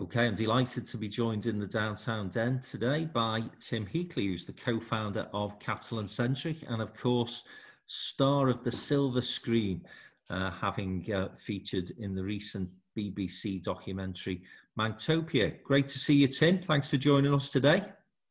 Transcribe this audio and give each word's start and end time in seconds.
Okay, 0.00 0.26
I'm 0.28 0.36
delighted 0.36 0.86
to 0.86 0.96
be 0.96 1.08
joined 1.08 1.46
in 1.46 1.58
the 1.58 1.66
downtown 1.66 2.28
den 2.28 2.60
today 2.60 3.06
by 3.12 3.42
Tim 3.58 3.84
Heatley, 3.84 4.28
who's 4.28 4.44
the 4.44 4.52
co 4.52 4.78
founder 4.78 5.26
of 5.32 5.58
Capital 5.58 5.98
and 5.98 6.08
Centric, 6.08 6.58
and 6.68 6.80
of 6.80 6.96
course, 6.96 7.42
star 7.88 8.48
of 8.48 8.62
the 8.62 8.70
silver 8.70 9.20
screen, 9.20 9.84
uh, 10.30 10.52
having 10.52 11.12
uh, 11.12 11.34
featured 11.34 11.90
in 11.98 12.14
the 12.14 12.22
recent 12.22 12.68
BBC 12.96 13.60
documentary 13.60 14.42
Manctopia. 14.78 15.60
Great 15.64 15.88
to 15.88 15.98
see 15.98 16.14
you, 16.14 16.28
Tim. 16.28 16.62
Thanks 16.62 16.88
for 16.88 16.96
joining 16.96 17.34
us 17.34 17.50
today. 17.50 17.82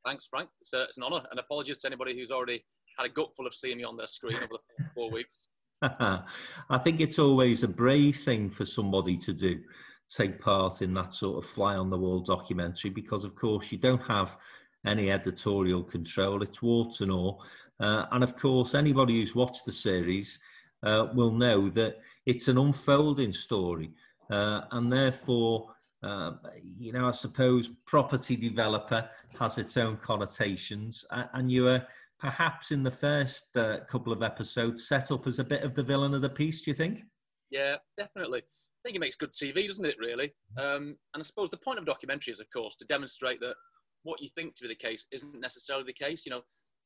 Thanks, 0.06 0.26
Frank. 0.26 0.48
It's, 0.62 0.74
uh, 0.74 0.86
it's 0.88 0.98
an 0.98 1.04
honour, 1.04 1.24
and 1.32 1.40
apologies 1.40 1.80
to 1.80 1.88
anybody 1.88 2.18
who's 2.18 2.32
already 2.32 2.64
had 2.98 3.08
a 3.08 3.10
gutful 3.10 3.46
of 3.46 3.54
seeing 3.54 3.80
me 3.80 3.84
on 3.84 3.98
their 3.98 4.08
screen 4.08 4.38
over 4.38 4.48
the 4.78 4.86
four 4.96 5.12
weeks. 5.12 5.50
I 5.82 6.78
think 6.82 7.02
it's 7.02 7.20
always 7.20 7.64
a 7.64 7.68
brave 7.68 8.22
thing 8.22 8.50
for 8.50 8.64
somebody 8.64 9.18
to 9.18 9.34
do 9.34 9.60
take 10.08 10.40
part 10.40 10.82
in 10.82 10.94
that 10.94 11.14
sort 11.14 11.44
of 11.44 11.50
fly 11.50 11.76
on 11.76 11.90
the 11.90 11.98
wall 11.98 12.20
documentary 12.20 12.90
because, 12.90 13.24
of 13.24 13.36
course, 13.36 13.72
you 13.72 13.78
don't 13.78 14.02
have 14.04 14.38
any 14.86 15.12
editorial 15.12 15.84
control. 15.84 16.42
It's 16.42 16.62
warts 16.62 17.02
and 17.02 17.12
all. 17.12 17.44
Uh, 17.80 18.06
and 18.12 18.24
of 18.24 18.36
course, 18.38 18.74
anybody 18.74 19.20
who's 19.20 19.36
watched 19.36 19.66
the 19.66 19.72
series 19.72 20.40
uh, 20.84 21.08
will 21.14 21.32
know 21.32 21.70
that 21.70 21.98
it's 22.26 22.48
an 22.48 22.58
unfolding 22.58 23.32
story. 23.32 23.92
Uh, 24.32 24.62
and 24.72 24.92
therefore, 24.92 25.74
uh, 26.04 26.32
you 26.62 26.94
know, 26.94 27.08
I 27.08 27.12
suppose 27.12 27.70
property 27.86 28.36
developer 28.36 29.10
has 29.40 29.58
its 29.58 29.78
own 29.78 29.98
connotations. 29.98 31.06
And 31.34 31.52
you 31.52 31.64
were 31.64 31.86
perhaps 32.20 32.72
in 32.72 32.84
the 32.84 32.92
first 32.92 33.56
uh, 33.58 33.80
couple 33.90 34.14
of 34.14 34.24
episodes 34.24 34.88
set 34.88 35.12
up 35.12 35.28
as 35.28 35.40
a 35.40 35.44
bit 35.44 35.64
of 35.64 35.76
the 35.76 35.84
villain 35.84 36.14
of 36.14 36.22
the 36.22 36.30
piece, 36.30 36.62
do 36.62 36.72
you 36.72 36.76
think? 36.76 37.02
Yeah, 37.50 37.78
definitely 37.98 38.44
think 38.84 38.96
it 38.96 39.00
makes 39.00 39.16
good 39.16 39.32
TV, 39.32 39.68
doesn't 39.68 39.86
it, 39.86 39.98
really? 40.00 40.34
Um, 40.58 40.98
and 41.14 41.22
I 41.22 41.24
suppose 41.24 41.50
the 41.50 41.58
point 41.58 41.80
of 41.80 41.86
documentary 41.86 42.34
is, 42.34 42.40
of 42.40 42.48
course, 42.52 42.76
to 42.76 42.86
demonstrate 42.86 43.40
that 43.42 43.56
what 44.04 44.22
you 44.22 44.30
think 44.30 44.56
to 44.56 44.64
be 44.64 44.70
the 44.70 44.76
case 44.76 45.06
isn't 45.12 45.40
necessarily 45.40 45.86
the 45.86 45.94
case. 45.94 46.26
You 46.26 46.32
know, 46.32 46.42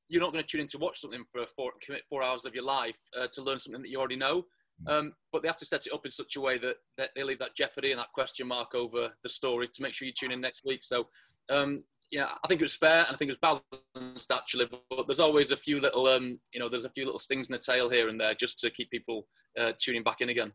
you're 0.10 0.22
not 0.22 0.34
going 0.34 0.44
to 0.44 0.48
tune 0.48 0.62
in 0.62 0.68
to 0.68 0.78
watch 0.78 1.00
something 1.00 1.24
for 1.32 1.46
four, 1.56 1.72
commit 1.86 2.04
four 2.10 2.24
hours 2.24 2.46
of 2.46 2.56
your 2.56 2.66
life 2.66 3.00
uh, 3.20 3.28
to 3.32 3.42
learn 3.42 3.60
something 3.60 3.82
that 3.82 3.90
you 3.90 4.00
already 4.00 4.16
know. 4.16 4.44
Um, 4.88 5.14
but 5.32 5.42
they 5.42 5.48
have 5.48 5.58
to 5.58 5.66
set 5.66 5.86
it 5.86 5.94
up 5.94 6.06
in 6.06 6.12
such 6.12 6.36
a 6.36 6.42
way 6.42 6.58
that, 6.58 6.78
that, 6.98 7.10
they 7.16 7.24
leave 7.24 7.40
that 7.40 7.56
jeopardy 7.56 7.92
and 7.92 8.00
that 8.00 8.12
question 8.14 8.48
mark 8.48 8.74
over 8.74 9.12
the 9.22 9.30
story 9.30 9.68
to 9.68 9.84
make 9.84 9.94
sure 9.94 10.08
you 10.08 10.14
tune 10.18 10.32
in 10.32 10.42
next 10.42 10.64
week. 10.66 10.84
So, 10.84 11.08
um, 11.50 11.84
yeah, 12.12 12.28
I 12.44 12.48
think 12.48 12.62
it 12.62 12.66
was 12.66 12.76
fair 12.76 13.06
and 13.06 13.14
I 13.14 13.18
think 13.18 13.32
it 13.32 13.38
was 13.40 13.62
balanced 13.96 14.32
actually. 14.32 14.66
But 14.90 15.08
there's 15.08 15.20
always 15.20 15.52
a 15.52 15.58
few 15.58 15.80
little, 15.80 16.08
um, 16.08 16.40
you 16.54 16.60
know, 16.60 16.68
there's 16.68 16.86
a 16.86 16.90
few 16.90 17.06
little 17.06 17.20
stings 17.20 17.48
in 17.48 17.54
the 17.54 17.60
tail 17.60 17.90
here 17.90 18.10
and 18.10 18.20
there 18.20 18.34
just 18.34 18.60
to 18.60 18.70
keep 18.70 18.90
people 18.90 19.28
uh, 19.60 19.72
tuning 19.80 20.04
back 20.04 20.22
in 20.22 20.30
again. 20.30 20.52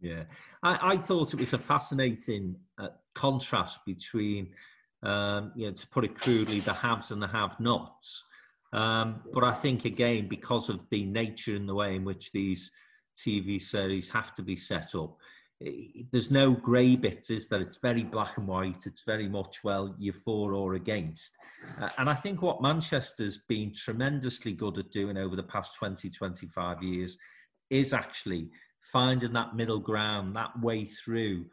Yeah, 0.00 0.24
I, 0.62 0.94
I 0.94 0.96
thought 0.96 1.34
it 1.34 1.40
was 1.40 1.52
a 1.52 1.58
fascinating 1.58 2.56
uh, 2.78 2.88
contrast 3.14 3.80
between, 3.84 4.48
um, 5.02 5.52
you 5.54 5.66
know, 5.66 5.72
to 5.72 5.86
put 5.88 6.04
it 6.04 6.14
crudely, 6.14 6.60
the 6.60 6.72
haves 6.72 7.10
and 7.10 7.22
the 7.22 7.26
have-nots. 7.26 8.24
Um, 8.72 9.22
but 9.34 9.44
I 9.44 9.52
think 9.52 9.84
again, 9.84 10.28
because 10.28 10.68
of 10.68 10.88
the 10.90 11.04
nature 11.04 11.56
and 11.56 11.68
the 11.68 11.74
way 11.74 11.96
in 11.96 12.04
which 12.04 12.32
these 12.32 12.70
TV 13.16 13.60
series 13.60 14.08
have 14.08 14.32
to 14.34 14.42
be 14.42 14.56
set 14.56 14.94
up, 14.94 15.16
there's 16.10 16.30
no 16.30 16.52
grey 16.52 16.96
bits. 16.96 17.28
Is 17.28 17.48
that 17.48 17.60
it's 17.60 17.76
very 17.76 18.02
black 18.04 18.38
and 18.38 18.46
white. 18.46 18.86
It's 18.86 19.02
very 19.04 19.28
much 19.28 19.62
well 19.62 19.94
you're 19.98 20.14
for 20.14 20.54
or 20.54 20.74
against. 20.74 21.36
Uh, 21.78 21.90
and 21.98 22.08
I 22.08 22.14
think 22.14 22.40
what 22.40 22.62
Manchester's 22.62 23.38
been 23.48 23.74
tremendously 23.74 24.52
good 24.52 24.78
at 24.78 24.90
doing 24.90 25.18
over 25.18 25.36
the 25.36 25.42
past 25.42 25.74
20, 25.74 26.08
25 26.08 26.82
years 26.82 27.18
is 27.68 27.92
actually 27.92 28.48
finding 28.80 29.32
that 29.32 29.54
middle 29.54 29.78
ground, 29.78 30.34
that 30.36 30.58
way 30.60 30.84
through 30.84 31.46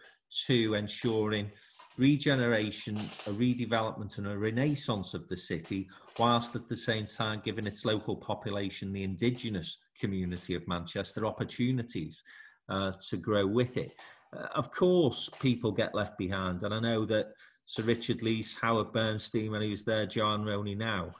to 0.48 0.74
ensuring 0.74 1.52
regeneration, 1.98 2.98
a 3.26 3.32
redevelopment, 3.32 4.18
and 4.18 4.28
a 4.28 4.38
renaissance 4.38 5.14
of 5.14 5.28
the 5.28 5.38
city, 5.38 5.88
whilst 6.20 6.56
at 6.56 6.70
the 6.70 6.76
same 6.76 7.08
time 7.08 7.42
giving 7.44 7.66
its 7.66 7.86
local 7.86 8.16
population, 8.16 8.94
the 8.94 9.04
indigenous 9.04 9.80
community 10.00 10.54
of 10.54 10.68
Manchester, 10.68 11.26
opportunities 11.26 12.22
uh, 12.70 12.92
to 13.10 13.18
grow 13.18 13.48
with 13.48 13.78
it. 13.78 13.94
Uh, 14.36 14.48
of 14.56 14.72
course, 14.72 15.30
people 15.40 15.72
get 15.72 15.96
left 15.96 16.18
behind, 16.18 16.64
and 16.64 16.74
I 16.74 16.80
know 16.80 17.06
that 17.06 17.28
Sir 17.66 17.84
Richard 17.84 18.20
Leese, 18.20 18.56
Howard 18.62 18.94
Bernstein, 18.94 19.52
when 19.52 19.62
he 19.62 19.70
was 19.70 19.84
there, 19.84 20.06
John 20.06 20.46
Roney 20.46 20.76
now, 20.76 21.14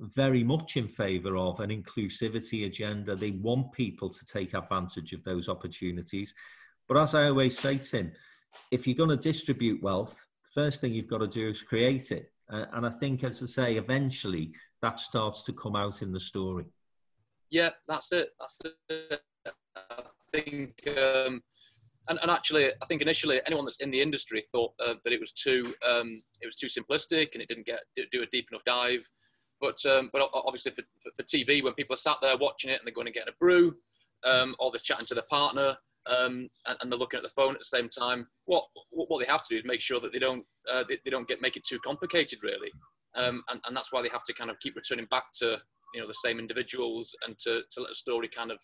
very 0.00 0.44
much 0.44 0.76
in 0.76 0.88
favour 0.88 1.36
of 1.36 1.60
an 1.60 1.70
inclusivity 1.70 2.66
agenda. 2.66 3.16
They 3.16 3.32
want 3.32 3.72
people 3.72 4.08
to 4.08 4.24
take 4.24 4.54
advantage 4.54 5.12
of 5.12 5.24
those 5.24 5.48
opportunities. 5.48 6.34
But 6.88 6.98
as 6.98 7.14
I 7.14 7.24
always 7.24 7.58
say, 7.58 7.78
Tim, 7.78 8.12
if 8.70 8.86
you're 8.86 8.96
going 8.96 9.10
to 9.10 9.16
distribute 9.16 9.82
wealth, 9.82 10.16
the 10.44 10.62
first 10.62 10.80
thing 10.80 10.92
you've 10.92 11.08
got 11.08 11.18
to 11.18 11.28
do 11.28 11.48
is 11.48 11.62
create 11.62 12.10
it. 12.12 12.32
Uh, 12.50 12.64
and 12.72 12.86
I 12.86 12.90
think, 12.90 13.24
as 13.24 13.42
I 13.42 13.46
say, 13.46 13.76
eventually 13.76 14.52
that 14.80 14.98
starts 14.98 15.42
to 15.44 15.52
come 15.52 15.76
out 15.76 16.02
in 16.02 16.12
the 16.12 16.20
story. 16.20 16.64
Yeah, 17.50 17.70
that's 17.86 18.12
it. 18.12 18.30
That's 18.38 18.60
it. 18.90 19.20
I 19.76 20.02
think, 20.32 20.82
um, 20.88 21.42
and, 22.08 22.18
and, 22.22 22.30
actually, 22.30 22.66
I 22.66 22.86
think 22.86 23.02
initially 23.02 23.40
anyone 23.46 23.64
that's 23.64 23.78
in 23.78 23.90
the 23.90 24.00
industry 24.00 24.42
thought 24.52 24.72
uh, 24.84 24.94
that 25.04 25.12
it 25.12 25.20
was 25.20 25.32
too 25.32 25.74
um, 25.88 26.22
it 26.40 26.46
was 26.46 26.56
too 26.56 26.66
simplistic 26.66 27.32
and 27.32 27.42
it 27.42 27.48
didn't 27.48 27.66
get 27.66 27.80
do 28.10 28.22
a 28.22 28.26
deep 28.26 28.48
enough 28.50 28.64
dive. 28.64 29.06
But 29.60 29.84
um, 29.86 30.10
but 30.12 30.28
obviously 30.34 30.72
for, 30.72 30.82
for, 31.00 31.10
for, 31.16 31.22
TV, 31.22 31.62
when 31.62 31.74
people 31.74 31.94
are 31.94 31.98
sat 31.98 32.16
there 32.22 32.36
watching 32.36 32.70
it 32.70 32.78
and 32.78 32.86
they're 32.86 32.94
going 32.94 33.06
to 33.06 33.12
get 33.12 33.28
a 33.28 33.32
brew, 33.40 33.74
um, 34.24 34.54
or 34.58 34.70
they're 34.70 34.78
chatting 34.78 35.06
to 35.06 35.14
their 35.14 35.24
partner, 35.28 35.76
um, 36.06 36.48
and, 36.66 36.78
and, 36.80 36.90
they're 36.90 36.98
looking 36.98 37.18
at 37.18 37.22
the 37.22 37.28
phone 37.30 37.52
at 37.52 37.58
the 37.58 37.64
same 37.64 37.88
time, 37.88 38.26
what 38.46 38.64
what 38.90 39.18
they 39.18 39.30
have 39.30 39.42
to 39.42 39.54
do 39.54 39.58
is 39.58 39.64
make 39.64 39.80
sure 39.80 40.00
that 40.00 40.12
they 40.12 40.18
don't 40.18 40.44
uh, 40.72 40.84
they, 40.88 40.98
they, 41.04 41.10
don't 41.10 41.28
get 41.28 41.42
make 41.42 41.56
it 41.56 41.64
too 41.64 41.78
complicated, 41.80 42.38
really. 42.42 42.72
Um, 43.14 43.42
and, 43.50 43.60
and 43.66 43.76
that's 43.76 43.92
why 43.92 44.02
they 44.02 44.08
have 44.08 44.22
to 44.24 44.34
kind 44.34 44.50
of 44.50 44.58
keep 44.60 44.76
returning 44.76 45.06
back 45.06 45.32
to 45.40 45.58
you 45.94 46.00
know 46.00 46.06
the 46.06 46.14
same 46.14 46.38
individuals 46.38 47.14
and 47.26 47.38
to, 47.40 47.62
to 47.70 47.80
let 47.80 47.88
the 47.88 47.94
story 47.94 48.28
kind 48.28 48.50
of 48.50 48.58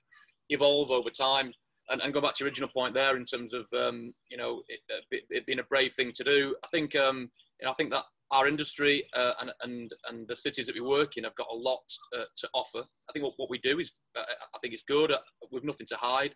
evolve 0.48 0.90
over 0.90 1.10
time. 1.10 1.52
And, 1.90 2.00
and 2.00 2.14
go 2.14 2.20
back 2.22 2.32
to 2.32 2.42
your 2.42 2.48
original 2.48 2.70
point 2.70 2.94
there 2.94 3.18
in 3.18 3.26
terms 3.26 3.52
of 3.52 3.66
um, 3.78 4.10
you 4.30 4.38
know 4.38 4.62
it, 4.68 4.80
it, 5.10 5.24
it, 5.28 5.46
being 5.46 5.58
a 5.58 5.64
brave 5.64 5.92
thing 5.92 6.12
to 6.12 6.24
do. 6.24 6.56
I 6.64 6.68
think 6.68 6.96
um, 6.96 7.30
you 7.60 7.66
know, 7.66 7.72
I 7.72 7.74
think 7.74 7.90
that 7.90 8.04
our 8.30 8.48
industry 8.48 9.02
uh, 9.14 9.32
and, 9.40 9.52
and, 9.62 9.90
and 10.08 10.28
the 10.28 10.36
cities 10.36 10.66
that 10.66 10.74
we 10.74 10.80
work 10.80 11.16
in 11.16 11.24
have 11.24 11.34
got 11.36 11.48
a 11.50 11.56
lot 11.56 11.84
uh, 12.16 12.24
to 12.36 12.48
offer. 12.54 12.80
I 12.80 13.12
think 13.12 13.24
what, 13.24 13.34
what 13.36 13.50
we 13.50 13.58
do 13.58 13.78
is, 13.78 13.92
uh, 14.16 14.22
I 14.54 14.58
think 14.60 14.74
it's 14.74 14.84
good. 14.88 15.12
Uh, 15.12 15.18
we've 15.52 15.64
nothing 15.64 15.86
to 15.88 15.96
hide. 15.96 16.34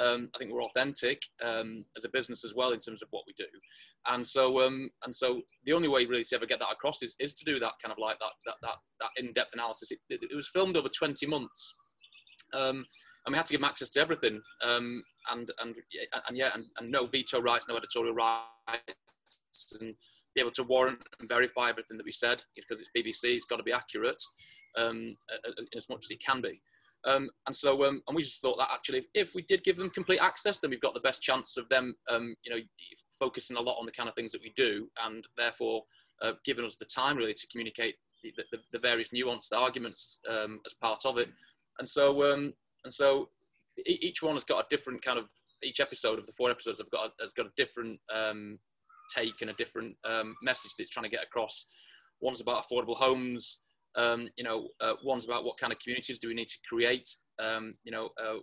Um, 0.00 0.30
I 0.34 0.38
think 0.38 0.52
we're 0.52 0.64
authentic 0.64 1.20
um, 1.44 1.84
as 1.96 2.04
a 2.04 2.10
business 2.10 2.44
as 2.44 2.54
well 2.54 2.72
in 2.72 2.78
terms 2.78 3.02
of 3.02 3.08
what 3.10 3.24
we 3.26 3.34
do. 3.36 3.44
And 4.08 4.26
so, 4.26 4.66
um, 4.66 4.90
and 5.04 5.14
so 5.14 5.42
the 5.64 5.72
only 5.72 5.88
way 5.88 6.06
really 6.06 6.24
to 6.24 6.36
ever 6.36 6.46
get 6.46 6.60
that 6.60 6.72
across 6.72 7.02
is, 7.02 7.14
is 7.18 7.34
to 7.34 7.44
do 7.44 7.58
that 7.58 7.74
kind 7.82 7.92
of 7.92 7.98
like 7.98 8.18
that, 8.20 8.32
that, 8.46 8.54
that, 8.62 8.76
that 9.00 9.10
in-depth 9.16 9.52
analysis. 9.52 9.90
It, 9.90 9.98
it, 10.08 10.20
it, 10.30 10.36
was 10.36 10.48
filmed 10.48 10.76
over 10.76 10.88
20 10.88 11.26
months. 11.26 11.74
Um, 12.54 12.84
and 13.26 13.32
we 13.32 13.36
had 13.36 13.46
to 13.46 13.52
give 13.52 13.62
access 13.62 13.90
to 13.90 14.00
everything. 14.00 14.40
Um, 14.64 15.02
and, 15.30 15.50
and, 15.60 15.76
and 16.26 16.36
yeah, 16.36 16.50
and, 16.54 16.64
and 16.78 16.90
no 16.90 17.06
veto 17.06 17.40
rights, 17.40 17.66
no 17.68 17.76
editorial 17.76 18.14
rights. 18.14 18.46
And, 19.80 19.94
be 20.34 20.40
able 20.40 20.50
to 20.52 20.64
warrant 20.64 20.98
and 21.20 21.28
verify 21.28 21.68
everything 21.68 21.96
that 21.96 22.06
we 22.06 22.12
said 22.12 22.42
because 22.56 22.80
it's 22.80 22.90
BBC. 22.96 23.34
It's 23.34 23.44
got 23.44 23.56
to 23.56 23.62
be 23.62 23.72
accurate 23.72 24.22
um, 24.78 25.16
as 25.76 25.88
much 25.88 26.04
as 26.04 26.10
it 26.10 26.24
can 26.24 26.40
be. 26.40 26.60
Um, 27.04 27.30
and 27.46 27.54
so, 27.54 27.84
um, 27.84 28.00
and 28.06 28.16
we 28.16 28.22
just 28.22 28.40
thought 28.40 28.58
that 28.58 28.70
actually, 28.72 28.98
if, 28.98 29.06
if, 29.14 29.34
we 29.34 29.42
did 29.42 29.64
give 29.64 29.76
them 29.76 29.90
complete 29.90 30.20
access, 30.20 30.60
then 30.60 30.70
we've 30.70 30.80
got 30.80 30.94
the 30.94 31.00
best 31.00 31.20
chance 31.20 31.56
of 31.56 31.68
them, 31.68 31.94
um, 32.08 32.36
you 32.44 32.54
know, 32.54 32.60
focusing 33.18 33.56
a 33.56 33.60
lot 33.60 33.76
on 33.78 33.86
the 33.86 33.92
kind 33.92 34.08
of 34.08 34.14
things 34.14 34.30
that 34.32 34.42
we 34.42 34.52
do, 34.54 34.88
and 35.04 35.26
therefore 35.36 35.82
uh, 36.22 36.32
giving 36.44 36.64
us 36.64 36.76
the 36.76 36.84
time 36.84 37.16
really 37.16 37.32
to 37.32 37.46
communicate 37.48 37.96
the, 38.22 38.32
the, 38.52 38.58
the 38.72 38.78
various 38.78 39.10
nuanced 39.10 39.52
arguments 39.52 40.20
um, 40.30 40.60
as 40.64 40.74
part 40.74 41.04
of 41.04 41.18
it. 41.18 41.28
And 41.80 41.88
so, 41.88 42.32
um, 42.32 42.52
and 42.84 42.94
so, 42.94 43.28
each 43.86 44.22
one 44.22 44.34
has 44.34 44.44
got 44.44 44.64
a 44.64 44.66
different 44.70 45.02
kind 45.02 45.18
of. 45.18 45.26
Each 45.64 45.78
episode 45.80 46.18
of 46.18 46.26
the 46.26 46.32
four 46.32 46.50
episodes 46.50 46.80
have 46.80 46.90
got 46.90 47.06
a, 47.06 47.22
has 47.22 47.32
got 47.32 47.46
a 47.46 47.52
different 47.56 48.00
um, 48.12 48.58
take 49.14 49.40
and 49.40 49.50
a 49.50 49.54
different 49.54 49.96
um, 50.04 50.34
message 50.42 50.72
that 50.76 50.82
it's 50.82 50.90
trying 50.90 51.04
to 51.04 51.10
get 51.10 51.24
across. 51.24 51.66
One's 52.20 52.40
about 52.40 52.64
affordable 52.64 52.96
homes. 52.96 53.58
Um, 53.94 54.28
you 54.36 54.44
know, 54.44 54.68
uh, 54.80 54.94
one's 55.04 55.26
about 55.26 55.44
what 55.44 55.58
kind 55.58 55.72
of 55.72 55.78
communities 55.78 56.18
do 56.18 56.28
we 56.28 56.34
need 56.34 56.48
to 56.48 56.58
create. 56.68 57.08
Um, 57.42 57.74
you 57.84 57.92
know, 57.92 58.08
uh, 58.22 58.38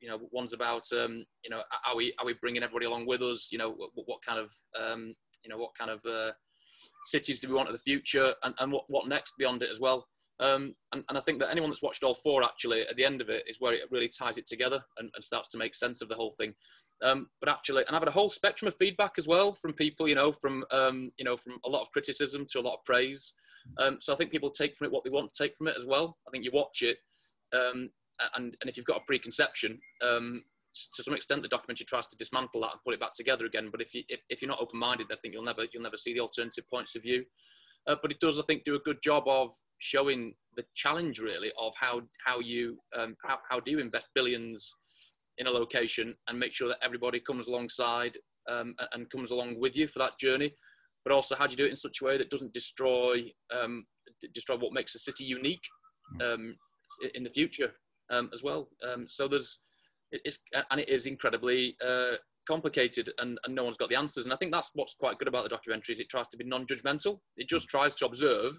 you 0.00 0.08
know, 0.08 0.18
one's 0.30 0.52
about 0.52 0.84
um, 0.92 1.24
you 1.44 1.50
know, 1.50 1.62
are 1.86 1.96
we 1.96 2.12
are 2.18 2.26
we 2.26 2.34
bringing 2.40 2.62
everybody 2.62 2.86
along 2.86 3.06
with 3.06 3.22
us? 3.22 3.48
You 3.52 3.58
know, 3.58 3.70
what, 3.70 3.90
what 3.94 4.20
kind 4.26 4.38
of 4.38 4.50
um, 4.80 5.14
you 5.44 5.50
know 5.50 5.58
what 5.58 5.72
kind 5.78 5.90
of 5.90 6.00
uh, 6.10 6.32
cities 7.06 7.38
do 7.38 7.48
we 7.48 7.54
want 7.54 7.68
in 7.68 7.74
the 7.74 7.78
future, 7.78 8.32
and, 8.44 8.54
and 8.60 8.72
what 8.72 8.84
what 8.88 9.08
next 9.08 9.34
beyond 9.38 9.62
it 9.62 9.70
as 9.70 9.80
well. 9.80 10.06
Um, 10.42 10.74
and, 10.92 11.04
and, 11.08 11.16
I 11.16 11.20
think 11.20 11.38
that 11.38 11.52
anyone 11.52 11.70
that's 11.70 11.82
watched 11.82 12.02
all 12.02 12.16
four 12.16 12.42
actually 12.42 12.80
at 12.80 12.96
the 12.96 13.04
end 13.04 13.20
of 13.20 13.28
it 13.28 13.44
is 13.46 13.58
where 13.60 13.74
it 13.74 13.82
really 13.92 14.08
ties 14.08 14.38
it 14.38 14.46
together 14.46 14.82
and, 14.98 15.08
and 15.14 15.22
starts 15.22 15.48
to 15.50 15.58
make 15.58 15.72
sense 15.72 16.02
of 16.02 16.08
the 16.08 16.16
whole 16.16 16.32
thing. 16.32 16.52
Um, 17.00 17.28
but 17.40 17.48
actually, 17.48 17.84
and 17.86 17.94
I've 17.94 18.02
had 18.02 18.08
a 18.08 18.12
whole 18.12 18.30
spectrum 18.30 18.66
of 18.66 18.74
feedback 18.76 19.12
as 19.18 19.28
well 19.28 19.52
from 19.52 19.72
people, 19.72 20.08
you 20.08 20.16
know, 20.16 20.32
from 20.32 20.64
um, 20.72 21.12
you 21.16 21.24
know, 21.24 21.36
from 21.36 21.58
a 21.64 21.68
lot 21.68 21.82
of 21.82 21.92
criticism 21.92 22.44
to 22.50 22.60
a 22.60 22.62
lot 22.62 22.74
of 22.74 22.84
praise. 22.84 23.34
Um, 23.78 23.98
so 24.00 24.12
I 24.12 24.16
think 24.16 24.32
people 24.32 24.50
take 24.50 24.76
from 24.76 24.86
it 24.86 24.92
what 24.92 25.04
they 25.04 25.10
want 25.10 25.32
to 25.32 25.42
take 25.42 25.56
from 25.56 25.68
it 25.68 25.76
as 25.78 25.86
well. 25.86 26.16
I 26.26 26.30
think 26.30 26.44
you 26.44 26.50
watch 26.52 26.82
it, 26.82 26.98
um, 27.52 27.90
and 28.36 28.56
and 28.60 28.70
if 28.70 28.76
you've 28.76 28.86
got 28.86 29.00
a 29.00 29.04
preconception, 29.04 29.78
um, 30.04 30.42
to 30.94 31.02
some 31.02 31.14
extent, 31.14 31.42
the 31.42 31.48
documentary 31.48 31.86
tries 31.86 32.06
to 32.08 32.16
dismantle 32.16 32.60
that 32.62 32.72
and 32.72 32.80
put 32.84 32.94
it 32.94 33.00
back 33.00 33.12
together 33.12 33.46
again. 33.46 33.68
But 33.70 33.82
if 33.82 33.94
you 33.94 34.02
if, 34.08 34.20
if 34.28 34.42
you're 34.42 34.48
not 34.48 34.60
open-minded, 34.60 35.06
I 35.12 35.16
think 35.16 35.34
you'll 35.34 35.44
never 35.44 35.66
you'll 35.72 35.82
never 35.82 35.96
see 35.96 36.14
the 36.14 36.20
alternative 36.20 36.64
points 36.72 36.96
of 36.96 37.02
view. 37.02 37.24
Uh, 37.86 37.96
but 38.00 38.12
it 38.12 38.20
does, 38.20 38.38
I 38.38 38.42
think, 38.42 38.64
do 38.64 38.76
a 38.76 38.80
good 38.80 39.02
job 39.02 39.24
of 39.26 39.52
showing 39.78 40.34
the 40.56 40.64
challenge 40.74 41.18
really 41.18 41.50
of 41.58 41.72
how 41.76 42.00
how 42.24 42.38
you 42.38 42.78
um, 42.96 43.16
how, 43.26 43.38
how 43.48 43.58
do 43.58 43.70
you 43.70 43.80
invest 43.80 44.06
billions 44.14 44.72
in 45.38 45.46
a 45.46 45.50
location 45.50 46.14
and 46.28 46.38
make 46.38 46.52
sure 46.52 46.68
that 46.68 46.78
everybody 46.82 47.18
comes 47.18 47.48
alongside 47.48 48.16
um, 48.48 48.74
and 48.92 49.10
comes 49.10 49.30
along 49.30 49.58
with 49.58 49.76
you 49.76 49.86
for 49.86 49.98
that 49.98 50.18
journey. 50.18 50.52
But 51.04 51.12
also, 51.12 51.34
how 51.34 51.46
do 51.46 51.52
you 51.52 51.56
do 51.56 51.64
it 51.64 51.70
in 51.70 51.76
such 51.76 52.00
a 52.00 52.04
way 52.04 52.16
that 52.16 52.30
doesn't 52.30 52.52
destroy 52.52 53.32
um, 53.52 53.84
destroy 54.34 54.56
what 54.56 54.72
makes 54.72 54.94
a 54.94 54.98
city 54.98 55.24
unique 55.24 55.64
mm. 56.20 56.34
um, 56.34 56.56
in 57.14 57.24
the 57.24 57.30
future 57.30 57.72
um, 58.10 58.30
as 58.32 58.42
well? 58.42 58.68
Um, 58.88 59.06
so 59.08 59.26
there's 59.26 59.58
it's 60.12 60.38
and 60.70 60.80
it 60.80 60.88
is 60.88 61.06
incredibly 61.06 61.74
uh, 61.84 62.16
complicated 62.46 63.08
and, 63.18 63.38
and 63.44 63.54
no 63.54 63.64
one's 63.64 63.76
got 63.76 63.88
the 63.88 63.98
answers. 63.98 64.24
And 64.24 64.32
I 64.32 64.36
think 64.36 64.52
that's 64.52 64.70
what's 64.74 64.94
quite 64.94 65.18
good 65.18 65.28
about 65.28 65.44
the 65.44 65.48
documentary 65.48 65.94
is 65.94 66.00
it 66.00 66.08
tries 66.08 66.28
to 66.28 66.36
be 66.36 66.44
non-judgmental. 66.44 67.18
It 67.36 67.48
just 67.48 67.68
tries 67.68 67.94
to 67.96 68.06
observe 68.06 68.52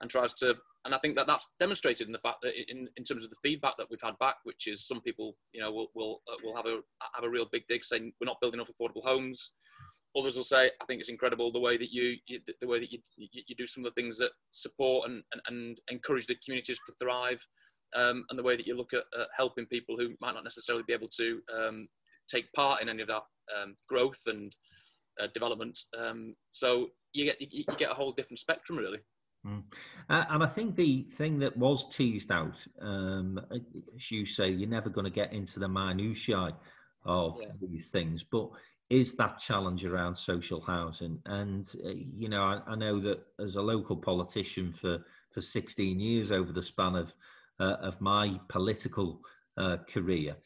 and 0.00 0.10
tries 0.10 0.34
to, 0.34 0.54
and 0.84 0.94
I 0.94 0.98
think 0.98 1.16
that 1.16 1.26
that's 1.26 1.56
demonstrated 1.58 2.06
in 2.06 2.12
the 2.12 2.18
fact 2.18 2.38
that 2.42 2.52
in, 2.70 2.86
in 2.96 3.04
terms 3.04 3.24
of 3.24 3.30
the 3.30 3.36
feedback 3.42 3.74
that 3.78 3.86
we've 3.90 3.98
had 4.02 4.18
back, 4.18 4.36
which 4.44 4.66
is 4.66 4.86
some 4.86 5.00
people, 5.00 5.34
you 5.52 5.60
know, 5.60 5.72
will 5.72 5.88
will, 5.94 6.20
uh, 6.30 6.36
will 6.44 6.54
have 6.54 6.66
a 6.66 6.78
have 7.14 7.24
a 7.24 7.30
real 7.30 7.46
big 7.50 7.66
dig 7.66 7.82
saying 7.82 8.12
we're 8.20 8.26
not 8.26 8.40
building 8.40 8.60
enough 8.60 8.70
affordable 8.70 9.02
homes. 9.04 9.52
Others 10.16 10.36
will 10.36 10.44
say, 10.44 10.70
I 10.80 10.84
think 10.84 11.00
it's 11.00 11.10
incredible 11.10 11.50
the 11.50 11.60
way 11.60 11.76
that 11.76 11.90
you, 11.90 12.16
you 12.26 12.40
the 12.60 12.68
way 12.68 12.78
that 12.78 12.92
you, 12.92 12.98
you, 13.16 13.42
you 13.48 13.56
do 13.56 13.66
some 13.66 13.84
of 13.84 13.92
the 13.92 14.00
things 14.00 14.16
that 14.18 14.30
support 14.52 15.08
and, 15.08 15.22
and, 15.32 15.42
and 15.48 15.80
encourage 15.90 16.26
the 16.26 16.36
communities 16.44 16.80
to 16.86 16.92
thrive. 17.00 17.44
Um, 17.94 18.24
and 18.30 18.38
the 18.38 18.42
way 18.42 18.56
that 18.56 18.66
you 18.66 18.76
look 18.76 18.92
at 18.92 19.04
uh, 19.18 19.24
helping 19.34 19.64
people 19.66 19.96
who 19.96 20.14
might 20.20 20.34
not 20.34 20.44
necessarily 20.44 20.84
be 20.86 20.92
able 20.92 21.08
to 21.16 21.40
um, 21.56 21.88
take 22.28 22.52
part 22.52 22.82
in 22.82 22.88
any 22.88 23.02
of 23.02 23.08
that 23.08 23.22
um, 23.60 23.76
growth 23.88 24.20
and 24.26 24.54
uh, 25.20 25.26
development. 25.32 25.78
Um, 25.98 26.34
so 26.50 26.88
you 27.12 27.24
get 27.26 27.40
you, 27.40 27.48
you, 27.50 27.64
get 27.76 27.90
a 27.90 27.94
whole 27.94 28.12
different 28.12 28.38
spectrum 28.38 28.78
really. 28.78 28.98
Mm. 29.46 29.62
Uh, 30.10 30.24
and 30.30 30.42
I 30.42 30.46
think 30.46 30.74
the 30.74 31.02
thing 31.12 31.38
that 31.38 31.56
was 31.56 31.88
teased 31.94 32.32
out, 32.32 32.64
um, 32.82 33.40
as 33.94 34.10
you 34.10 34.24
say, 34.24 34.50
you're 34.50 34.68
never 34.68 34.90
going 34.90 35.04
to 35.04 35.10
get 35.10 35.32
into 35.32 35.60
the 35.60 35.68
minutiae 35.68 36.56
of 37.04 37.38
yeah. 37.40 37.48
these 37.60 37.88
things, 37.90 38.24
but 38.24 38.50
is 38.90 39.14
that 39.16 39.38
challenge 39.38 39.84
around 39.84 40.16
social 40.16 40.60
housing? 40.60 41.18
And 41.26 41.66
uh, 41.84 41.90
you 42.16 42.28
know, 42.28 42.42
I, 42.42 42.60
I, 42.68 42.76
know 42.76 43.00
that 43.00 43.20
as 43.40 43.56
a 43.56 43.62
local 43.62 43.96
politician 43.96 44.72
for 44.72 44.98
for 45.32 45.40
16 45.40 45.98
years 45.98 46.30
over 46.30 46.52
the 46.52 46.62
span 46.62 46.94
of 46.94 47.12
uh, 47.58 47.76
of 47.80 48.00
my 48.00 48.38
political 48.48 49.20
uh, 49.56 49.78
career, 49.88 50.36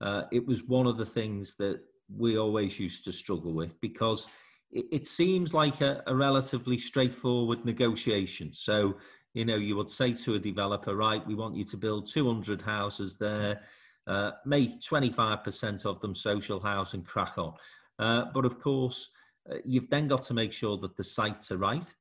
uh, 0.00 0.22
it 0.32 0.46
was 0.46 0.64
one 0.64 0.86
of 0.86 0.96
the 0.96 1.06
things 1.06 1.56
that 1.56 1.80
we 2.16 2.38
always 2.38 2.78
used 2.78 3.04
to 3.04 3.12
struggle 3.12 3.52
with 3.52 3.80
because 3.80 4.26
it, 4.72 4.86
it 4.90 5.06
seems 5.06 5.54
like 5.54 5.80
a, 5.80 6.02
a, 6.06 6.14
relatively 6.14 6.78
straightforward 6.78 7.64
negotiation. 7.64 8.52
So, 8.52 8.96
you 9.34 9.44
know, 9.44 9.56
you 9.56 9.76
would 9.76 9.90
say 9.90 10.12
to 10.12 10.34
a 10.34 10.38
developer, 10.38 10.96
right, 10.96 11.24
we 11.26 11.34
want 11.34 11.56
you 11.56 11.64
to 11.64 11.76
build 11.76 12.10
200 12.10 12.62
houses 12.62 13.16
there, 13.16 13.60
uh, 14.06 14.32
make 14.44 14.80
25% 14.80 15.86
of 15.86 16.00
them 16.00 16.14
social 16.14 16.60
housing, 16.60 17.02
crack 17.02 17.38
on. 17.38 17.52
Uh, 17.98 18.24
but 18.32 18.44
of 18.44 18.58
course, 18.58 19.10
uh, 19.50 19.56
you've 19.64 19.90
then 19.90 20.08
got 20.08 20.22
to 20.24 20.34
make 20.34 20.52
sure 20.52 20.76
that 20.78 20.96
the 20.96 21.04
sites 21.04 21.52
are 21.52 21.58
right. 21.58 21.92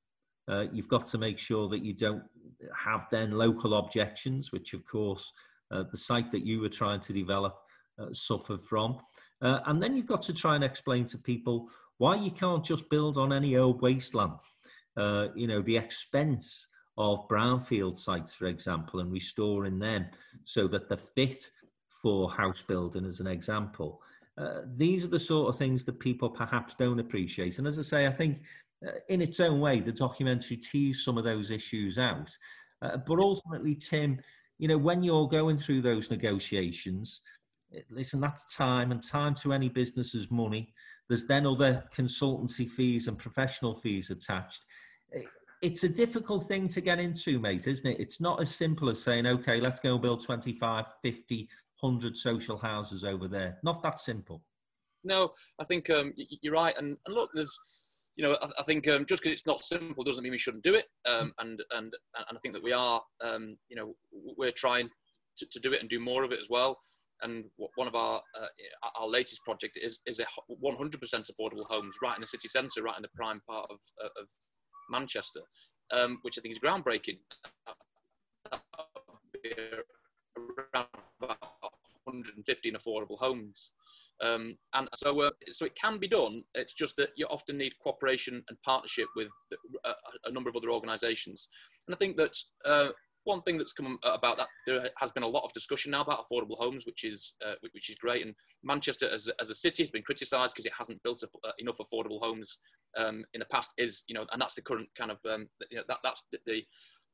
Uh, 0.47 0.65
you've 0.71 0.87
got 0.87 1.05
to 1.05 1.17
make 1.17 1.37
sure 1.37 1.69
that 1.69 1.83
you 1.83 1.93
don't 1.93 2.23
have 2.75 3.07
then 3.11 3.31
local 3.31 3.75
objections, 3.75 4.51
which 4.51 4.73
of 4.73 4.85
course 4.85 5.31
uh, 5.71 5.83
the 5.91 5.97
site 5.97 6.31
that 6.31 6.45
you 6.45 6.59
were 6.59 6.69
trying 6.69 6.99
to 6.99 7.13
develop 7.13 7.59
suffer 8.11 8.57
from. 8.57 8.99
Uh, 9.41 9.59
and 9.67 9.81
then 9.81 9.95
you've 9.95 10.05
got 10.05 10.21
to 10.23 10.33
try 10.33 10.55
and 10.55 10.63
explain 10.63 11.05
to 11.05 11.17
people 11.17 11.69
why 11.97 12.15
you 12.15 12.31
can't 12.31 12.63
just 12.63 12.89
build 12.89 13.17
on 13.17 13.31
any 13.31 13.57
old 13.57 13.81
wasteland. 13.81 14.33
Uh, 14.97 15.27
you 15.35 15.47
know, 15.47 15.61
the 15.61 15.77
expense 15.77 16.67
of 16.97 17.27
brownfield 17.29 17.95
sites, 17.95 18.33
for 18.33 18.47
example, 18.47 18.99
and 18.99 19.11
restoring 19.11 19.79
them 19.79 20.05
so 20.43 20.67
that 20.67 20.89
they're 20.89 20.97
fit 20.97 21.49
for 21.89 22.29
house 22.29 22.61
building, 22.61 23.05
as 23.05 23.19
an 23.19 23.27
example. 23.27 24.01
Uh, 24.37 24.61
these 24.75 25.03
are 25.03 25.09
the 25.09 25.19
sort 25.19 25.49
of 25.49 25.57
things 25.57 25.83
that 25.83 25.99
people 25.99 26.29
perhaps 26.29 26.75
don't 26.75 26.99
appreciate. 26.99 27.57
And 27.57 27.67
as 27.67 27.79
I 27.79 27.81
say, 27.81 28.07
I 28.07 28.11
think 28.11 28.41
uh, 28.85 28.91
in 29.09 29.21
its 29.21 29.39
own 29.39 29.59
way, 29.59 29.79
the 29.79 29.91
documentary 29.91 30.57
teased 30.57 31.03
some 31.03 31.17
of 31.17 31.23
those 31.23 31.51
issues 31.51 31.97
out. 31.97 32.29
Uh, 32.81 32.97
but 33.05 33.19
ultimately, 33.19 33.75
Tim, 33.75 34.19
you 34.57 34.67
know, 34.67 34.77
when 34.77 35.03
you're 35.03 35.27
going 35.27 35.57
through 35.57 35.81
those 35.81 36.09
negotiations, 36.09 37.21
listen, 37.89 38.19
that's 38.19 38.55
time, 38.55 38.91
and 38.91 39.01
time 39.01 39.35
to 39.35 39.53
any 39.53 39.69
business 39.69 40.15
is 40.15 40.31
money. 40.31 40.73
There's 41.07 41.25
then 41.25 41.45
other 41.45 41.83
consultancy 41.95 42.69
fees 42.69 43.07
and 43.07 43.17
professional 43.17 43.73
fees 43.73 44.09
attached. 44.09 44.63
It's 45.61 45.83
a 45.83 45.89
difficult 45.89 46.47
thing 46.47 46.67
to 46.69 46.81
get 46.81 46.99
into, 46.99 47.39
mate, 47.39 47.67
isn't 47.67 47.89
it? 47.89 47.99
It's 47.99 48.21
not 48.21 48.41
as 48.41 48.53
simple 48.53 48.89
as 48.89 49.01
saying, 49.01 49.25
okay, 49.25 49.59
let's 49.59 49.79
go 49.79 49.97
build 49.97 50.23
25, 50.23 50.85
50, 51.01 51.49
100 51.79 52.15
social 52.15 52.57
houses 52.57 53.03
over 53.03 53.27
there. 53.27 53.57
Not 53.63 53.81
that 53.83 53.99
simple. 53.99 54.41
No, 55.03 55.31
I 55.59 55.63
think 55.63 55.89
um, 55.89 56.13
you're 56.15 56.53
right. 56.53 56.77
And, 56.77 56.97
and 57.05 57.15
look, 57.15 57.29
there's 57.33 57.57
you 58.19 58.25
know, 58.25 58.37
I, 58.41 58.49
I 58.59 58.63
think 58.63 58.85
um, 58.89 59.05
just 59.05 59.23
because 59.23 59.33
it's 59.33 59.47
not 59.47 59.61
simple 59.61 60.03
doesn't 60.03 60.21
mean 60.21 60.33
we 60.33 60.37
shouldn't 60.37 60.63
do 60.63 60.75
it. 60.75 60.87
Um, 61.09 61.31
and 61.39 61.63
and 61.71 61.93
and 62.15 62.37
I 62.37 62.39
think 62.41 62.53
that 62.53 62.63
we 62.63 62.73
are, 62.73 63.01
um, 63.23 63.55
you 63.69 63.77
know, 63.77 63.95
we're 64.11 64.51
trying 64.51 64.89
to, 65.37 65.45
to, 65.49 65.59
do 65.61 65.71
it 65.71 65.79
and 65.79 65.89
do 65.89 66.01
more 66.01 66.23
of 66.23 66.33
it 66.33 66.39
as 66.39 66.49
well. 66.49 66.77
And 67.21 67.45
one 67.75 67.87
of 67.87 67.95
our 67.95 68.21
uh, 68.39 68.89
our 68.99 69.07
latest 69.07 69.43
project 69.43 69.77
is 69.81 70.01
is 70.05 70.19
a 70.19 70.25
100% 70.63 70.95
affordable 71.03 71.65
homes 71.67 71.95
right 72.01 72.15
in 72.15 72.21
the 72.21 72.27
city 72.27 72.47
centre, 72.47 72.83
right 72.83 72.95
in 72.97 73.01
the 73.01 73.09
prime 73.15 73.41
part 73.47 73.69
of 73.69 73.77
of 74.21 74.27
Manchester, 74.89 75.41
um, 75.91 76.19
which 76.21 76.37
I 76.37 76.41
think 76.41 76.53
is 76.53 76.59
groundbreaking. 76.59 77.19
Around 80.37 80.87
about 81.21 81.37
115 82.03 82.73
affordable 82.73 83.17
homes. 83.17 83.71
Um, 84.21 84.57
and 84.73 84.89
so, 84.95 85.21
uh, 85.21 85.31
so 85.51 85.65
it 85.65 85.75
can 85.75 85.97
be 85.97 86.07
done. 86.07 86.43
It's 86.55 86.73
just 86.73 86.97
that 86.97 87.11
you 87.15 87.25
often 87.27 87.57
need 87.57 87.73
cooperation 87.81 88.43
and 88.49 88.61
partnership 88.63 89.07
with 89.15 89.29
a, 89.85 89.91
a 90.25 90.31
number 90.31 90.49
of 90.49 90.55
other 90.55 90.71
organisations. 90.71 91.47
And 91.87 91.95
I 91.95 91.97
think 91.97 92.17
that 92.17 92.37
uh, 92.65 92.89
one 93.29 93.41
thing 93.43 93.57
that's 93.57 93.73
come 93.73 93.99
about 94.03 94.37
that 94.37 94.47
there 94.65 94.89
has 94.97 95.11
been 95.11 95.23
a 95.23 95.27
lot 95.27 95.43
of 95.43 95.53
discussion 95.53 95.91
now 95.91 96.01
about 96.01 96.25
affordable 96.25 96.57
homes, 96.57 96.85
which 96.85 97.03
is 97.03 97.33
uh, 97.45 97.53
which 97.71 97.89
is 97.89 97.95
great. 97.95 98.25
And 98.25 98.33
Manchester 98.63 99.07
as, 99.13 99.29
as 99.39 99.49
a 99.51 99.55
city 99.55 99.83
has 99.83 99.91
been 99.91 100.01
criticised 100.01 100.53
because 100.53 100.65
it 100.65 100.73
hasn't 100.77 101.01
built 101.03 101.23
uh, 101.23 101.51
enough 101.59 101.77
affordable 101.77 102.19
homes 102.19 102.57
um, 102.97 103.23
in 103.33 103.39
the 103.39 103.45
past. 103.45 103.73
Is 103.77 104.03
you 104.07 104.15
know, 104.15 104.25
and 104.31 104.41
that's 104.41 104.55
the 104.55 104.63
current 104.63 104.89
kind 104.97 105.11
of 105.11 105.19
um, 105.31 105.47
you 105.69 105.77
know 105.77 105.83
that 105.87 105.99
that's 106.03 106.23
the, 106.31 106.39
the 106.47 106.63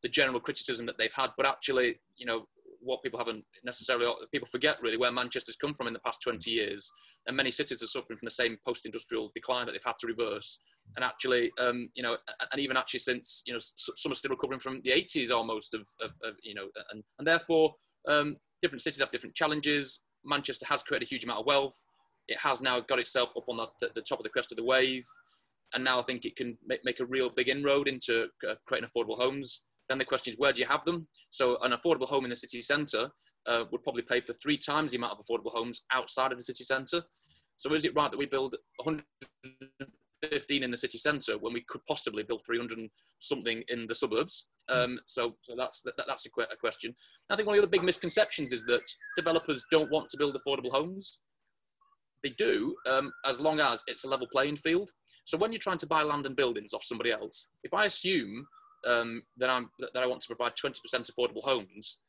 the 0.03 0.09
general 0.09 0.39
criticism 0.39 0.85
that 0.85 0.97
they've 0.97 1.11
had. 1.11 1.31
But 1.35 1.45
actually, 1.45 1.99
you 2.15 2.25
know, 2.25 2.47
what 2.85 3.01
people 3.03 3.17
haven't 3.17 3.43
necessarily 3.63 4.07
people 4.31 4.47
forget 4.47 4.77
really 4.81 4.97
where 4.97 5.11
Manchester's 5.11 5.55
come 5.55 5.73
from 5.73 5.87
in 5.87 5.93
the 5.93 5.99
past 5.99 6.21
20 6.21 6.49
years, 6.49 6.89
and 7.27 7.35
many 7.35 7.51
cities 7.51 7.81
are 7.83 7.87
suffering 7.87 8.17
from 8.17 8.25
the 8.27 8.31
same 8.31 8.57
post-industrial 8.65 9.31
decline 9.33 9.65
that 9.65 9.71
they've 9.73 9.81
had 9.85 9.97
to 9.99 10.07
reverse. 10.07 10.59
And 10.95 11.03
actually, 11.03 11.51
um, 11.59 11.89
you 11.95 12.03
know, 12.03 12.17
and 12.51 12.61
even 12.61 12.77
actually 12.77 12.99
since 13.01 13.43
you 13.45 13.53
know 13.53 13.59
some 13.59 14.11
are 14.11 14.15
still 14.15 14.31
recovering 14.31 14.59
from 14.59 14.81
the 14.83 14.91
80s 14.91 15.31
almost 15.31 15.73
of, 15.73 15.81
of, 16.01 16.11
of 16.23 16.35
you 16.43 16.53
know, 16.53 16.67
and 16.91 17.03
and 17.19 17.27
therefore 17.27 17.73
um, 18.07 18.37
different 18.61 18.81
cities 18.81 18.99
have 18.99 19.11
different 19.11 19.35
challenges. 19.35 20.01
Manchester 20.23 20.65
has 20.67 20.83
created 20.83 21.05
a 21.05 21.09
huge 21.09 21.23
amount 21.23 21.39
of 21.39 21.45
wealth. 21.45 21.75
It 22.27 22.37
has 22.39 22.61
now 22.61 22.79
got 22.79 22.99
itself 22.99 23.33
up 23.37 23.45
on 23.47 23.57
the, 23.57 23.89
the 23.93 24.01
top 24.01 24.19
of 24.19 24.23
the 24.23 24.29
crest 24.29 24.51
of 24.51 24.57
the 24.57 24.63
wave, 24.63 25.05
and 25.73 25.83
now 25.83 25.99
I 25.99 26.03
think 26.03 26.25
it 26.25 26.35
can 26.35 26.57
make, 26.65 26.83
make 26.83 26.99
a 26.99 27.05
real 27.05 27.29
big 27.29 27.49
inroad 27.49 27.87
into 27.87 28.27
uh, 28.47 28.53
creating 28.67 28.89
affordable 28.89 29.19
homes. 29.19 29.61
Then 29.89 29.97
the 29.97 30.05
question 30.05 30.33
is, 30.33 30.39
where 30.39 30.51
do 30.51 30.61
you 30.61 30.67
have 30.67 30.83
them? 30.83 31.07
So 31.29 31.57
an 31.61 31.71
affordable 31.71 32.07
home 32.07 32.23
in 32.23 32.29
the 32.29 32.35
city 32.35 32.61
centre 32.61 33.09
uh, 33.47 33.65
would 33.71 33.83
probably 33.83 34.01
pay 34.01 34.21
for 34.21 34.33
three 34.33 34.57
times 34.57 34.91
the 34.91 34.97
amount 34.97 35.13
of 35.13 35.25
affordable 35.25 35.51
homes 35.51 35.83
outside 35.91 36.31
of 36.31 36.37
the 36.37 36.43
city 36.43 36.63
centre. 36.63 36.99
So 37.57 37.73
is 37.73 37.85
it 37.85 37.95
right 37.95 38.11
that 38.11 38.17
we 38.17 38.25
build 38.25 38.55
115 38.83 40.63
in 40.63 40.71
the 40.71 40.77
city 40.77 40.97
centre 40.97 41.37
when 41.37 41.53
we 41.53 41.63
could 41.69 41.85
possibly 41.85 42.23
build 42.23 42.43
300 42.45 42.79
something 43.19 43.63
in 43.69 43.85
the 43.87 43.95
suburbs? 43.95 44.47
Um, 44.69 44.99
so, 45.05 45.35
so 45.41 45.55
that's 45.55 45.81
that, 45.83 45.93
that's 46.07 46.25
a, 46.25 46.29
a 46.41 46.57
question. 46.57 46.93
I 47.29 47.35
think 47.35 47.47
one 47.47 47.57
of 47.57 47.63
the 47.63 47.69
big 47.69 47.83
misconceptions 47.83 48.51
is 48.51 48.65
that 48.65 48.83
developers 49.15 49.63
don't 49.71 49.91
want 49.91 50.09
to 50.09 50.17
build 50.17 50.35
affordable 50.35 50.71
homes. 50.71 51.19
They 52.23 52.31
do, 52.31 52.75
um, 52.89 53.11
as 53.25 53.39
long 53.39 53.59
as 53.59 53.83
it's 53.85 54.03
a 54.03 54.07
level 54.07 54.27
playing 54.31 54.57
field. 54.57 54.89
So 55.25 55.37
when 55.37 55.51
you're 55.51 55.59
trying 55.59 55.77
to 55.77 55.87
buy 55.87 56.01
land 56.01 56.25
and 56.25 56.35
buildings 56.35 56.73
off 56.73 56.83
somebody 56.83 57.11
else, 57.11 57.49
if 57.63 57.71
I 57.73 57.85
assume 57.85 58.47
um, 58.85 59.23
that, 59.37 59.49
I'm, 59.49 59.69
that 59.79 60.01
I 60.01 60.07
want 60.07 60.21
to 60.21 60.27
provide 60.27 60.53
20% 60.55 60.79
affordable 61.11 61.43
homes, 61.43 61.99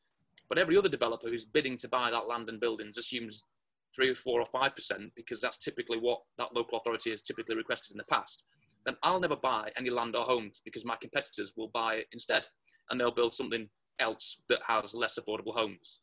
but 0.49 0.57
every 0.57 0.77
other 0.77 0.89
developer 0.89 1.27
who's 1.27 1.45
bidding 1.45 1.77
to 1.77 1.89
buy 1.89 2.11
that 2.11 2.27
land 2.27 2.49
and 2.49 2.59
buildings 2.59 2.97
assumes 2.97 3.43
three 3.95 4.09
or 4.09 4.15
four 4.15 4.39
or 4.39 4.45
five 4.45 4.75
percent 4.75 5.11
because 5.15 5.41
that's 5.41 5.57
typically 5.57 5.97
what 5.97 6.21
that 6.37 6.53
local 6.55 6.77
authority 6.77 7.09
has 7.11 7.21
typically 7.21 7.55
requested 7.55 7.93
in 7.93 7.97
the 7.97 8.15
past. 8.15 8.45
Then 8.85 8.95
I'll 9.03 9.19
never 9.19 9.35
buy 9.35 9.69
any 9.75 9.89
land 9.89 10.15
or 10.15 10.23
homes 10.23 10.61
because 10.63 10.85
my 10.85 10.95
competitors 11.01 11.53
will 11.57 11.69
buy 11.73 11.95
it 11.95 12.07
instead, 12.13 12.45
and 12.89 12.99
they'll 12.99 13.11
build 13.11 13.33
something 13.33 13.67
else 13.99 14.41
that 14.49 14.59
has 14.65 14.93
less 14.93 15.17
affordable 15.19 15.53
homes. 15.53 15.99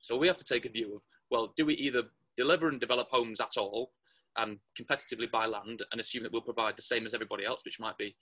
So 0.00 0.18
we 0.18 0.26
have 0.26 0.36
to 0.36 0.44
take 0.44 0.66
a 0.66 0.70
view 0.70 0.96
of 0.96 1.02
well, 1.30 1.52
do 1.56 1.64
we 1.64 1.74
either 1.74 2.02
deliver 2.36 2.68
and 2.68 2.80
develop 2.80 3.08
homes 3.10 3.40
at 3.40 3.56
all 3.56 3.92
and 4.36 4.58
competitively 4.80 5.30
buy 5.30 5.46
land 5.46 5.82
and 5.92 6.00
assume 6.00 6.22
that 6.22 6.32
we'll 6.32 6.40
provide 6.40 6.76
the 6.76 6.82
same 6.82 7.06
as 7.06 7.14
everybody 7.14 7.44
else, 7.44 7.62
which 7.64 7.80
might 7.80 7.96
be 7.98 8.16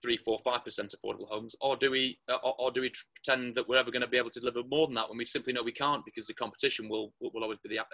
three, 0.00 0.16
four, 0.16 0.38
five 0.38 0.64
percent 0.64 0.94
affordable 0.94 1.28
homes, 1.28 1.54
or 1.60 1.76
do 1.76 1.90
we, 1.90 2.16
uh, 2.28 2.36
or, 2.44 2.54
or, 2.58 2.70
do 2.70 2.80
we 2.80 2.92
pretend 3.14 3.54
that 3.54 3.68
we're 3.68 3.76
ever 3.76 3.90
going 3.90 4.02
to 4.02 4.08
be 4.08 4.16
able 4.16 4.30
to 4.30 4.40
deliver 4.40 4.62
more 4.70 4.86
than 4.86 4.94
that 4.94 5.08
when 5.08 5.18
we 5.18 5.24
simply 5.24 5.52
know 5.52 5.62
we 5.62 5.72
can't 5.72 6.04
because 6.04 6.26
the 6.26 6.34
competition 6.34 6.88
will 6.88 7.12
will 7.20 7.42
always 7.42 7.58
be 7.62 7.68
the, 7.68 7.80
uh, 7.80 7.84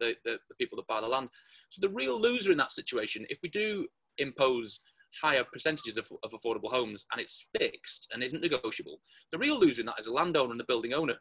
the, 0.00 0.16
the, 0.24 0.38
the 0.48 0.54
people 0.58 0.76
that 0.76 0.86
buy 0.86 1.00
the 1.00 1.08
land. 1.08 1.28
So 1.68 1.80
the 1.80 1.94
real 1.94 2.20
loser 2.20 2.52
in 2.52 2.58
that 2.58 2.72
situation, 2.72 3.26
if 3.30 3.40
we 3.42 3.48
do 3.48 3.86
impose 4.18 4.80
higher 5.20 5.44
percentages 5.44 5.96
of, 5.96 6.10
of 6.22 6.32
affordable 6.32 6.70
homes 6.70 7.06
and 7.12 7.20
it's 7.20 7.48
fixed 7.58 8.08
and 8.12 8.22
isn't 8.22 8.42
negotiable, 8.42 9.00
the 9.32 9.38
real 9.38 9.58
loser 9.58 9.80
in 9.80 9.86
that 9.86 9.98
is 9.98 10.06
a 10.06 10.12
landowner 10.12 10.50
and 10.50 10.60
the 10.60 10.64
building 10.64 10.92
owner. 10.92 11.14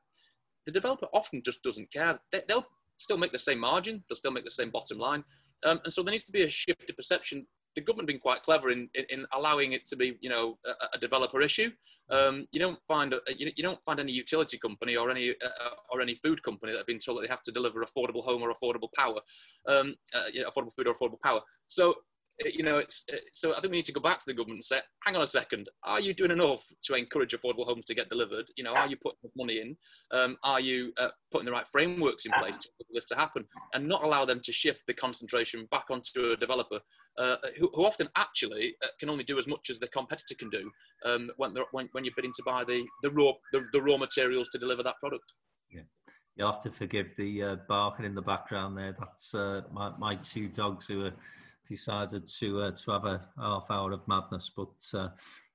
The 0.66 0.72
developer 0.72 1.08
often 1.14 1.44
just 1.46 1.62
doesn't 1.64 1.92
care. 1.92 2.16
They, 2.32 2.42
they'll 2.48 2.66
still 2.98 3.18
make 3.18 3.32
the 3.32 3.40
same 3.40 3.60
margin, 3.60 4.04
they'll 4.10 4.18
still 4.18 4.32
make 4.32 4.46
the 4.46 4.50
same 4.52 4.72
bottom 4.72 4.98
line. 4.98 5.22
Um, 5.64 5.80
and 5.84 5.94
so 5.94 6.04
there 6.04 6.12
needs 6.12 6.24
to 6.26 6.32
be 6.32 6.44
a 6.44 6.50
shift 6.50 6.90
of 6.90 6.96
perception 6.96 7.46
the 7.76 7.82
government 7.82 8.08
been 8.08 8.20
quite 8.20 8.44
clever 8.44 8.70
in, 8.70 8.90
in, 8.96 9.06
in, 9.10 9.26
allowing 9.36 9.74
it 9.74 9.86
to 9.86 9.96
be, 9.96 10.18
you 10.22 10.30
know, 10.30 10.58
a, 10.66 10.96
a 10.96 11.00
developer 11.00 11.42
issue. 11.42 11.70
Um, 12.10 12.48
you 12.52 12.60
don't 12.60 12.80
find 12.88 13.14
a, 13.14 13.20
you, 13.38 13.52
you, 13.56 13.64
don't 13.64 13.82
find 13.82 14.00
any 14.00 14.12
utility 14.12 14.58
company 14.58 14.96
or 14.96 15.10
any 15.12 15.32
uh, 15.32 15.70
or 15.92 16.02
any 16.02 16.16
food 16.16 16.42
company 16.44 16.72
that 16.72 16.80
have 16.80 16.88
been 16.88 17.00
told 17.00 17.18
that 17.18 17.24
they 17.24 17.28
have 17.28 17.42
to 17.44 17.52
deliver 17.52 17.84
affordable 17.84 18.24
home 18.24 18.42
or 18.42 18.54
affordable 18.54 18.92
power, 18.96 19.20
um, 19.68 19.96
uh, 20.16 20.24
you 20.34 20.42
know, 20.42 20.50
affordable 20.50 20.74
food 20.74 20.88
or 20.88 20.94
affordable 20.94 21.22
power. 21.22 21.42
So 21.68 21.96
you 22.44 22.64
know, 22.64 22.78
it's 22.78 23.06
so 23.32 23.52
I 23.52 23.60
think 23.60 23.72
we 23.72 23.78
need 23.78 23.86
to 23.86 23.94
go 23.94 24.02
back 24.02 24.20
to 24.20 24.26
the 24.28 24.34
government 24.34 24.58
and 24.58 24.66
say, 24.66 24.80
hang 25.04 25.16
on 25.16 25.22
a 25.22 25.28
second, 25.28 25.70
are 25.84 26.02
you 26.02 26.14
doing 26.14 26.32
enough 26.32 26.66
to 26.84 26.96
encourage 26.96 27.34
affordable 27.34 27.66
homes 27.66 27.86
to 27.86 27.96
get 27.96 28.10
delivered? 28.10 28.46
You 28.58 28.66
know, 28.66 28.74
are 28.74 28.88
you 28.88 28.98
putting 28.98 29.18
money 29.38 29.62
in? 29.62 29.78
Um, 30.12 30.38
are 30.44 30.60
you 30.60 30.92
uh, 30.98 31.10
putting 31.32 31.46
the 31.46 31.52
right 31.52 31.68
frameworks 31.68 32.26
in 32.26 32.34
place 32.40 32.58
to 32.58 32.70
for 32.78 32.94
this 32.94 33.06
to 33.06 33.16
happen, 33.16 33.46
and 33.74 33.88
not 33.88 34.04
allow 34.04 34.26
them 34.26 34.42
to 34.44 34.52
shift 34.52 34.84
the 34.88 34.94
concentration 34.94 35.68
back 35.72 35.86
onto 35.90 36.32
a 36.32 36.38
developer 36.38 36.80
uh, 37.18 37.38
who, 37.58 37.70
who, 37.74 37.86
often 37.86 38.08
actually 38.18 38.76
uh, 38.84 38.88
can 39.00 39.10
only 39.10 39.24
do 39.24 39.40
as 39.40 39.48
much 39.48 39.70
as 39.70 39.80
the 39.80 39.88
competitor 39.88 40.36
can 40.38 40.50
do 40.50 40.70
um, 41.06 41.30
when, 41.38 41.56
when, 41.72 41.88
when 41.94 42.04
you're 42.04 42.14
bidding 42.16 42.34
to 42.36 42.44
buy 42.46 42.64
the 42.66 42.86
the 43.04 43.12
raw 43.12 43.32
the, 43.54 43.64
the 43.72 43.82
raw 43.82 43.96
materials 43.98 44.50
to 44.50 44.58
deliver 44.58 44.84
that 44.84 44.96
product. 45.00 45.34
Yeah. 45.72 45.82
You'll 46.36 46.52
have 46.52 46.62
to 46.64 46.72
forgive 46.72 47.16
the 47.16 47.44
uh, 47.44 47.56
barking 47.70 48.06
in 48.06 48.14
the 48.14 48.22
background 48.22 48.78
there. 48.78 48.94
That's 49.00 49.34
uh, 49.34 49.62
my, 49.72 49.92
my 49.98 50.16
two 50.16 50.50
dogs 50.50 50.86
who 50.86 51.06
are 51.06 51.14
decided 51.68 52.28
to 52.40 52.62
uh, 52.62 52.72
to 52.72 52.92
have 52.92 53.06
a 53.06 53.22
half 53.38 53.66
hour 53.70 53.92
of 53.92 54.08
madness, 54.08 54.52
but 54.56 54.98
uh, 54.98 55.10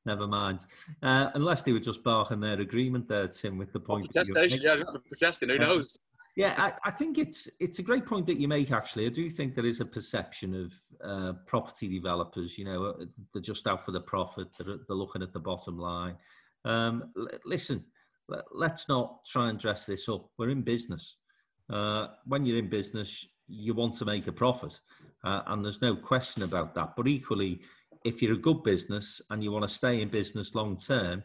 never 0.06 0.26
mind. 0.26 0.60
Uh, 1.02 1.30
unless 1.34 1.62
they 1.62 1.72
were 1.72 1.80
just 1.80 2.02
barking 2.02 2.40
their 2.40 2.60
agreement 2.60 3.08
there, 3.08 3.28
Tim, 3.28 3.58
with 3.58 3.72
the 3.72 3.80
point. 3.80 4.12
Protestation, 4.12 4.60
yeah, 4.62 4.82
protesting. 5.08 5.48
Who 5.48 5.58
knows? 5.58 5.98
Yeah, 6.36 6.54
I, 6.56 6.72
I, 6.84 6.90
think 6.92 7.18
it's 7.18 7.48
it's 7.58 7.80
a 7.80 7.82
great 7.82 8.06
point 8.06 8.26
that 8.26 8.38
you 8.38 8.46
make. 8.46 8.70
Actually, 8.70 9.06
I 9.06 9.10
do 9.10 9.28
think 9.28 9.54
there 9.54 9.66
is 9.66 9.80
a 9.80 9.84
perception 9.84 10.54
of 10.54 10.74
uh, 11.04 11.32
property 11.46 11.88
developers. 11.88 12.56
You 12.56 12.66
know, 12.66 12.84
uh, 12.84 13.04
they're 13.32 13.42
just 13.42 13.66
out 13.66 13.84
for 13.84 13.90
the 13.90 14.00
profit. 14.00 14.48
They're, 14.58 14.76
they're 14.86 14.96
looking 14.96 15.22
at 15.22 15.32
the 15.32 15.40
bottom 15.40 15.78
line. 15.78 16.16
Um, 16.64 17.12
l- 17.16 17.28
listen, 17.44 17.84
let, 18.28 18.72
us 18.72 18.86
not 18.88 19.24
try 19.24 19.50
and 19.50 19.58
dress 19.58 19.86
this 19.86 20.08
up. 20.08 20.30
We're 20.38 20.50
in 20.50 20.62
business. 20.62 21.16
Uh, 21.68 22.08
when 22.26 22.46
you're 22.46 22.58
in 22.58 22.70
business, 22.70 23.26
you 23.48 23.74
want 23.74 23.94
to 23.94 24.04
make 24.04 24.26
a 24.26 24.32
profit. 24.32 24.78
Uh, 25.24 25.42
and 25.48 25.64
there's 25.64 25.82
no 25.82 25.94
question 25.94 26.42
about 26.42 26.74
that. 26.74 26.94
But 26.96 27.06
equally, 27.06 27.60
if 28.04 28.22
you're 28.22 28.32
a 28.32 28.38
good 28.38 28.62
business 28.62 29.20
and 29.30 29.42
you 29.42 29.52
want 29.52 29.66
to 29.68 29.74
stay 29.74 30.00
in 30.00 30.08
business 30.08 30.54
long 30.54 30.76
term, 30.76 31.22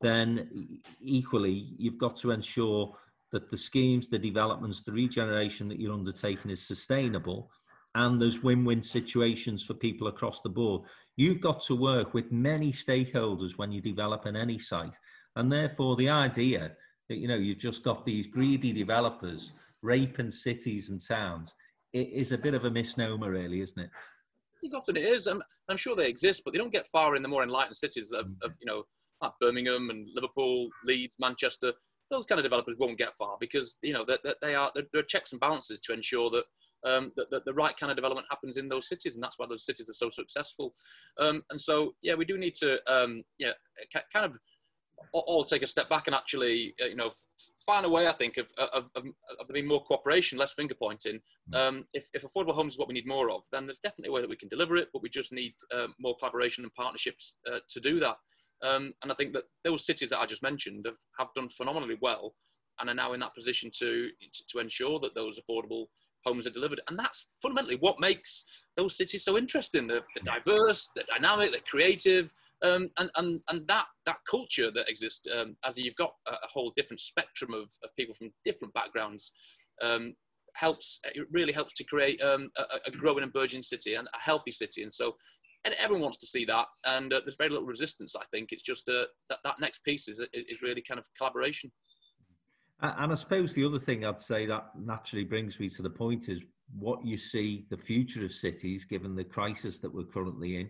then 0.00 0.80
equally 1.00 1.74
you've 1.78 1.98
got 1.98 2.16
to 2.16 2.30
ensure 2.30 2.94
that 3.32 3.50
the 3.50 3.56
schemes, 3.56 4.08
the 4.08 4.18
developments, 4.18 4.82
the 4.82 4.92
regeneration 4.92 5.68
that 5.68 5.80
you're 5.80 5.92
undertaking 5.92 6.50
is 6.50 6.66
sustainable 6.66 7.50
and 7.94 8.20
there's 8.20 8.42
win-win 8.42 8.82
situations 8.82 9.62
for 9.62 9.74
people 9.74 10.08
across 10.08 10.40
the 10.40 10.48
board. 10.48 10.82
You've 11.16 11.40
got 11.40 11.60
to 11.64 11.74
work 11.74 12.14
with 12.14 12.30
many 12.30 12.72
stakeholders 12.72 13.58
when 13.58 13.72
you 13.72 13.80
develop 13.80 14.26
in 14.26 14.36
any 14.36 14.58
site. 14.58 14.96
And 15.36 15.50
therefore 15.50 15.96
the 15.96 16.08
idea 16.08 16.72
that 17.08 17.16
you 17.16 17.28
know 17.28 17.36
you've 17.36 17.58
just 17.58 17.82
got 17.82 18.04
these 18.04 18.26
greedy 18.26 18.72
developers 18.72 19.52
raping 19.82 20.30
cities 20.30 20.90
and 20.90 21.00
towns 21.04 21.54
it 21.98 22.12
is 22.12 22.32
a 22.32 22.38
bit 22.38 22.54
of 22.54 22.64
a 22.64 22.70
misnomer, 22.70 23.30
really, 23.30 23.60
isn't 23.60 23.82
it? 23.82 23.90
I 23.92 24.60
think 24.60 24.74
often 24.74 24.96
it 24.96 25.04
is. 25.04 25.26
I'm, 25.26 25.42
I'm 25.68 25.76
sure 25.76 25.94
they 25.96 26.08
exist, 26.08 26.42
but 26.44 26.52
they 26.52 26.58
don't 26.58 26.72
get 26.72 26.86
far 26.86 27.16
in 27.16 27.22
the 27.22 27.28
more 27.28 27.42
enlightened 27.42 27.76
cities 27.76 28.12
of, 28.12 28.26
of 28.42 28.56
you 28.60 28.66
know, 28.66 28.84
like 29.22 29.32
Birmingham 29.40 29.90
and 29.90 30.08
Liverpool, 30.14 30.68
Leeds, 30.84 31.16
Manchester. 31.18 31.72
Those 32.10 32.26
kind 32.26 32.38
of 32.38 32.44
developers 32.44 32.76
won't 32.78 32.98
get 32.98 33.16
far 33.16 33.36
because 33.40 33.76
you 33.82 33.92
know 33.92 34.04
that, 34.06 34.20
they 34.40 34.54
are 34.54 34.72
there 34.74 34.84
are 34.96 35.02
checks 35.02 35.32
and 35.32 35.40
balances 35.40 35.80
to 35.80 35.92
ensure 35.92 36.30
that 36.30 36.44
um, 36.84 37.12
that, 37.16 37.30
that, 37.30 37.44
the 37.44 37.52
right 37.52 37.76
kind 37.76 37.90
of 37.90 37.96
development 37.96 38.26
happens 38.30 38.56
in 38.56 38.68
those 38.68 38.88
cities, 38.88 39.14
and 39.14 39.22
that's 39.22 39.38
why 39.38 39.46
those 39.48 39.66
cities 39.66 39.88
are 39.88 39.94
so 39.94 40.08
successful. 40.08 40.72
Um, 41.18 41.42
and 41.50 41.60
so, 41.60 41.94
yeah, 42.02 42.14
we 42.14 42.24
do 42.24 42.38
need 42.38 42.54
to, 42.60 42.78
um, 42.90 43.22
yeah, 43.38 43.50
kind 44.12 44.26
of 44.26 44.38
all 45.12 45.44
take 45.44 45.62
a 45.62 45.66
step 45.66 45.88
back 45.88 46.06
and 46.06 46.14
actually, 46.14 46.74
uh, 46.82 46.86
you 46.86 46.94
know, 46.94 47.10
find 47.64 47.86
a 47.86 47.88
way, 47.88 48.06
I 48.06 48.12
think, 48.12 48.36
of, 48.36 48.50
of, 48.58 48.90
of, 48.94 49.04
of 49.40 49.48
being 49.52 49.66
more 49.66 49.82
cooperation, 49.84 50.38
less 50.38 50.52
finger 50.52 50.74
pointing. 50.74 51.20
Mm. 51.52 51.56
Um, 51.56 51.84
if, 51.92 52.08
if 52.14 52.24
affordable 52.24 52.54
homes 52.54 52.74
is 52.74 52.78
what 52.78 52.88
we 52.88 52.94
need 52.94 53.06
more 53.06 53.30
of, 53.30 53.42
then 53.52 53.66
there's 53.66 53.78
definitely 53.78 54.10
a 54.10 54.12
way 54.12 54.20
that 54.20 54.30
we 54.30 54.36
can 54.36 54.48
deliver 54.48 54.76
it, 54.76 54.88
but 54.92 55.02
we 55.02 55.08
just 55.08 55.32
need 55.32 55.54
uh, 55.74 55.86
more 55.98 56.16
collaboration 56.18 56.64
and 56.64 56.72
partnerships 56.74 57.36
uh, 57.50 57.58
to 57.68 57.80
do 57.80 58.00
that. 58.00 58.16
Um, 58.62 58.92
and 59.02 59.12
I 59.12 59.14
think 59.14 59.32
that 59.34 59.44
those 59.64 59.86
cities 59.86 60.10
that 60.10 60.20
I 60.20 60.26
just 60.26 60.42
mentioned 60.42 60.84
have, 60.86 60.96
have 61.18 61.28
done 61.34 61.48
phenomenally 61.48 61.96
well 62.00 62.34
and 62.80 62.90
are 62.90 62.94
now 62.94 63.12
in 63.12 63.20
that 63.20 63.34
position 63.34 63.70
to, 63.78 64.08
to, 64.32 64.44
to 64.50 64.58
ensure 64.58 64.98
that 65.00 65.14
those 65.14 65.38
affordable 65.38 65.86
homes 66.24 66.46
are 66.46 66.50
delivered. 66.50 66.80
And 66.88 66.98
that's 66.98 67.24
fundamentally 67.40 67.76
what 67.76 68.00
makes 68.00 68.44
those 68.76 68.96
cities 68.96 69.24
so 69.24 69.38
interesting. 69.38 69.86
They're, 69.86 70.02
they're 70.14 70.34
diverse, 70.36 70.90
they're 70.94 71.04
dynamic, 71.06 71.52
they're 71.52 71.60
creative, 71.68 72.32
um, 72.62 72.88
and, 72.98 73.10
and, 73.16 73.40
and 73.50 73.66
that, 73.68 73.86
that 74.06 74.18
culture 74.28 74.70
that 74.70 74.88
exists, 74.88 75.26
um, 75.36 75.56
as 75.64 75.78
you've 75.78 75.96
got 75.96 76.12
a, 76.26 76.32
a, 76.32 76.48
whole 76.52 76.72
different 76.74 77.00
spectrum 77.00 77.54
of, 77.54 77.68
of 77.84 77.94
people 77.96 78.14
from 78.14 78.30
different 78.44 78.74
backgrounds, 78.74 79.32
um, 79.82 80.14
helps, 80.54 81.00
it 81.14 81.26
really 81.30 81.52
helps 81.52 81.72
to 81.74 81.84
create 81.84 82.20
um, 82.22 82.50
a, 82.58 82.62
a, 82.86 82.90
growing 82.90 83.22
and 83.22 83.32
burgeoning 83.32 83.62
city 83.62 83.94
and 83.94 84.08
a 84.12 84.18
healthy 84.18 84.50
city. 84.50 84.82
And 84.82 84.92
so 84.92 85.14
and 85.64 85.74
everyone 85.78 86.02
wants 86.02 86.18
to 86.18 86.26
see 86.26 86.44
that. 86.46 86.66
And 86.86 87.12
uh, 87.12 87.20
there's 87.24 87.36
very 87.36 87.50
little 87.50 87.66
resistance, 87.66 88.14
I 88.16 88.24
think. 88.32 88.52
It's 88.52 88.62
just 88.62 88.88
uh, 88.88 89.04
that, 89.28 89.38
that 89.44 89.60
next 89.60 89.84
piece 89.84 90.08
is, 90.08 90.20
is 90.32 90.62
really 90.62 90.82
kind 90.82 90.98
of 90.98 91.06
collaboration. 91.16 91.70
And 92.80 93.10
I 93.10 93.14
suppose 93.16 93.54
the 93.54 93.64
other 93.64 93.78
thing 93.80 94.04
I'd 94.04 94.20
say 94.20 94.46
that 94.46 94.66
naturally 94.78 95.24
brings 95.24 95.58
me 95.58 95.68
to 95.70 95.82
the 95.82 95.90
point 95.90 96.28
is 96.28 96.42
what 96.78 97.04
you 97.04 97.16
see 97.16 97.66
the 97.70 97.76
future 97.76 98.24
of 98.24 98.32
cities, 98.32 98.84
given 98.84 99.16
the 99.16 99.24
crisis 99.24 99.78
that 99.80 99.92
we're 99.92 100.04
currently 100.04 100.60
in 100.60 100.68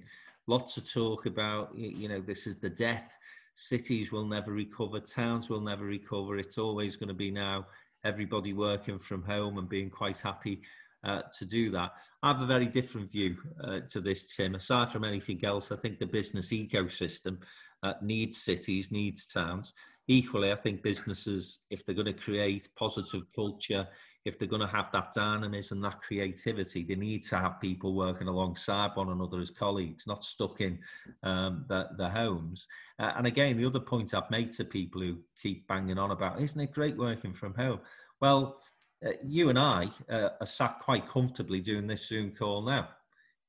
lots 0.49 0.79
of 0.79 0.91
talk 0.91 1.27
about, 1.27 1.77
you 1.77 2.09
know, 2.09 2.21
this 2.21 2.47
is 2.47 2.57
the 2.57 2.71
death. 2.71 3.17
Cities 3.55 4.11
will 4.11 4.27
never 4.27 4.53
recover, 4.53 4.99
towns 4.99 5.49
will 5.49 5.61
never 5.61 5.85
recover. 5.85 6.39
It's 6.39 6.59
always 6.59 6.97
going 6.97 7.09
to 7.09 7.15
be 7.15 7.31
now 7.31 7.67
everybody 8.05 8.53
working 8.53 8.99
from 8.99 9.23
home 9.23 9.59
and 9.59 9.69
being 9.69 9.91
quite 9.91 10.19
happy 10.19 10.63
uh, 11.05 11.23
to 11.39 11.45
do 11.45 11.71
that. 11.73 11.93
I 12.23 12.33
have 12.33 12.41
a 12.41 12.47
very 12.47 12.67
different 12.67 13.13
view 13.13 13.37
uh, 13.63 13.81
to 13.91 14.01
this, 14.01 14.35
Tim. 14.35 14.55
Aside 14.55 14.89
from 14.89 15.05
anything 15.05 15.45
else, 15.45 15.71
I 15.71 15.77
think 15.77 15.99
the 15.99 16.07
business 16.07 16.51
ecosystem 16.51 17.39
uh, 17.83 17.95
needs 18.03 18.39
cities, 18.39 18.91
needs 18.91 19.27
towns. 19.27 19.73
Equally, 20.09 20.51
I 20.51 20.57
think 20.57 20.83
businesses, 20.83 21.61
if 21.71 21.85
they're 21.85 21.95
going 21.95 22.07
to 22.07 22.13
create 22.15 22.69
positive 22.77 23.23
culture, 23.35 23.87
if 24.29 24.39
they're 24.39 24.47
going 24.47 24.61
to 24.61 24.69
have 24.69 24.93
that 24.93 25.13
dynamism, 25.13 25.81
that 25.81 26.03
creativity, 26.03 26.85
they 26.85 26.95
need 26.95 27.25
to 27.25 27.39
have 27.39 27.61
people 27.61 27.95
working 27.95 28.29
alongside 28.29 28.91
one 28.95 29.09
another 29.09 29.41
as 29.41 29.51
colleagues, 29.51 30.07
not 30.07 30.23
stuck 30.23 30.61
in 30.61 30.79
um, 31.23 31.65
homes. 31.99 32.67
Uh, 32.99 33.13
and 33.17 33.27
again, 33.27 33.57
the 33.57 33.67
other 33.67 33.81
point 33.81 34.15
I've 34.15 34.31
made 34.31 34.53
to 34.53 34.65
people 34.65 35.01
who 35.01 35.17
keep 35.43 35.67
banging 35.67 35.99
on 35.99 36.11
about, 36.11 36.41
isn't 36.41 36.61
it 36.61 36.73
great 36.73 36.97
working 36.97 37.33
from 37.33 37.55
home? 37.55 37.81
Well, 38.21 38.61
uh, 39.05 39.13
you 39.25 39.49
and 39.49 39.59
I 39.59 39.91
uh, 40.11 40.31
are 40.41 40.47
sat 40.47 40.79
quite 40.81 41.09
comfortably 41.09 41.61
doing 41.61 41.87
this 41.87 42.07
Zoom 42.07 42.33
call 42.33 42.63
now 42.63 42.89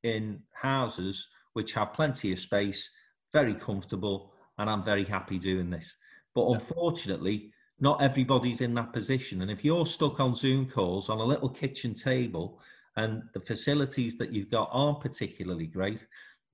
in 0.04 0.42
houses 0.54 1.28
which 1.54 1.74
have 1.74 1.94
plenty 1.94 2.32
of 2.32 2.40
space, 2.40 2.90
very 3.34 3.54
comfortable, 3.54 4.34
and 4.58 4.70
I'm 4.70 4.84
very 4.84 5.04
happy 5.04 5.38
doing 5.38 5.70
this. 5.70 5.94
But 6.36 6.48
unfortunately, 6.52 7.52
not 7.80 8.02
everybody's 8.02 8.62
in 8.62 8.74
that 8.76 8.94
position. 8.94 9.42
And 9.42 9.50
if 9.50 9.64
you're 9.64 9.86
stuck 9.86 10.20
on 10.20 10.36
Zoom 10.36 10.70
calls 10.70 11.10
on 11.10 11.20
a 11.20 11.24
little 11.24 11.50
kitchen 11.50 11.94
table 11.94 12.60
and 12.98 13.24
the 13.34 13.40
facilities 13.40 14.18
that 14.18 14.34
you've 14.34 14.52
got 14.52 14.70
aren't 14.72 15.02
particularly 15.02 15.68
great, 15.68 16.06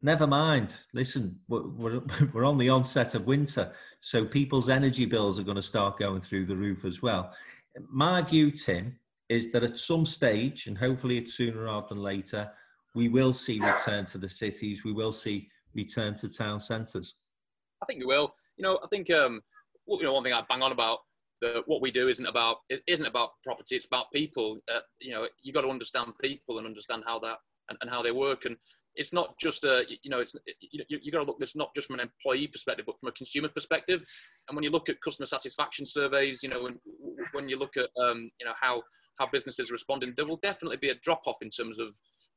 never 0.02 0.28
mind. 0.28 0.76
Listen, 0.94 1.40
we're, 1.48 2.02
we're, 2.34 2.46
on 2.46 2.58
the 2.58 2.70
onset 2.70 3.16
of 3.16 3.26
winter, 3.26 3.74
so 4.02 4.26
people's 4.26 4.70
energy 4.70 5.06
bills 5.06 5.40
are 5.40 5.44
going 5.44 5.56
to 5.56 5.62
start 5.62 5.98
going 5.98 6.22
through 6.22 6.46
the 6.46 6.56
roof 6.56 6.86
as 6.86 7.02
well. 7.02 7.34
My 7.90 8.22
view, 8.22 8.52
Tim, 8.52 8.98
is 9.30 9.52
that 9.52 9.64
at 9.64 9.78
some 9.78 10.06
stage, 10.06 10.68
and 10.68 10.78
hopefully 10.78 11.18
it's 11.18 11.34
sooner 11.34 11.64
rather 11.64 11.88
than 11.90 12.04
later, 12.04 12.50
we 12.94 13.10
will 13.10 13.34
see 13.34 13.60
return 13.60 14.06
to 14.06 14.18
the 14.18 14.30
cities. 14.30 14.84
We 14.84 14.94
will 14.94 15.12
see 15.12 15.50
return 15.74 16.14
to 16.16 16.34
town 16.34 16.60
centres. 16.60 17.16
I 17.82 17.86
think 17.86 18.00
we 18.00 18.06
will. 18.06 18.32
You 18.58 18.64
know, 18.64 18.80
I 18.84 18.88
think 18.88 19.12
um, 19.12 19.42
you 19.88 20.04
know 20.04 20.14
one 20.14 20.24
thing 20.24 20.34
I 20.34 20.44
bang 20.48 20.62
on 20.62 20.72
about 20.72 21.00
that 21.42 21.64
what 21.66 21.82
we 21.82 21.92
do 21.92 22.08
isn't 22.08 22.26
about 22.26 22.58
it 22.70 22.82
isn't 22.88 23.06
about 23.06 23.32
property. 23.44 23.76
It's 23.76 23.86
about 23.86 24.12
people. 24.14 24.60
Uh, 24.74 24.80
you 25.02 25.12
know, 25.12 25.28
you 25.44 25.54
got 25.54 25.62
to 25.62 25.70
understand 25.70 26.14
people 26.22 26.58
and 26.58 26.68
understand 26.68 27.04
how 27.06 27.20
that 27.20 27.38
and, 27.70 27.78
and 27.82 27.90
how 27.90 28.02
they 28.02 28.12
work. 28.12 28.46
And 28.46 28.58
it's 28.96 29.14
not 29.14 29.38
just 29.40 29.64
a 29.66 29.86
you 30.04 30.10
know 30.10 30.20
it's 30.20 30.36
you, 30.60 30.84
you 31.02 31.12
got 31.12 31.20
to 31.20 31.26
look 31.26 31.40
this 31.40 31.56
not 31.56 31.74
just 31.76 31.88
from 31.88 32.00
an 32.00 32.08
employee 32.08 32.48
perspective 32.48 32.86
but 32.86 33.00
from 33.00 33.10
a 33.10 33.14
consumer 33.14 33.50
perspective 33.50 34.04
and 34.48 34.56
when 34.56 34.64
you 34.64 34.70
look 34.70 34.90
at 34.90 35.02
customer 35.02 35.26
satisfaction 35.26 35.86
surveys 35.86 36.42
you 36.42 36.50
know 36.50 36.64
when 36.64 36.80
when 37.34 37.50
you 37.50 37.58
look 37.58 37.76
at 37.78 37.90
um, 38.02 38.30
you 38.40 38.46
know 38.46 38.54
how 38.60 38.82
how 39.20 39.28
businesses 39.28 39.70
are 39.70 39.74
responding 39.74 40.14
there 40.16 40.26
will 40.26 40.38
definitely 40.38 40.78
be 40.78 40.90
a 40.90 40.96
drop 40.96 41.22
off 41.26 41.38
in 41.42 41.50
terms 41.50 41.80
of 41.80 41.90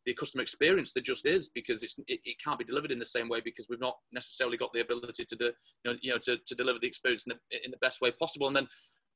the 0.09 0.15
customer 0.15 0.41
experience 0.41 0.95
there 0.95 1.03
just 1.03 1.27
is 1.27 1.51
because 1.55 1.83
it's 1.83 1.97
it, 2.09 2.19
it, 2.25 2.37
can't 2.43 2.59
be 2.59 2.65
delivered 2.65 2.91
in 2.91 2.99
the 2.99 3.05
same 3.05 3.29
way 3.29 3.41
because 3.45 3.67
we've 3.69 3.79
not 3.79 3.97
necessarily 4.11 4.57
got 4.57 4.73
the 4.73 4.81
ability 4.81 5.23
to 5.23 5.37
do 5.37 5.53
you 5.85 5.93
know, 5.93 5.99
you 6.01 6.11
know 6.11 6.19
to, 6.19 6.39
to 6.47 6.55
deliver 6.55 6.79
the 6.79 6.87
experience 6.87 7.25
in 7.27 7.35
the, 7.35 7.65
in 7.65 7.71
the 7.71 7.77
best 7.83 8.01
way 8.01 8.11
possible 8.13 8.47
and 8.47 8.57
then 8.57 8.67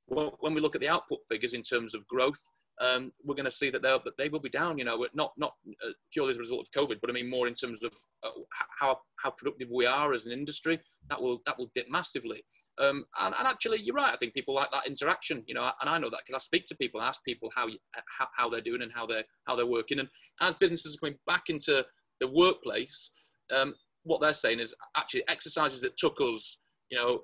when 0.07 0.53
we 0.53 0.61
look 0.61 0.75
at 0.75 0.83
the 0.83 0.89
output 0.89 1.21
figures 1.31 1.55
in 1.55 1.63
terms 1.63 1.95
of 1.95 2.07
growth 2.09 2.41
um, 2.81 3.13
we're 3.25 3.35
going 3.35 3.47
to 3.47 3.51
see 3.51 3.71
that 3.71 3.83
they'll 3.83 4.03
they 4.19 4.29
will 4.29 4.41
be 4.41 4.49
down. 4.49 4.79
You 4.79 4.85
know, 4.85 5.07
not 5.15 5.33
not 5.37 5.55
uh, 5.87 5.91
purely 6.11 6.31
as 6.31 6.39
a 6.39 6.41
result 6.41 6.67
of 6.67 6.71
COVID, 6.89 6.97
but 7.01 7.11
I 7.11 7.13
mean 7.13 7.29
more 7.29 7.47
in 7.47 7.55
terms 7.55 7.83
of 7.83 7.93
uh, 8.25 8.31
how 8.79 8.99
how 9.17 9.31
productive 9.31 9.69
we 9.71 9.87
are 9.87 10.15
as 10.15 10.27
an 10.27 10.33
industry. 10.33 10.81
That 11.11 11.21
will 11.21 11.43
that 11.47 11.59
will 11.59 11.71
dip 11.75 11.87
massively. 11.91 12.43
Um, 12.83 13.05
and, 13.21 13.35
and, 13.39 13.47
actually, 13.47 13.81
you're 13.81 13.95
right. 13.95 14.13
I 14.13 14.17
think 14.17 14.35
people 14.35 14.55
like 14.55 14.71
that 14.73 14.87
interaction. 14.87 15.45
You 15.47 15.55
know, 15.55 15.71
and 15.81 15.89
I 15.89 15.99
know 15.99 16.11
that 16.11 16.21
because 16.27 16.43
I 16.43 16.45
speak 16.45 16.65
to 16.67 16.77
people, 16.77 17.01
ask 17.01 17.23
people 17.25 17.51
how, 17.55 17.67
you, 17.69 17.79
how 18.19 18.27
how 18.37 18.49
they're 18.51 18.61
doing 18.61 18.83
and 18.83 18.93
how 18.93 19.07
they're 19.07 19.25
how 19.47 19.55
they're 19.57 19.67
working. 19.67 20.01
And 20.01 20.09
as 20.41 20.55
businesses 20.57 20.97
are 20.97 21.01
coming 21.07 21.19
back 21.27 21.45
into 21.49 21.85
the 22.21 22.29
workplace, 22.29 23.11
um, 23.57 23.75
what 24.05 24.21
they're 24.21 24.33
saying 24.33 24.61
is 24.61 24.75
actually 24.97 25.23
exercises 25.29 25.81
that 25.83 25.97
took 25.97 26.21
us, 26.21 26.59
you 26.91 26.99
know, 26.99 27.21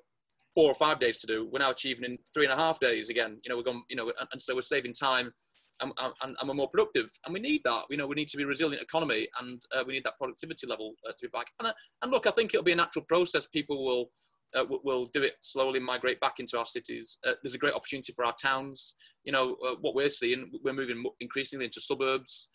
four 0.54 0.70
or 0.70 0.74
five 0.74 0.98
days 0.98 1.18
to 1.18 1.26
do, 1.26 1.48
we're 1.52 1.60
now 1.60 1.70
achieving 1.70 2.04
in 2.04 2.18
three 2.34 2.44
and 2.44 2.52
a 2.52 2.56
half 2.56 2.80
days 2.80 3.10
again. 3.10 3.38
You 3.44 3.50
know, 3.50 3.56
we're 3.56 3.62
going, 3.62 3.82
you 3.88 3.96
know, 3.96 4.10
and, 4.18 4.28
and 4.32 4.42
so 4.42 4.54
we're 4.54 4.62
saving 4.62 4.92
time 4.92 5.32
and, 5.80 5.92
and, 5.98 6.36
and, 6.40 6.48
we're 6.48 6.54
more 6.54 6.68
productive. 6.68 7.10
And 7.24 7.32
we 7.32 7.40
need 7.40 7.60
that. 7.64 7.82
You 7.90 7.96
know, 7.96 8.06
we 8.06 8.16
need 8.16 8.28
to 8.28 8.36
be 8.36 8.42
a 8.42 8.46
resilient 8.46 8.82
economy 8.82 9.28
and 9.40 9.62
uh, 9.72 9.84
we 9.86 9.92
need 9.92 10.04
that 10.04 10.18
productivity 10.18 10.66
level 10.66 10.94
uh, 11.08 11.12
to 11.16 11.26
be 11.26 11.28
back. 11.28 11.46
And, 11.60 11.68
uh, 11.68 11.72
and 12.02 12.10
look, 12.10 12.26
I 12.26 12.32
think 12.32 12.54
it'll 12.54 12.64
be 12.64 12.72
a 12.72 12.76
natural 12.76 13.04
process. 13.08 13.46
People 13.46 13.84
will, 13.84 14.10
uh, 14.56 14.64
will 14.84 15.06
do 15.12 15.22
it 15.22 15.34
slowly, 15.40 15.80
migrate 15.80 16.20
back 16.20 16.34
into 16.38 16.58
our 16.58 16.66
cities. 16.66 17.18
Uh, 17.26 17.32
there's 17.42 17.54
a 17.54 17.58
great 17.58 17.74
opportunity 17.74 18.12
for 18.12 18.24
our 18.24 18.34
towns. 18.40 18.94
You 19.24 19.32
know, 19.32 19.56
uh, 19.66 19.76
what 19.80 19.94
we're 19.94 20.08
seeing, 20.08 20.50
we're 20.64 20.72
moving 20.72 21.04
increasingly 21.20 21.66
into 21.66 21.80
suburbs 21.80 22.50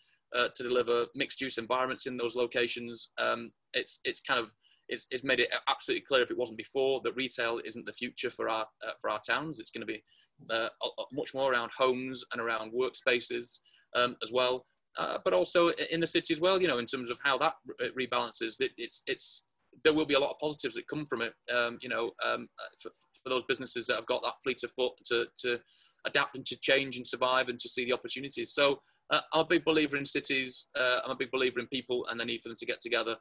to 0.56 0.62
deliver 0.64 1.06
mixed 1.14 1.40
use 1.40 1.58
environments 1.58 2.06
in 2.06 2.16
those 2.16 2.34
locations. 2.34 3.10
Um, 3.18 3.52
it's, 3.72 4.00
it's 4.04 4.20
kind 4.20 4.40
of, 4.40 4.52
it's, 4.88 5.06
it's 5.10 5.24
made 5.24 5.40
it 5.40 5.48
absolutely 5.68 6.04
clear 6.04 6.22
if 6.22 6.30
it 6.30 6.36
wasn't 6.36 6.58
before 6.58 7.00
that 7.04 7.14
retail 7.14 7.60
isn't 7.64 7.86
the 7.86 7.92
future 7.92 8.30
for 8.30 8.48
our 8.48 8.66
uh, 8.86 8.92
for 9.00 9.10
our 9.10 9.20
towns. 9.26 9.58
It's 9.58 9.70
going 9.70 9.86
to 9.86 9.86
be 9.86 10.02
uh, 10.50 10.68
much 11.12 11.34
more 11.34 11.52
around 11.52 11.70
homes 11.76 12.24
and 12.32 12.42
around 12.42 12.72
workspaces 12.72 13.60
um, 13.96 14.16
as 14.22 14.30
well, 14.32 14.66
uh, 14.98 15.18
but 15.24 15.32
also 15.32 15.68
in 15.90 16.00
the 16.00 16.06
city 16.06 16.34
as 16.34 16.40
well. 16.40 16.60
You 16.60 16.68
know, 16.68 16.78
in 16.78 16.86
terms 16.86 17.10
of 17.10 17.18
how 17.22 17.38
that 17.38 17.54
rebalances, 17.98 18.60
it, 18.60 18.72
it's 18.76 19.02
it's 19.06 19.42
there 19.82 19.94
will 19.94 20.06
be 20.06 20.14
a 20.14 20.18
lot 20.18 20.30
of 20.30 20.38
positives 20.38 20.74
that 20.74 20.86
come 20.88 21.04
from 21.06 21.22
it. 21.22 21.34
Um, 21.54 21.78
you 21.80 21.88
know, 21.88 22.12
um, 22.24 22.48
for, 22.80 22.90
for, 23.22 23.30
those 23.30 23.44
businesses 23.48 23.86
that 23.86 23.96
have 23.96 24.06
got 24.06 24.22
that 24.22 24.34
fleet 24.42 24.62
of 24.64 24.72
foot 24.72 24.92
to 25.06 25.26
to 25.42 25.58
adapt 26.06 26.36
and 26.36 26.46
to 26.46 26.56
change 26.60 26.96
and 26.96 27.06
survive 27.06 27.48
and 27.48 27.58
to 27.58 27.68
see 27.68 27.84
the 27.84 27.92
opportunities. 27.92 28.52
So 28.52 28.80
uh, 29.10 29.20
I'm 29.32 29.40
a 29.40 29.46
big 29.46 29.64
believer 29.64 29.96
in 29.96 30.06
cities. 30.06 30.68
Uh, 30.78 30.98
I'm 31.04 31.10
a 31.10 31.16
big 31.16 31.30
believer 31.30 31.60
in 31.60 31.66
people 31.68 32.06
and 32.10 32.20
the 32.20 32.24
need 32.24 32.40
for 32.42 32.48
them 32.48 32.56
to 32.58 32.66
get 32.66 32.80
together. 32.80 33.16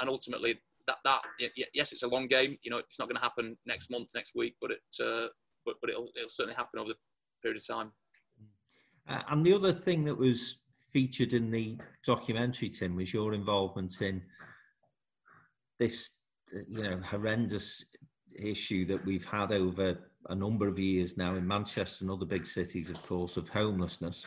And 0.00 0.10
ultimately, 0.10 0.60
that 0.86 0.96
that 1.04 1.22
yes, 1.74 1.92
it's 1.92 2.02
a 2.02 2.08
long 2.08 2.26
game. 2.26 2.56
You 2.62 2.70
know, 2.70 2.78
it's 2.78 2.98
not 2.98 3.08
going 3.08 3.16
to 3.16 3.22
happen 3.22 3.56
next 3.66 3.90
month, 3.90 4.08
next 4.14 4.32
week, 4.34 4.56
but 4.60 4.72
it 4.72 4.80
uh, 5.02 5.28
but 5.64 5.76
but 5.80 5.90
it'll 5.90 6.08
it'll 6.16 6.28
certainly 6.28 6.56
happen 6.56 6.80
over 6.80 6.90
the 6.90 6.96
period 7.42 7.60
of 7.60 7.66
time. 7.66 7.92
Uh, 9.08 9.22
and 9.30 9.44
the 9.44 9.52
other 9.52 9.72
thing 9.72 10.04
that 10.04 10.16
was 10.16 10.58
featured 10.92 11.34
in 11.34 11.50
the 11.50 11.76
documentary, 12.04 12.68
Tim, 12.68 12.96
was 12.96 13.12
your 13.12 13.34
involvement 13.34 14.00
in 14.00 14.22
this, 15.78 16.10
uh, 16.54 16.60
you 16.68 16.82
know, 16.82 17.00
horrendous 17.04 17.84
issue 18.34 18.86
that 18.86 19.04
we've 19.04 19.24
had 19.24 19.52
over 19.52 19.98
a 20.28 20.34
number 20.34 20.66
of 20.68 20.78
years 20.78 21.16
now 21.16 21.34
in 21.34 21.46
Manchester 21.46 22.04
and 22.04 22.10
other 22.10 22.26
big 22.26 22.46
cities, 22.46 22.90
of 22.90 23.02
course, 23.02 23.36
of 23.36 23.48
homelessness. 23.48 24.26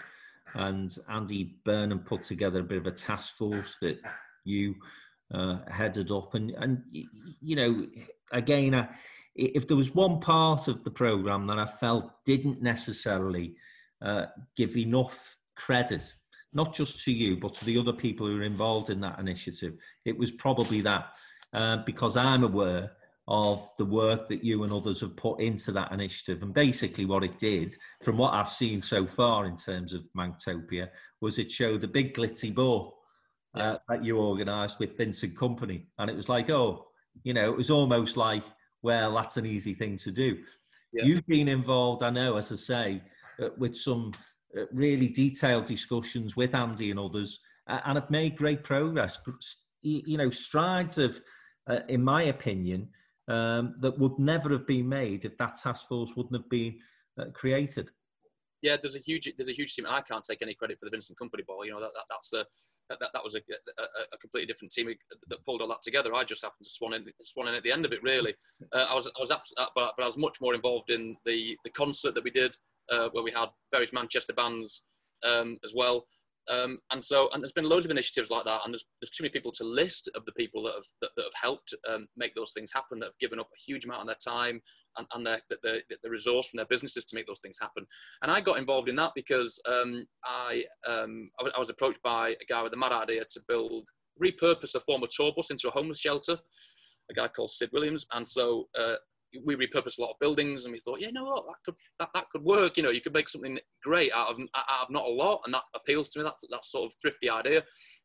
And 0.56 0.96
Andy 1.10 1.56
Burnham 1.66 2.00
put 2.00 2.24
together 2.24 2.60
a 2.60 2.64
bit 2.64 2.80
of 2.80 2.88
a 2.88 2.92
task 2.92 3.36
force 3.36 3.78
that 3.82 4.00
you 4.46 4.76
uh, 5.34 5.60
headed 5.70 6.12
up. 6.12 6.34
And, 6.34 6.52
and, 6.52 6.82
you 6.92 7.56
know, 7.56 7.88
again, 8.32 8.74
I, 8.74 8.90
if 9.36 9.68
there 9.68 9.78
was 9.78 9.94
one 9.94 10.20
part 10.20 10.68
of 10.68 10.84
the 10.84 10.92
program 10.92 11.46
that 11.48 11.60
I 11.60 11.66
felt 11.66 12.12
didn't 12.26 12.62
necessarily 12.62 13.56
uh, 14.02 14.26
give 14.56 14.76
enough 14.76 15.38
credit, 15.56 16.12
not 16.54 16.74
just 16.74 17.04
to 17.04 17.12
you, 17.12 17.38
but 17.38 17.54
to 17.54 17.66
the 17.66 17.78
other 17.78 17.94
people 17.94 18.26
who 18.26 18.36
were 18.36 18.44
involved 18.44 18.90
in 18.90 19.00
that 19.02 19.20
initiative, 19.20 19.76
it 20.06 20.18
was 20.18 20.32
probably 20.32 20.82
that 20.82 21.10
uh, 21.54 21.78
because 21.86 22.18
I'm 22.18 22.44
aware 22.44 22.92
of 23.28 23.70
the 23.78 23.86
work 23.86 24.28
that 24.28 24.44
you 24.44 24.64
and 24.64 24.74
others 24.74 25.02
have 25.02 25.16
put 25.16 25.40
into 25.40 25.72
that 25.72 25.92
initiative. 25.92 26.42
And 26.42 26.54
basically, 26.54 27.06
what 27.06 27.24
it 27.24 27.38
did, 27.38 27.76
from 28.02 28.18
what 28.18 28.34
I've 28.34 28.50
seen 28.50 28.82
so 28.82 29.06
far 29.06 29.46
in 29.46 29.56
terms 29.56 29.94
of 29.94 30.02
Manctopia, 30.18 30.90
was 31.22 31.38
it 31.38 31.52
showed 31.52 31.84
a 31.84 31.88
big 31.88 32.16
glitzy 32.16 32.54
ball 32.54 33.00
uh, 33.56 33.78
that 33.88 34.04
you 34.04 34.18
organised 34.18 34.80
with 34.80 34.98
Vincent 34.98 35.36
Kompany. 35.36 35.86
and 35.98 36.10
it 36.10 36.16
was 36.16 36.30
like, 36.30 36.50
oh, 36.50 36.88
you 37.24 37.34
know, 37.34 37.52
it 37.52 37.58
was 37.58 37.70
almost 37.70 38.18
like, 38.18 38.44
well, 38.82 39.14
that's 39.16 39.38
an 39.38 39.46
easy 39.46 39.74
thing 39.74 39.98
to 39.98 40.12
do. 40.12 40.38
Yeah. 40.94 41.06
You've 41.06 41.28
been 41.28 41.48
involved, 41.48 42.02
I 42.04 42.10
know, 42.10 42.38
as 42.38 42.52
I 42.52 42.56
say, 42.56 43.04
uh, 43.42 43.50
with 43.58 43.76
some 43.76 44.12
uh, 44.58 44.64
really 44.72 45.08
detailed 45.08 45.66
discussions 45.66 46.36
with 46.36 46.56
Andy 46.56 46.92
and 46.92 47.00
others, 47.00 47.40
and 47.68 47.98
have 47.98 48.10
made 48.10 48.36
great 48.36 48.64
progress. 48.64 49.20
You 49.82 50.18
know, 50.18 50.32
strides 50.32 50.98
of, 50.98 51.20
uh, 51.70 51.80
in 51.88 52.04
my 52.04 52.24
opinion, 52.24 52.90
um, 53.28 53.76
that 53.80 53.98
would 53.98 54.18
never 54.18 54.50
have 54.50 54.66
been 54.66 54.90
made 54.90 55.24
if 55.26 55.38
that 55.38 55.56
task 55.56 55.88
force 55.88 56.16
wouldn't 56.16 56.36
have 56.36 56.50
been 56.50 56.78
uh, 57.20 57.26
created 57.34 57.92
yeah, 58.62 58.76
there's 58.82 58.96
a 58.96 59.00
huge 59.00 59.32
there's 59.38 59.50
a 59.50 59.54
huge 59.54 59.74
team. 59.74 59.86
I 59.88 60.02
can't 60.02 60.24
take 60.24 60.42
any 60.42 60.54
credit 60.54 60.80
for 60.80 60.86
the 60.86 60.92
Vincent 60.92 61.18
Kompany 61.18 61.46
ball. 61.46 61.66
You 61.66 61.72
know 61.72 61.80
that, 61.80 61.92
that 61.94 62.04
that's 62.10 62.34
a 62.34 62.46
that, 62.90 63.10
that 63.14 63.24
was 63.24 63.36
a, 63.36 63.40
a, 63.40 63.84
a, 64.14 64.18
completely 64.18 64.48
different 64.48 64.72
team 64.72 64.90
that 65.28 65.46
pulled 65.46 65.62
all 65.62 65.68
that 65.70 65.82
together. 65.82 66.14
I 66.14 66.24
just 66.24 66.44
happened 66.44 66.64
to 66.64 66.70
swan 66.70 66.94
in, 66.94 67.06
swan 67.22 67.48
in 67.48 67.54
at 67.54 67.64
the 67.64 67.72
end 67.72 67.86
of 67.86 67.94
it. 67.94 68.04
Really, 68.04 68.34
uh, 68.74 68.88
I 68.90 68.96
was 68.96 69.08
I 69.08 69.22
was 69.22 69.32
abs- 69.32 69.54
uh, 69.58 69.68
but, 69.76 69.94
but 69.96 70.04
I 70.04 70.08
was 70.08 70.18
much 70.18 70.42
more 70.42 70.56
involved 70.56 70.92
in 70.92 71.16
the 71.26 71.58
the 71.64 71.70
concert 71.70 72.16
that 72.16 72.24
we 72.24 72.32
did 72.32 72.56
uh, 72.92 73.10
where 73.14 73.24
we 73.24 73.32
had 73.32 73.50
various 73.72 73.94
Manchester 73.94 74.34
bands 74.34 74.84
um, 75.24 75.58
as 75.64 75.74
well. 75.74 76.06
Um, 76.50 76.80
and 76.92 77.04
so, 77.04 77.30
and 77.34 77.44
there's 77.44 77.52
been 77.52 77.70
loads 77.70 77.86
of 77.86 77.92
initiatives 77.92 78.32
like 78.32 78.46
that, 78.46 78.62
and 78.66 78.74
there's, 78.74 78.86
there's 79.02 79.12
too 79.12 79.24
many 79.24 79.32
people 79.32 79.52
to 79.52 79.64
list 79.64 80.10
of 80.16 80.26
the 80.26 80.32
people 80.32 80.64
that 80.64 80.74
have 80.74 80.86
that, 81.02 81.12
that 81.16 81.24
have 81.24 81.42
helped 81.42 81.74
um, 81.88 82.08
make 82.18 82.34
those 82.34 82.54
things 82.54 82.72
happen, 82.74 83.00
that 83.00 83.08
have 83.08 83.20
given 83.20 83.40
up 83.40 83.50
a 83.54 83.62
huge 83.62 83.86
amount 83.86 84.02
of 84.02 84.08
their 84.08 84.16
time 84.16 84.62
and, 84.98 85.08
and 85.14 85.26
their, 85.26 85.40
the, 85.50 85.82
the 86.04 86.10
resource 86.10 86.50
from 86.50 86.58
their 86.58 86.66
businesses 86.66 87.06
to 87.06 87.16
make 87.16 87.28
those 87.28 87.42
things 87.42 87.58
happen. 87.62 87.86
And 88.22 88.32
I 88.32 88.42
got 88.42 88.58
involved 88.58 88.90
in 88.90 88.96
that 88.96 89.12
because 89.16 89.62
um, 89.68 90.06
I, 90.26 90.64
um, 90.88 91.30
I, 91.40 91.60
was 91.60 91.70
approached 91.70 92.02
by 92.04 92.30
a 92.30 92.46
guy 92.50 92.64
with 92.64 92.74
a 92.74 92.78
mad 92.78 92.92
idea 92.92 93.24
to 93.24 93.42
build, 93.48 93.88
repurpose 94.22 94.76
a 94.76 94.80
former 94.80 95.08
tour 95.10 95.32
bus 95.36 95.52
into 95.52 95.68
a 95.68 95.72
homeless 95.72 96.00
shelter, 96.00 96.38
a 97.12 97.14
guy 97.14 97.28
called 97.28 97.52
Sid 97.52 97.70
Williams, 97.74 98.06
and 98.14 98.28
so. 98.28 98.68
Uh, 98.80 98.96
we 99.46 99.56
repurposed 99.56 100.00
a 100.00 100.02
lot 100.02 100.12
of 100.12 100.20
buildings 100.20 100.66
and 100.66 100.72
we 100.72 100.80
thought, 100.80 101.00
yeah, 101.00 101.08
you 101.08 101.14
know 101.14 101.26
what, 101.26 101.46
that 101.46 101.56
could 101.66 101.76
that, 102.00 102.10
that 102.14 102.30
could 102.32 102.44
work. 102.44 102.78
You 102.78 102.84
know, 102.84 102.90
you 102.90 103.02
could 103.02 103.14
make 103.14 103.30
something 103.30 103.60
great 103.84 104.12
out 104.14 104.30
of 104.30 104.40
out 104.56 104.84
of 104.84 104.90
not 104.90 105.06
a 105.06 105.10
lot, 105.12 105.42
and 105.46 105.54
that 105.54 105.64
appeals 105.76 106.10
to 106.10 106.20
me. 106.20 106.24
That 106.24 106.36
that 106.50 106.66
sort 106.66 106.92
of 106.92 106.96
thrifty 107.02 107.30
idea, 107.30 107.64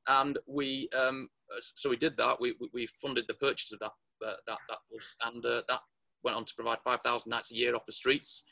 and 0.09 0.39
we 0.47 0.89
um, 0.97 1.29
so 1.61 1.91
we 1.91 1.97
did 1.97 2.17
that. 2.17 2.41
We 2.41 2.55
we 2.73 2.87
funded 3.01 3.25
the 3.29 3.35
purchase 3.35 3.73
of 3.73 3.79
that 3.81 3.93
uh, 4.27 4.35
that 4.47 4.59
that 4.69 4.79
was 4.91 5.15
and 5.25 5.45
uh, 5.45 5.63
that 5.69 5.81
went 6.25 6.37
on 6.37 6.45
to 6.45 6.55
provide 6.55 6.79
5,000 6.83 7.29
nights 7.29 7.53
a 7.53 7.55
year 7.55 7.77
off 7.77 7.85
the 7.85 7.93
streets. 7.93 8.45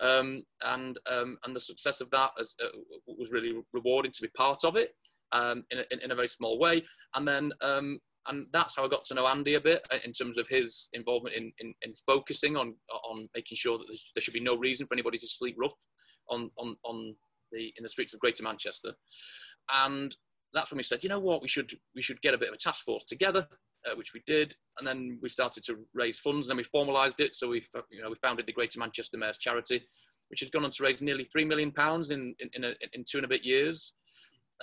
Um, 0.00 0.42
and 0.62 0.98
um, 1.10 1.38
and 1.44 1.54
the 1.54 1.60
success 1.60 2.00
of 2.00 2.10
that 2.10 2.30
uh, 2.38 2.66
was 3.06 3.30
really 3.30 3.54
rewarding 3.72 4.10
to 4.12 4.22
be 4.22 4.28
part 4.28 4.64
of 4.64 4.76
it 4.76 4.94
um, 5.32 5.62
in, 5.70 5.78
a, 5.78 6.04
in, 6.04 6.10
a, 6.10 6.14
very 6.14 6.28
small 6.28 6.58
way. 6.58 6.82
And 7.14 7.28
then 7.28 7.52
um, 7.60 8.00
and 8.26 8.46
that's 8.52 8.76
how 8.76 8.84
I 8.84 8.88
got 8.88 9.04
to 9.04 9.14
know 9.14 9.26
Andy 9.26 9.54
a 9.54 9.60
bit 9.60 9.80
uh, 9.92 9.98
in 10.04 10.12
terms 10.12 10.36
of 10.36 10.48
his 10.48 10.88
involvement 10.92 11.36
in, 11.36 11.52
in, 11.58 11.74
in 11.82 11.94
focusing 12.06 12.56
on 12.56 12.74
on 13.04 13.28
making 13.34 13.56
sure 13.56 13.78
that 13.78 13.98
there 14.14 14.22
should 14.22 14.34
be 14.34 14.40
no 14.40 14.56
reason 14.56 14.86
for 14.86 14.94
anybody 14.94 15.18
to 15.18 15.28
sleep 15.28 15.56
rough 15.58 15.74
on 16.28 16.50
on 16.58 16.76
on 16.84 17.14
the 17.52 17.72
in 17.76 17.82
the 17.82 17.88
streets 17.88 18.14
of 18.14 18.20
Greater 18.20 18.42
Manchester, 18.42 18.92
and 19.84 20.14
that's 20.52 20.70
when 20.70 20.78
we 20.78 20.82
said, 20.82 21.02
you 21.02 21.08
know 21.08 21.18
what, 21.18 21.42
we 21.42 21.48
should 21.48 21.70
we 21.94 22.02
should 22.02 22.20
get 22.22 22.34
a 22.34 22.38
bit 22.38 22.48
of 22.48 22.54
a 22.54 22.58
task 22.58 22.84
force 22.84 23.04
together, 23.04 23.46
uh, 23.86 23.94
which 23.96 24.12
we 24.14 24.22
did, 24.26 24.54
and 24.78 24.86
then 24.86 25.18
we 25.22 25.28
started 25.28 25.62
to 25.64 25.76
raise 25.94 26.18
funds, 26.18 26.48
and 26.48 26.58
then 26.58 26.64
we 26.64 26.78
formalised 26.78 27.20
it. 27.20 27.34
So 27.34 27.48
we 27.48 27.62
you 27.90 28.02
know 28.02 28.10
we 28.10 28.16
founded 28.16 28.46
the 28.46 28.52
Greater 28.52 28.78
Manchester 28.78 29.18
Mayor's 29.18 29.38
Charity, 29.38 29.82
which 30.28 30.40
has 30.40 30.50
gone 30.50 30.64
on 30.64 30.70
to 30.70 30.82
raise 30.82 31.02
nearly 31.02 31.24
three 31.24 31.44
million 31.44 31.72
pounds 31.72 32.10
in 32.10 32.34
in 32.40 32.50
in, 32.54 32.64
a, 32.64 32.74
in 32.92 33.04
two 33.08 33.18
and 33.18 33.24
a 33.24 33.28
bit 33.28 33.44
years. 33.44 33.94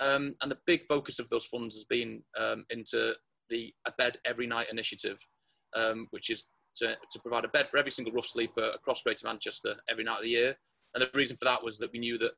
Um, 0.00 0.36
and 0.42 0.50
the 0.50 0.58
big 0.64 0.82
focus 0.86 1.18
of 1.18 1.28
those 1.28 1.46
funds 1.46 1.74
has 1.74 1.84
been 1.84 2.22
um, 2.38 2.64
into 2.70 3.16
the 3.48 3.72
A 3.86 3.92
Bed 3.98 4.18
Every 4.24 4.46
Night 4.46 4.66
initiative, 4.70 5.18
um, 5.76 6.06
which 6.10 6.30
is 6.30 6.44
to, 6.76 6.94
to 7.10 7.20
provide 7.20 7.44
a 7.44 7.48
bed 7.48 7.68
for 7.68 7.78
every 7.78 7.90
single 7.90 8.12
rough 8.12 8.26
sleeper 8.26 8.70
across 8.74 9.02
Greater 9.02 9.26
Manchester 9.26 9.74
every 9.90 10.04
night 10.04 10.18
of 10.18 10.22
the 10.22 10.30
year. 10.30 10.54
And 10.94 11.02
the 11.02 11.10
reason 11.14 11.36
for 11.36 11.44
that 11.44 11.62
was 11.62 11.78
that 11.78 11.92
we 11.92 11.98
knew 11.98 12.18
that 12.18 12.32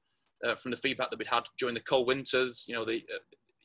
uh, 0.44 0.54
from 0.54 0.70
the 0.70 0.76
feedback 0.76 1.10
that 1.10 1.18
we'd 1.18 1.28
had 1.28 1.44
during 1.58 1.74
the 1.74 1.82
cold 1.82 2.06
winters, 2.06 2.64
you 2.66 2.74
know, 2.74 2.84
the 2.84 2.96
uh, 2.96 3.18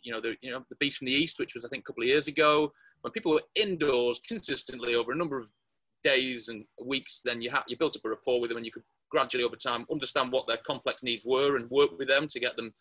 you 0.03 0.11
know 0.11 0.21
the 0.21 0.35
you 0.41 0.51
know 0.51 0.63
the 0.69 0.75
beast 0.77 0.99
from 0.99 1.07
the 1.07 1.11
east, 1.11 1.39
which 1.39 1.55
was 1.55 1.65
I 1.65 1.69
think 1.69 1.81
a 1.81 1.85
couple 1.85 2.03
of 2.03 2.09
years 2.09 2.27
ago, 2.27 2.71
when 3.01 3.11
people 3.11 3.31
were 3.31 3.41
indoors 3.55 4.21
consistently 4.27 4.95
over 4.95 5.11
a 5.11 5.17
number 5.17 5.39
of 5.39 5.49
days 6.03 6.47
and 6.49 6.65
weeks, 6.85 7.21
then 7.25 7.41
you 7.41 7.49
ha- 7.49 7.63
you 7.67 7.77
built 7.77 7.95
up 7.95 8.05
a 8.05 8.09
rapport 8.09 8.39
with 8.39 8.49
them, 8.49 8.57
and 8.57 8.65
you 8.65 8.71
could 8.71 8.83
gradually 9.09 9.43
over 9.43 9.55
time 9.55 9.85
understand 9.91 10.31
what 10.31 10.47
their 10.47 10.59
complex 10.65 11.03
needs 11.03 11.25
were 11.25 11.57
and 11.57 11.69
work 11.69 11.97
with 11.97 12.07
them 12.07 12.27
to 12.27 12.39
get 12.39 12.55
them 12.55 12.73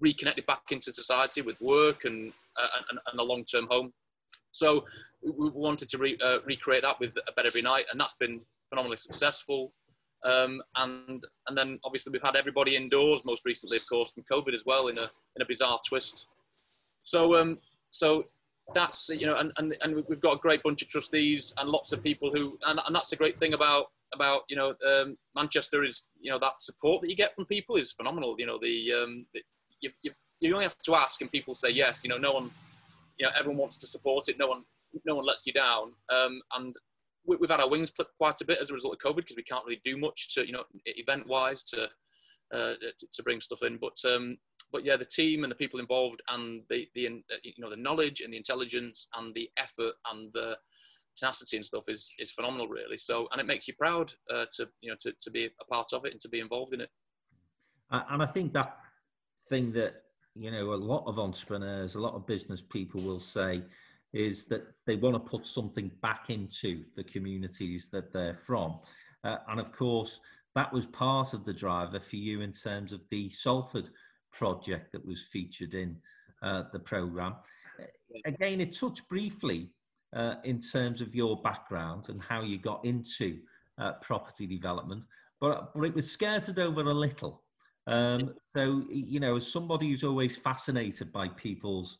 reconnected 0.00 0.46
back 0.46 0.62
into 0.70 0.92
society 0.92 1.42
with 1.42 1.60
work 1.60 2.04
and 2.04 2.32
uh, 2.60 2.66
and, 2.90 2.98
and, 3.10 3.20
a 3.20 3.22
long-term 3.22 3.66
home. 3.70 3.92
So 4.54 4.84
we 5.20 5.50
wanted 5.50 5.88
to 5.88 5.98
re, 5.98 6.16
uh, 6.24 6.38
recreate 6.46 6.82
that 6.82 7.00
with 7.00 7.16
a 7.28 7.32
bed 7.32 7.44
every 7.44 7.60
night, 7.60 7.86
and 7.90 8.00
that's 8.00 8.14
been 8.14 8.40
phenomenally 8.68 8.96
successful. 8.96 9.72
Um, 10.24 10.62
and 10.76 11.22
and 11.48 11.58
then 11.58 11.78
obviously 11.84 12.12
we've 12.12 12.22
had 12.22 12.36
everybody 12.36 12.76
indoors 12.76 13.24
most 13.24 13.44
recently, 13.44 13.76
of 13.76 13.86
course, 13.88 14.12
from 14.12 14.24
COVID 14.30 14.54
as 14.54 14.64
well 14.64 14.86
in 14.86 14.96
a 14.96 15.02
in 15.36 15.42
a 15.42 15.44
bizarre 15.44 15.78
twist. 15.86 16.28
So 17.02 17.36
um, 17.36 17.58
so 17.90 18.24
that's 18.74 19.08
you 19.08 19.26
know, 19.26 19.36
and, 19.38 19.52
and 19.58 19.76
and 19.82 20.04
we've 20.08 20.20
got 20.20 20.36
a 20.36 20.38
great 20.38 20.62
bunch 20.62 20.82
of 20.82 20.88
trustees 20.88 21.52
and 21.58 21.68
lots 21.68 21.92
of 21.92 22.02
people 22.02 22.30
who, 22.32 22.56
and, 22.66 22.80
and 22.86 22.94
that's 22.94 23.10
the 23.10 23.16
great 23.16 23.38
thing 23.40 23.54
about 23.54 23.86
about 24.14 24.42
you 24.48 24.56
know 24.56 24.72
um, 24.88 25.16
Manchester 25.34 25.82
is 25.82 26.06
you 26.20 26.30
know 26.30 26.38
that 26.38 26.62
support 26.62 27.02
that 27.02 27.10
you 27.10 27.16
get 27.16 27.34
from 27.34 27.44
people 27.46 27.74
is 27.74 27.90
phenomenal. 27.90 28.36
You 28.38 28.46
know 28.46 28.58
the, 28.62 28.92
um, 28.92 29.26
the 29.34 29.42
you, 29.80 29.90
you 30.02 30.12
you 30.38 30.52
only 30.52 30.64
have 30.64 30.78
to 30.78 30.94
ask 30.94 31.20
and 31.22 31.30
people 31.30 31.54
say 31.54 31.70
yes. 31.70 32.04
You 32.04 32.10
know 32.10 32.18
no 32.18 32.32
one 32.32 32.50
you 33.18 33.26
know 33.26 33.32
everyone 33.38 33.58
wants 33.58 33.76
to 33.78 33.86
support 33.86 34.28
it. 34.28 34.38
No 34.38 34.48
one 34.48 34.64
no 35.04 35.16
one 35.16 35.26
lets 35.26 35.46
you 35.46 35.52
down. 35.52 35.92
Um, 36.12 36.40
and 36.56 36.74
we, 37.26 37.36
have 37.40 37.50
had 37.50 37.60
our 37.60 37.68
wings 37.68 37.90
clipped 37.90 38.16
quite 38.18 38.40
a 38.40 38.44
bit 38.44 38.58
as 38.60 38.70
a 38.70 38.74
result 38.74 38.94
of 38.94 39.00
COVID 39.00 39.16
because 39.16 39.36
we 39.36 39.42
can't 39.42 39.64
really 39.64 39.80
do 39.84 39.96
much 39.96 40.34
to 40.34 40.46
you 40.46 40.52
know 40.52 40.64
event 40.86 41.26
wise 41.26 41.64
to, 41.64 41.84
uh, 42.52 42.74
to, 42.98 43.06
to 43.10 43.22
bring 43.22 43.40
stuff 43.40 43.62
in. 43.62 43.78
But 43.78 43.98
um, 44.08 44.36
but 44.72 44.84
yeah, 44.84 44.96
the 44.96 45.04
team 45.04 45.44
and 45.44 45.50
the 45.50 45.56
people 45.56 45.80
involved 45.80 46.20
and 46.28 46.62
the 46.68 46.88
the 46.94 47.22
you 47.42 47.52
know 47.58 47.70
the 47.70 47.76
knowledge 47.76 48.20
and 48.20 48.32
the 48.32 48.36
intelligence 48.38 49.08
and 49.16 49.34
the 49.34 49.50
effort 49.56 49.94
and 50.12 50.32
the 50.32 50.56
tenacity 51.16 51.56
and 51.56 51.66
stuff 51.66 51.88
is 51.88 52.14
is 52.18 52.32
phenomenal, 52.32 52.68
really. 52.68 52.98
So 52.98 53.28
and 53.32 53.40
it 53.40 53.46
makes 53.46 53.68
you 53.68 53.74
proud 53.74 54.12
uh, 54.32 54.46
to 54.56 54.68
you 54.80 54.90
know 54.90 54.96
to, 55.00 55.12
to 55.20 55.30
be 55.30 55.46
a 55.46 55.64
part 55.66 55.92
of 55.92 56.04
it 56.04 56.12
and 56.12 56.20
to 56.20 56.28
be 56.28 56.40
involved 56.40 56.74
in 56.74 56.80
it. 56.80 56.90
And 57.90 58.22
I 58.22 58.26
think 58.26 58.52
that 58.54 58.76
thing 59.48 59.72
that 59.74 60.00
you 60.34 60.50
know 60.50 60.74
a 60.74 60.74
lot 60.74 61.04
of 61.06 61.18
entrepreneurs, 61.18 61.94
a 61.94 62.00
lot 62.00 62.14
of 62.14 62.26
business 62.26 62.60
people 62.60 63.00
will 63.00 63.20
say 63.20 63.62
is 64.12 64.46
that 64.46 64.62
they 64.86 64.96
want 64.96 65.14
to 65.14 65.30
put 65.30 65.46
something 65.46 65.90
back 66.00 66.30
into 66.30 66.84
the 66.96 67.02
communities 67.04 67.90
that 67.90 68.12
they're 68.12 68.36
from. 68.36 68.78
Uh, 69.24 69.38
and 69.48 69.58
of 69.58 69.72
course, 69.72 70.20
that 70.54 70.72
was 70.72 70.86
part 70.86 71.34
of 71.34 71.44
the 71.44 71.52
driver 71.52 71.98
for 71.98 72.16
you 72.16 72.40
in 72.40 72.52
terms 72.52 72.92
of 72.92 73.00
the 73.10 73.28
Salford 73.30 73.90
project 74.30 74.92
that 74.92 75.04
was 75.04 75.22
featured 75.22 75.74
in 75.74 75.96
uh, 76.42 76.64
the 76.72 76.78
program. 76.78 77.34
Again, 78.24 78.60
it 78.60 78.76
touched 78.76 79.08
briefly 79.08 79.70
uh, 80.14 80.36
in 80.44 80.60
terms 80.60 81.00
of 81.00 81.14
your 81.14 81.40
background 81.42 82.08
and 82.08 82.22
how 82.22 82.42
you 82.42 82.58
got 82.58 82.84
into 82.84 83.38
uh, 83.78 83.92
property 84.00 84.46
development, 84.46 85.04
but, 85.40 85.74
but 85.74 85.82
it 85.82 85.94
was 85.94 86.10
skirted 86.10 86.60
over 86.60 86.82
a 86.82 86.94
little. 86.94 87.43
Um, 87.86 88.34
so, 88.42 88.84
you 88.88 89.20
know, 89.20 89.36
as 89.36 89.46
somebody 89.46 89.90
who's 89.90 90.04
always 90.04 90.36
fascinated 90.36 91.12
by 91.12 91.28
people's 91.28 91.98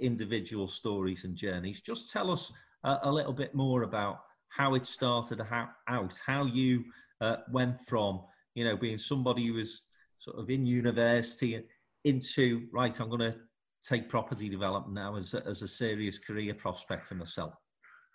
individual 0.00 0.68
stories 0.68 1.24
and 1.24 1.36
journeys. 1.36 1.80
Just 1.80 2.10
tell 2.12 2.30
us 2.30 2.52
a, 2.84 2.98
a 3.02 3.12
little 3.12 3.32
bit 3.32 3.54
more 3.54 3.82
about 3.82 4.20
how 4.48 4.74
it 4.74 4.86
started 4.86 5.40
how, 5.40 5.68
out, 5.88 6.18
how 6.24 6.44
you 6.46 6.84
uh, 7.20 7.36
went 7.50 7.78
from, 7.78 8.22
you 8.54 8.64
know, 8.64 8.76
being 8.76 8.98
somebody 8.98 9.46
who 9.46 9.54
was 9.54 9.82
sort 10.18 10.38
of 10.38 10.48
in 10.48 10.64
university 10.64 11.62
into, 12.04 12.66
right, 12.72 12.98
I'm 13.00 13.08
going 13.08 13.32
to 13.32 13.38
take 13.86 14.08
property 14.08 14.48
development 14.48 14.94
now 14.94 15.16
as 15.16 15.34
a, 15.34 15.46
as 15.46 15.62
a 15.62 15.68
serious 15.68 16.18
career 16.18 16.54
prospect 16.54 17.06
for 17.06 17.14
myself. 17.14 17.54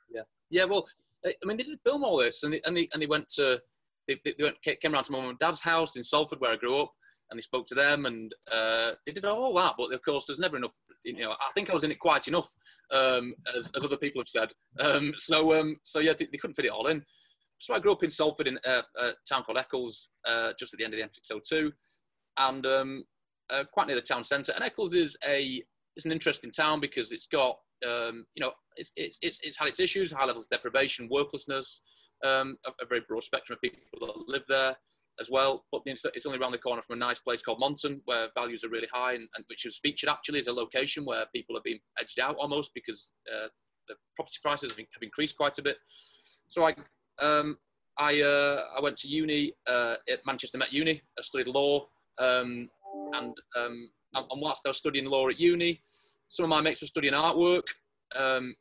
Yeah. 0.10 0.22
Yeah. 0.50 0.64
Well, 0.66 0.88
I 1.26 1.34
mean, 1.44 1.58
they 1.58 1.64
did 1.64 1.80
film 1.86 2.04
all 2.04 2.18
this 2.18 2.44
and 2.44 2.54
they, 2.54 2.62
and 2.66 2.76
they, 2.76 2.88
and 2.94 3.02
they 3.02 3.08
went 3.08 3.28
to, 3.36 3.62
they, 4.08 4.20
they 4.26 4.44
went, 4.44 4.62
came 4.64 4.94
around 4.94 5.04
to 5.04 5.12
my 5.12 5.20
mum 5.20 5.30
and 5.30 5.40
dad's 5.40 5.62
house 5.62 5.96
in 5.96 6.04
Salford 6.04 6.40
where 6.40 6.54
I 6.54 6.56
grew 6.56 6.82
up 6.82 6.94
and 7.30 7.38
they 7.38 7.42
spoke 7.42 7.66
to 7.66 7.76
them 7.76 8.06
and 8.06 8.34
uh, 8.52 8.92
they 9.06 9.12
did 9.12 9.26
all 9.26 9.54
that. 9.56 9.76
But 9.78 9.94
of 9.94 10.02
course, 10.04 10.26
there's 10.26 10.40
never 10.40 10.58
enough. 10.58 10.74
You 11.04 11.20
know, 11.20 11.32
I 11.32 11.52
think 11.54 11.70
I 11.70 11.74
was 11.74 11.84
in 11.84 11.92
it 11.92 12.00
quite 12.00 12.28
enough, 12.28 12.50
um, 12.92 13.34
as, 13.56 13.72
as, 13.76 13.84
other 13.84 13.98
people 13.98 14.22
have 14.22 14.28
said. 14.28 14.52
Um, 14.80 15.14
so, 15.18 15.60
um, 15.60 15.78
so 15.84 16.00
yeah, 16.00 16.14
they, 16.18 16.28
they, 16.32 16.38
couldn't 16.38 16.56
fit 16.56 16.66
it 16.66 16.72
all 16.72 16.88
in. 16.88 17.04
So 17.60 17.74
I 17.74 17.80
grew 17.80 17.92
up 17.92 18.04
in 18.04 18.12
Salford 18.12 18.48
in 18.48 18.58
uh, 18.66 18.82
a 19.00 19.12
town 19.28 19.44
called 19.44 19.58
Eccles, 19.58 20.10
uh, 20.28 20.54
just 20.58 20.74
at 20.74 20.80
the 20.80 20.86
end 20.86 20.94
of 20.94 21.00
the 21.00 21.36
M602, 21.36 21.72
and 22.40 22.66
um, 22.66 23.04
uh, 23.50 23.64
quite 23.72 23.88
near 23.88 23.96
the 23.96 24.02
town 24.02 24.24
centre. 24.24 24.54
And 24.54 24.64
Eccles 24.64 24.94
is 24.94 25.18
a 25.28 25.62
it's 25.96 26.06
an 26.06 26.12
interesting 26.12 26.52
town 26.52 26.80
because 26.80 27.12
it's 27.12 27.28
got 27.28 27.58
um, 27.86 28.26
you 28.36 28.44
know 28.44 28.52
it's, 28.78 28.92
it's, 28.96 29.20
it's, 29.22 29.40
it's 29.44 29.58
had 29.58 29.68
its 29.68 29.80
issues, 29.80 30.12
high 30.12 30.26
levels 30.26 30.46
of 30.46 30.50
deprivation, 30.50 31.10
worklessness, 31.10 31.82
um, 32.26 32.56
a, 32.66 32.72
a, 32.82 32.86
very 32.88 33.02
broad 33.08 33.24
spectrum 33.24 33.58
of 33.58 33.62
people 33.62 33.80
that 34.00 34.32
live 34.32 34.44
there 34.48 34.76
as 35.20 35.30
well. 35.30 35.66
But 35.72 35.82
it's 35.86 36.26
only 36.26 36.40
around 36.40 36.52
the 36.52 36.58
corner 36.58 36.82
from 36.82 36.96
a 36.96 37.00
nice 37.00 37.20
place 37.20 37.42
called 37.42 37.60
Monton, 37.60 38.02
where 38.06 38.28
values 38.36 38.64
are 38.64 38.70
really 38.70 38.88
high, 38.92 39.14
and, 39.14 39.28
and 39.36 39.46
which 39.48 39.66
was 39.66 39.80
featured 39.84 40.10
actually 40.10 40.40
as 40.40 40.48
a 40.48 40.54
location 40.54 41.06
where 41.06 41.26
people 41.34 41.56
have 41.56 41.64
been 41.64 41.80
edged 42.00 42.20
out 42.20 42.36
almost 42.38 42.72
because 42.74 43.14
uh, 43.34 43.48
the 43.88 43.96
property 44.16 44.38
prices 44.42 44.72
have, 44.72 44.78
have, 44.78 45.04
increased 45.04 45.38
quite 45.38 45.58
a 45.58 45.62
bit. 45.62 45.78
So 46.48 46.68
I, 46.68 46.76
um, 47.22 47.58
I, 47.98 48.22
uh, 48.22 48.64
I 48.78 48.82
went 48.82 48.98
to 48.98 49.08
uni 49.08 49.54
uh, 49.68 49.96
at 50.10 50.26
Manchester 50.26 50.58
Met 50.58 50.72
Uni. 50.72 51.02
I 51.18 51.22
studied 51.22 51.48
law, 51.48 51.88
um, 52.20 52.70
and, 53.14 53.36
um, 53.58 53.90
and 54.14 54.26
whilst 54.42 54.64
I 54.66 54.70
was 54.70 54.78
studying 54.78 55.06
law 55.06 55.28
at 55.28 55.40
uni, 55.40 55.82
some 56.28 56.46
of 56.46 56.50
my 56.50 56.62
mates 56.62 56.82
were 56.82 56.88
studying 56.88 57.14
artwork, 57.14 57.64
um, 58.16 58.56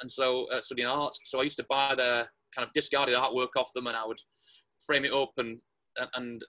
and 0.00 0.10
so 0.10 0.46
uh, 0.52 0.60
studying 0.60 0.88
art. 0.88 1.14
So 1.24 1.40
I 1.40 1.44
used 1.44 1.56
to 1.56 1.66
buy 1.68 1.94
their 1.94 2.28
kind 2.54 2.66
of 2.66 2.72
discarded 2.72 3.16
artwork 3.16 3.56
off 3.56 3.72
them, 3.74 3.86
and 3.86 3.96
I 3.96 4.06
would 4.06 4.20
frame 4.86 5.04
it 5.04 5.12
up 5.12 5.32
and 5.38 5.60
and 6.14 6.44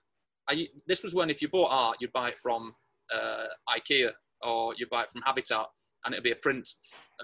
I, 0.48 0.68
this 0.86 1.02
was 1.02 1.14
when 1.14 1.30
if 1.30 1.42
you 1.42 1.48
bought 1.48 1.70
art, 1.70 1.96
you'd 2.00 2.12
buy 2.12 2.28
it 2.28 2.38
from 2.38 2.74
uh, 3.14 3.46
IKEA 3.68 4.10
or 4.42 4.74
you 4.76 4.86
buy 4.90 5.02
it 5.02 5.10
from 5.10 5.22
Habitat, 5.22 5.66
and 6.04 6.14
it'd 6.14 6.24
be 6.24 6.30
a 6.30 6.36
print. 6.36 6.68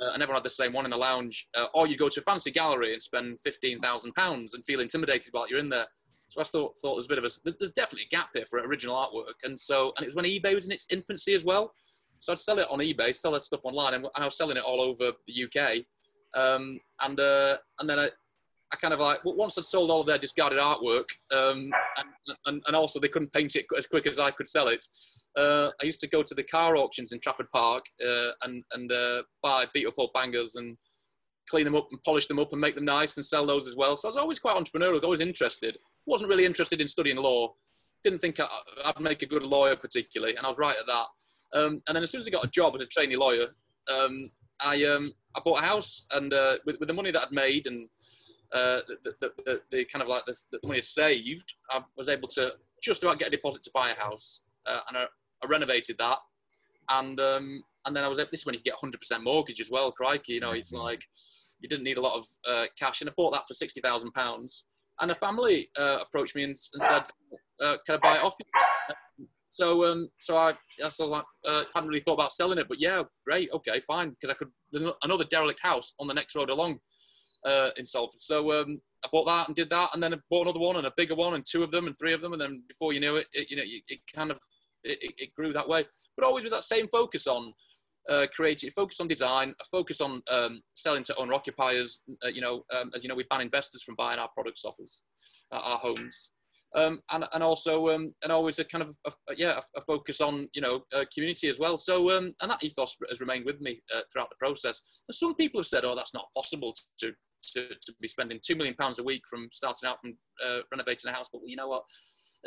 Uh, 0.00 0.12
and 0.12 0.22
everyone 0.22 0.36
had 0.36 0.44
the 0.44 0.50
same 0.50 0.72
one 0.72 0.84
in 0.84 0.90
the 0.90 0.96
lounge. 0.96 1.48
Uh, 1.56 1.66
or 1.74 1.86
you 1.86 1.96
go 1.96 2.08
to 2.08 2.20
a 2.20 2.22
fancy 2.22 2.50
gallery 2.50 2.92
and 2.92 3.02
spend 3.02 3.40
fifteen 3.40 3.80
thousand 3.80 4.12
pounds 4.12 4.54
and 4.54 4.64
feel 4.64 4.80
intimidated 4.80 5.32
while 5.32 5.48
you're 5.48 5.58
in 5.58 5.68
there. 5.68 5.86
So 6.28 6.40
I 6.40 6.44
thought 6.44 6.78
thought 6.78 6.96
there's 6.96 7.06
a 7.06 7.08
bit 7.08 7.18
of 7.18 7.24
a 7.24 7.30
there's 7.58 7.72
definitely 7.72 8.06
a 8.10 8.14
gap 8.14 8.30
here 8.34 8.44
for 8.48 8.58
original 8.60 8.96
artwork. 8.96 9.34
And 9.44 9.58
so 9.58 9.92
and 9.96 10.04
it 10.04 10.08
was 10.08 10.16
when 10.16 10.24
eBay 10.24 10.54
was 10.54 10.66
in 10.66 10.72
its 10.72 10.86
infancy 10.90 11.34
as 11.34 11.44
well. 11.44 11.72
So 12.20 12.32
I'd 12.32 12.38
sell 12.38 12.58
it 12.58 12.68
on 12.70 12.78
eBay, 12.78 13.14
sell 13.14 13.32
that 13.32 13.42
stuff 13.42 13.60
online, 13.64 13.94
and, 13.94 14.04
and 14.04 14.22
I 14.22 14.24
was 14.24 14.36
selling 14.36 14.56
it 14.56 14.62
all 14.62 14.80
over 14.80 15.12
the 15.26 15.44
UK. 15.44 15.84
Um, 16.34 16.80
and 17.02 17.20
uh, 17.20 17.58
and 17.78 17.88
then 17.88 17.98
I, 17.98 18.08
I 18.72 18.76
kind 18.76 18.94
of 18.94 19.00
like 19.00 19.20
once 19.24 19.58
I'd 19.58 19.64
sold 19.64 19.90
all 19.90 20.00
of 20.00 20.06
their 20.06 20.18
discarded 20.18 20.58
artwork, 20.58 21.04
um, 21.32 21.72
and, 21.98 22.08
and, 22.46 22.62
and, 22.66 22.76
also 22.76 22.98
they 22.98 23.08
couldn't 23.08 23.32
paint 23.32 23.56
it 23.56 23.66
as 23.76 23.86
quick 23.86 24.06
as 24.06 24.18
I 24.18 24.30
could 24.30 24.46
sell 24.46 24.68
it. 24.68 24.82
Uh, 25.36 25.70
I 25.80 25.84
used 25.84 26.00
to 26.00 26.08
go 26.08 26.22
to 26.22 26.34
the 26.34 26.42
car 26.42 26.76
auctions 26.76 27.12
in 27.12 27.20
Trafford 27.20 27.50
Park 27.52 27.84
uh, 28.06 28.30
and 28.42 28.64
and 28.72 28.92
uh, 28.92 29.22
buy 29.42 29.66
beat 29.74 29.86
up 29.86 29.94
old 29.98 30.10
bangers 30.14 30.54
and 30.54 30.76
clean 31.48 31.64
them 31.64 31.74
up 31.74 31.88
and 31.90 32.02
polish 32.04 32.26
them 32.26 32.38
up 32.38 32.52
and 32.52 32.60
make 32.60 32.74
them 32.74 32.84
nice 32.84 33.16
and 33.16 33.26
sell 33.26 33.46
those 33.46 33.68
as 33.68 33.76
well. 33.76 33.96
So 33.96 34.08
I 34.08 34.10
was 34.10 34.16
always 34.16 34.38
quite 34.38 34.56
entrepreneurial, 34.56 35.02
always 35.02 35.20
interested. 35.20 35.76
wasn't 36.06 36.30
really 36.30 36.46
interested 36.46 36.80
in 36.80 36.88
studying 36.88 37.16
law. 37.16 37.52
Didn't 38.02 38.20
think 38.20 38.40
I, 38.40 38.46
would 38.86 39.00
make 39.00 39.22
a 39.22 39.26
good 39.26 39.42
lawyer 39.42 39.76
particularly, 39.76 40.36
and 40.36 40.46
I 40.46 40.50
was 40.50 40.58
right 40.58 40.76
at 40.78 40.86
that. 40.86 41.06
Um, 41.58 41.82
and 41.86 41.96
then 41.96 42.02
as 42.02 42.10
soon 42.10 42.20
as 42.20 42.26
I 42.26 42.30
got 42.30 42.44
a 42.44 42.50
job 42.50 42.74
as 42.74 42.82
a 42.82 42.86
trainee 42.86 43.16
lawyer, 43.16 43.48
um, 43.92 44.30
I 44.60 44.84
um, 44.84 45.12
I 45.36 45.40
bought 45.44 45.62
a 45.62 45.66
house 45.66 46.04
and 46.12 46.32
uh, 46.32 46.56
with, 46.66 46.78
with 46.80 46.88
the 46.88 46.94
money 46.94 47.10
that 47.10 47.22
I'd 47.22 47.32
made 47.32 47.66
and 47.66 47.88
uh, 48.54 48.80
the, 48.86 49.12
the, 49.20 49.32
the, 49.44 49.60
the, 49.70 49.84
kind 49.86 50.02
of 50.02 50.08
like 50.08 50.24
the, 50.26 50.36
the 50.52 50.60
money 50.64 50.78
I 50.78 50.82
saved, 50.82 51.54
I 51.70 51.82
was 51.96 52.08
able 52.08 52.28
to 52.28 52.52
just 52.82 53.02
about 53.02 53.18
get 53.18 53.28
a 53.28 53.30
deposit 53.30 53.62
to 53.64 53.70
buy 53.74 53.90
a 53.90 54.00
house, 54.00 54.42
uh, 54.66 54.80
and 54.88 54.98
I, 54.98 55.04
I, 55.42 55.46
renovated 55.48 55.98
that, 55.98 56.18
and 56.90 57.18
um, 57.20 57.64
and 57.84 57.96
then 57.96 58.04
I 58.04 58.08
was 58.08 58.18
able, 58.18 58.30
this 58.30 58.40
is 58.40 58.46
when 58.46 58.54
you 58.54 58.60
get 58.62 58.74
100% 58.74 59.22
mortgage 59.22 59.60
as 59.60 59.70
well. 59.70 59.90
Crikey, 59.92 60.34
you 60.34 60.40
know, 60.40 60.52
it's 60.52 60.72
mm-hmm. 60.72 60.84
like 60.84 61.04
you 61.60 61.68
didn't 61.68 61.84
need 61.84 61.98
a 61.98 62.00
lot 62.00 62.18
of 62.18 62.26
uh, 62.48 62.66
cash, 62.78 63.00
and 63.00 63.10
I 63.10 63.12
bought 63.16 63.32
that 63.32 63.46
for 63.48 63.54
sixty 63.54 63.80
thousand 63.80 64.12
pounds. 64.12 64.64
And 65.00 65.10
a 65.10 65.14
family 65.14 65.68
uh, 65.76 65.98
approached 66.02 66.36
me 66.36 66.44
and, 66.44 66.56
and 66.74 66.82
said, 66.82 67.02
uh, 67.60 67.76
"Can 67.84 67.96
I 67.96 67.98
buy 67.98 68.16
it 68.16 68.22
off 68.22 68.36
you?" 68.38 69.26
So, 69.48 69.84
um, 69.84 70.08
so 70.18 70.36
I, 70.36 70.52
I 70.84 70.88
sort 70.88 71.06
of 71.06 71.10
like, 71.10 71.24
uh, 71.46 71.62
hadn't 71.72 71.88
really 71.88 72.00
thought 72.00 72.14
about 72.14 72.32
selling 72.32 72.58
it, 72.58 72.66
but 72.68 72.80
yeah, 72.80 73.04
great, 73.24 73.50
okay, 73.52 73.78
fine, 73.78 74.10
because 74.10 74.30
I 74.30 74.34
could. 74.34 74.48
There's 74.72 74.90
another 75.04 75.24
derelict 75.24 75.60
house 75.60 75.94
on 76.00 76.08
the 76.08 76.14
next 76.14 76.34
road 76.34 76.50
along, 76.50 76.80
uh, 77.44 77.70
in 77.76 77.84
Salford. 77.84 78.20
So 78.20 78.60
um, 78.60 78.80
I 79.04 79.08
bought 79.12 79.26
that 79.26 79.48
and 79.48 79.56
did 79.56 79.70
that, 79.70 79.90
and 79.94 80.02
then 80.02 80.14
I 80.14 80.18
bought 80.30 80.46
another 80.46 80.60
one 80.60 80.76
and 80.76 80.86
a 80.86 80.92
bigger 80.96 81.14
one 81.14 81.34
and 81.34 81.44
two 81.44 81.62
of 81.62 81.70
them 81.70 81.86
and 81.86 81.96
three 81.98 82.12
of 82.12 82.20
them, 82.20 82.32
and 82.32 82.40
then 82.40 82.64
before 82.68 82.92
you 82.92 83.00
knew 83.00 83.16
it, 83.16 83.26
it 83.32 83.50
you 83.50 83.56
know, 83.56 83.62
it, 83.64 84.00
kind 84.14 84.30
of 84.30 84.38
it, 84.82 85.12
it, 85.18 85.34
grew 85.34 85.52
that 85.52 85.68
way. 85.68 85.84
But 86.16 86.26
always 86.26 86.44
with 86.44 86.52
that 86.52 86.64
same 86.64 86.88
focus 86.88 87.26
on 87.26 87.52
uh, 88.08 88.26
creative, 88.34 88.72
focus 88.72 89.00
on 89.00 89.08
design, 89.08 89.54
a 89.60 89.64
focus 89.64 90.00
on 90.00 90.22
um, 90.30 90.62
selling 90.74 91.02
to 91.04 91.16
owner 91.16 91.34
occupiers. 91.34 92.00
Uh, 92.24 92.28
you 92.28 92.40
know, 92.40 92.64
um, 92.74 92.90
as 92.94 93.02
you 93.02 93.08
know, 93.08 93.14
we 93.14 93.24
ban 93.30 93.40
investors 93.40 93.82
from 93.82 93.94
buying 93.96 94.18
our 94.18 94.28
products 94.34 94.64
off 94.64 94.76
us, 94.80 95.02
uh, 95.52 95.58
our 95.58 95.78
homes. 95.78 96.30
Um, 96.76 97.00
and, 97.12 97.24
and 97.32 97.42
also 97.42 97.90
um, 97.90 98.12
and 98.24 98.32
always 98.32 98.58
a 98.58 98.64
kind 98.64 98.82
of 98.82 98.96
a, 99.06 99.12
a, 99.30 99.36
yeah 99.36 99.60
a, 99.76 99.78
a, 99.78 99.80
focus 99.82 100.20
on 100.20 100.48
you 100.54 100.60
know 100.60 100.82
uh, 100.92 101.04
community 101.14 101.48
as 101.48 101.60
well. 101.60 101.76
So 101.76 102.10
um, 102.10 102.34
and 102.42 102.50
that 102.50 102.64
ethos 102.64 102.96
has 103.08 103.20
remained 103.20 103.44
with 103.44 103.60
me 103.60 103.80
uh, 103.94 104.00
throughout 104.12 104.28
the 104.28 104.44
process. 104.44 104.82
And 105.08 105.14
some 105.14 105.36
people 105.36 105.60
have 105.60 105.68
said, 105.68 105.84
oh, 105.84 105.94
that's 105.94 106.14
not 106.14 106.26
possible 106.36 106.74
to 106.98 107.12
to, 107.52 107.68
to 107.68 107.94
be 108.00 108.08
spending 108.08 108.40
two 108.44 108.56
million 108.56 108.74
pounds 108.74 108.98
a 108.98 109.02
week 109.02 109.22
from 109.28 109.48
starting 109.52 109.88
out 109.88 110.00
from 110.00 110.16
uh, 110.44 110.60
renovating 110.70 111.10
a 111.10 111.14
house. 111.14 111.28
But 111.32 111.42
you 111.46 111.56
know 111.56 111.68
what? 111.68 111.84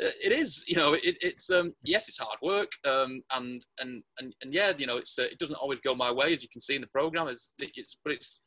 Uh, 0.02 0.10
it 0.22 0.32
is, 0.32 0.64
you 0.68 0.76
know, 0.76 0.94
it, 0.94 1.16
it's 1.20 1.50
um, 1.50 1.72
yes, 1.82 2.08
it's 2.08 2.18
hard 2.18 2.38
work, 2.40 2.70
um, 2.86 3.20
and 3.32 3.62
and 3.80 4.02
and 4.18 4.32
and 4.42 4.54
yeah, 4.54 4.72
you 4.78 4.86
know, 4.86 4.96
it's 4.96 5.18
uh, 5.18 5.24
it 5.24 5.38
doesn't 5.38 5.56
always 5.56 5.80
go 5.80 5.94
my 5.94 6.12
way, 6.12 6.32
as 6.32 6.42
you 6.42 6.48
can 6.52 6.60
see 6.60 6.76
in 6.76 6.80
the 6.80 6.86
program. 6.88 7.26
It's, 7.28 7.52
it's 7.58 7.98
but 8.04 8.12
it's 8.12 8.40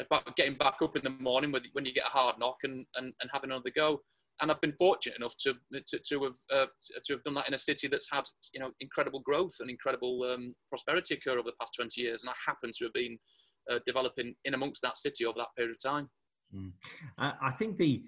about 0.00 0.36
getting 0.36 0.54
back 0.54 0.76
up 0.82 0.96
in 0.96 1.02
the 1.02 1.22
morning 1.22 1.52
when, 1.52 1.62
when 1.72 1.84
you 1.84 1.92
get 1.92 2.06
a 2.06 2.10
hard 2.10 2.36
knock 2.38 2.56
and, 2.62 2.86
and, 2.96 3.12
and 3.20 3.30
having 3.32 3.50
another 3.50 3.70
go. 3.74 4.00
And 4.40 4.50
I've 4.50 4.60
been 4.60 4.74
fortunate 4.78 5.18
enough 5.18 5.34
to 5.38 5.54
to, 5.72 5.98
to 5.98 6.24
have 6.24 6.36
uh, 6.52 6.66
to 7.04 7.12
have 7.12 7.24
done 7.24 7.34
that 7.34 7.48
in 7.48 7.54
a 7.54 7.58
city 7.58 7.88
that's 7.88 8.08
had 8.10 8.24
you 8.54 8.60
know 8.60 8.70
incredible 8.80 9.20
growth 9.20 9.54
and 9.60 9.68
incredible 9.68 10.22
um, 10.32 10.54
prosperity 10.68 11.14
occur 11.14 11.38
over 11.38 11.50
the 11.50 11.56
past 11.60 11.74
20 11.76 12.00
years, 12.00 12.22
and 12.22 12.30
I 12.30 12.34
happen 12.46 12.70
to 12.72 12.84
have 12.84 12.92
been 12.92 13.18
uh, 13.70 13.78
developing 13.84 14.34
in 14.44 14.54
amongst 14.54 14.82
that 14.82 14.98
city 14.98 15.24
over 15.24 15.38
that 15.38 15.54
period 15.56 15.74
of 15.74 15.82
time. 15.82 16.08
Mm. 16.54 16.72
I 17.18 17.50
think 17.50 17.76
the 17.76 18.04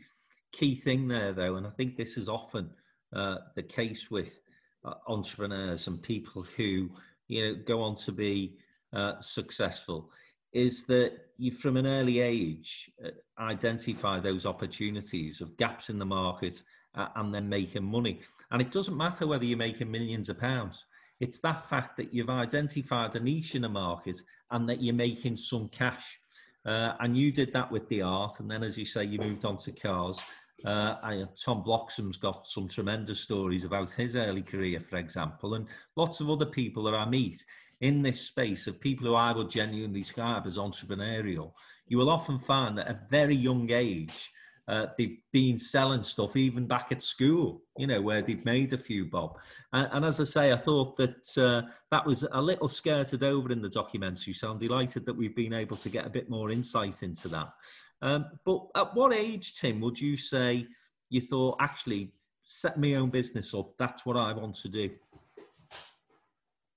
key 0.52 0.74
thing 0.74 1.08
there, 1.08 1.32
though, 1.32 1.56
and 1.56 1.66
I 1.66 1.70
think 1.70 1.96
this 1.96 2.16
is 2.16 2.28
often 2.28 2.70
uh, 3.14 3.36
the 3.56 3.62
case 3.62 4.10
with 4.10 4.40
uh, 4.84 4.94
entrepreneurs 5.08 5.86
and 5.86 6.02
people 6.02 6.44
who 6.56 6.90
you 7.28 7.42
know 7.42 7.54
go 7.66 7.82
on 7.82 7.96
to 7.96 8.12
be 8.12 8.56
uh, 8.92 9.20
successful, 9.20 10.10
is 10.52 10.84
that 10.84 11.12
you, 11.38 11.50
from 11.50 11.76
an 11.76 11.86
early 11.86 12.20
age, 12.20 12.90
uh, 13.04 13.10
identify 13.38 14.18
those 14.20 14.46
opportunities 14.46 15.40
of 15.40 15.56
gaps 15.56 15.90
in 15.90 15.98
the 15.98 16.06
market 16.06 16.62
uh, 16.94 17.08
and 17.16 17.34
then 17.34 17.48
making 17.48 17.84
money. 17.84 18.20
And 18.50 18.60
it 18.60 18.72
doesn't 18.72 18.96
matter 18.96 19.26
whether 19.26 19.44
you're 19.44 19.58
making 19.58 19.90
millions 19.90 20.28
of 20.28 20.38
pounds. 20.38 20.84
It's 21.20 21.40
that 21.40 21.68
fact 21.68 21.96
that 21.98 22.14
you've 22.14 22.30
identified 22.30 23.14
a 23.14 23.20
niche 23.20 23.54
in 23.54 23.64
a 23.64 23.68
market 23.68 24.20
and 24.50 24.68
that 24.68 24.82
you're 24.82 24.94
making 24.94 25.36
some 25.36 25.68
cash. 25.68 26.18
Uh, 26.66 26.92
and 27.00 27.16
you 27.16 27.32
did 27.32 27.52
that 27.52 27.70
with 27.70 27.88
the 27.88 28.02
art, 28.02 28.40
and 28.40 28.50
then, 28.50 28.62
as 28.62 28.76
you 28.76 28.84
say, 28.84 29.04
you 29.04 29.18
moved 29.18 29.44
on 29.44 29.56
to 29.56 29.72
cars. 29.72 30.18
Uh, 30.64 30.96
I, 31.02 31.24
Tom 31.42 31.62
Bloxham's 31.62 32.18
got 32.18 32.46
some 32.46 32.68
tremendous 32.68 33.20
stories 33.20 33.64
about 33.64 33.90
his 33.90 34.14
early 34.14 34.42
career, 34.42 34.80
for 34.80 34.98
example, 34.98 35.54
and 35.54 35.66
lots 35.96 36.20
of 36.20 36.28
other 36.28 36.44
people 36.44 36.82
that 36.84 36.94
I 36.94 37.08
meet 37.08 37.42
in 37.80 38.02
this 38.02 38.20
space 38.20 38.66
of 38.66 38.78
people 38.78 39.06
who 39.06 39.14
I 39.14 39.32
would 39.32 39.48
genuinely 39.48 40.00
describe 40.00 40.46
as 40.46 40.58
entrepreneurial. 40.58 41.52
You 41.88 41.96
will 41.96 42.10
often 42.10 42.38
find 42.38 42.76
that 42.76 42.88
at 42.88 42.96
a 42.96 43.08
very 43.08 43.34
young 43.34 43.70
age, 43.70 44.30
uh, 44.70 44.86
they've 44.96 45.18
been 45.32 45.58
selling 45.58 46.02
stuff 46.02 46.36
even 46.36 46.64
back 46.64 46.92
at 46.92 47.02
school, 47.02 47.60
you 47.76 47.88
know, 47.88 48.00
where 48.00 48.22
they've 48.22 48.44
made 48.44 48.72
a 48.72 48.78
few 48.78 49.04
bob. 49.04 49.36
And, 49.72 49.88
and 49.90 50.04
as 50.04 50.20
I 50.20 50.24
say, 50.24 50.52
I 50.52 50.56
thought 50.56 50.96
that 50.96 51.36
uh, 51.36 51.68
that 51.90 52.06
was 52.06 52.24
a 52.30 52.40
little 52.40 52.68
skirted 52.68 53.24
over 53.24 53.50
in 53.50 53.60
the 53.60 53.68
documentary. 53.68 54.32
So 54.32 54.48
I'm 54.48 54.58
delighted 54.58 55.04
that 55.06 55.16
we've 55.16 55.34
been 55.34 55.52
able 55.52 55.76
to 55.78 55.88
get 55.88 56.06
a 56.06 56.10
bit 56.10 56.30
more 56.30 56.52
insight 56.52 57.02
into 57.02 57.26
that. 57.28 57.52
Um, 58.00 58.26
but 58.44 58.68
at 58.76 58.94
what 58.94 59.12
age, 59.12 59.54
Tim, 59.54 59.80
would 59.80 60.00
you 60.00 60.16
say 60.16 60.68
you 61.08 61.20
thought, 61.20 61.56
actually, 61.60 62.12
set 62.44 62.78
my 62.78 62.94
own 62.94 63.10
business 63.10 63.52
up? 63.52 63.72
That's 63.76 64.06
what 64.06 64.16
I 64.16 64.32
want 64.32 64.54
to 64.56 64.68
do. 64.68 64.88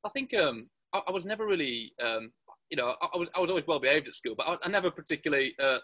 I 0.04 0.10
think 0.10 0.34
um, 0.34 0.68
I, 0.94 1.02
I, 1.08 1.12
was 1.12 1.28
never 1.28 1.46
really, 1.46 1.94
um, 2.04 2.32
you 2.72 2.78
know, 2.78 2.96
I, 3.02 3.08
I, 3.14 3.18
was, 3.18 3.30
I 3.36 3.40
was 3.40 3.52
always 3.52 3.68
well 3.68 3.80
behaved 3.80 4.08
at 4.08 4.16
school, 4.16 4.34
but 4.36 4.48
I, 4.48 4.58
I 4.64 4.70
never 4.70 4.90
particularly 4.90 5.54
uh, 5.62 5.78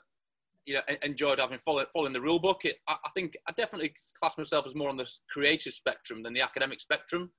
you 0.66 0.76
know 0.76 0.82
enjoyed 1.04 1.40
having 1.40 1.58
followed 1.58 1.88
following 1.94 2.14
the 2.14 2.22
rule 2.22 2.40
book. 2.40 2.62
It, 2.64 2.76
I, 2.88 2.96
I, 3.06 3.10
think 3.16 3.38
I 3.48 3.52
definitely 3.54 3.94
class 4.20 4.38
myself 4.38 4.66
as 4.66 4.76
more 4.76 4.90
on 4.90 4.98
the 4.98 5.10
creative 5.32 5.74
spectrum 5.74 6.24
than 6.24 6.34
the 6.34 6.42
academic 6.42 6.80
spectrum. 6.80 7.32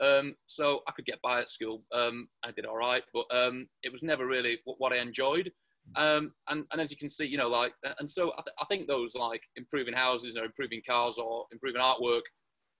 Um, 0.00 0.36
so 0.46 0.80
I 0.86 0.92
could 0.92 1.06
get 1.06 1.20
by 1.22 1.40
at 1.40 1.50
school. 1.50 1.82
Um, 1.92 2.28
I 2.44 2.52
did 2.52 2.66
all 2.66 2.76
right, 2.76 3.02
but 3.12 3.26
um, 3.34 3.68
it 3.82 3.92
was 3.92 4.02
never 4.02 4.26
really 4.26 4.58
what, 4.64 4.76
what 4.78 4.92
I 4.92 4.98
enjoyed. 4.98 5.50
Um, 5.96 6.32
and, 6.48 6.66
and 6.72 6.80
as 6.80 6.90
you 6.90 6.96
can 6.96 7.08
see, 7.08 7.24
you 7.24 7.38
know, 7.38 7.48
like, 7.48 7.72
and 7.98 8.08
so 8.08 8.32
I, 8.32 8.42
th- 8.42 8.54
I 8.60 8.64
think 8.66 8.86
those 8.86 9.14
like 9.14 9.42
improving 9.56 9.94
houses 9.94 10.36
or 10.36 10.44
improving 10.44 10.82
cars 10.88 11.18
or 11.18 11.46
improving 11.50 11.80
artwork 11.80 12.22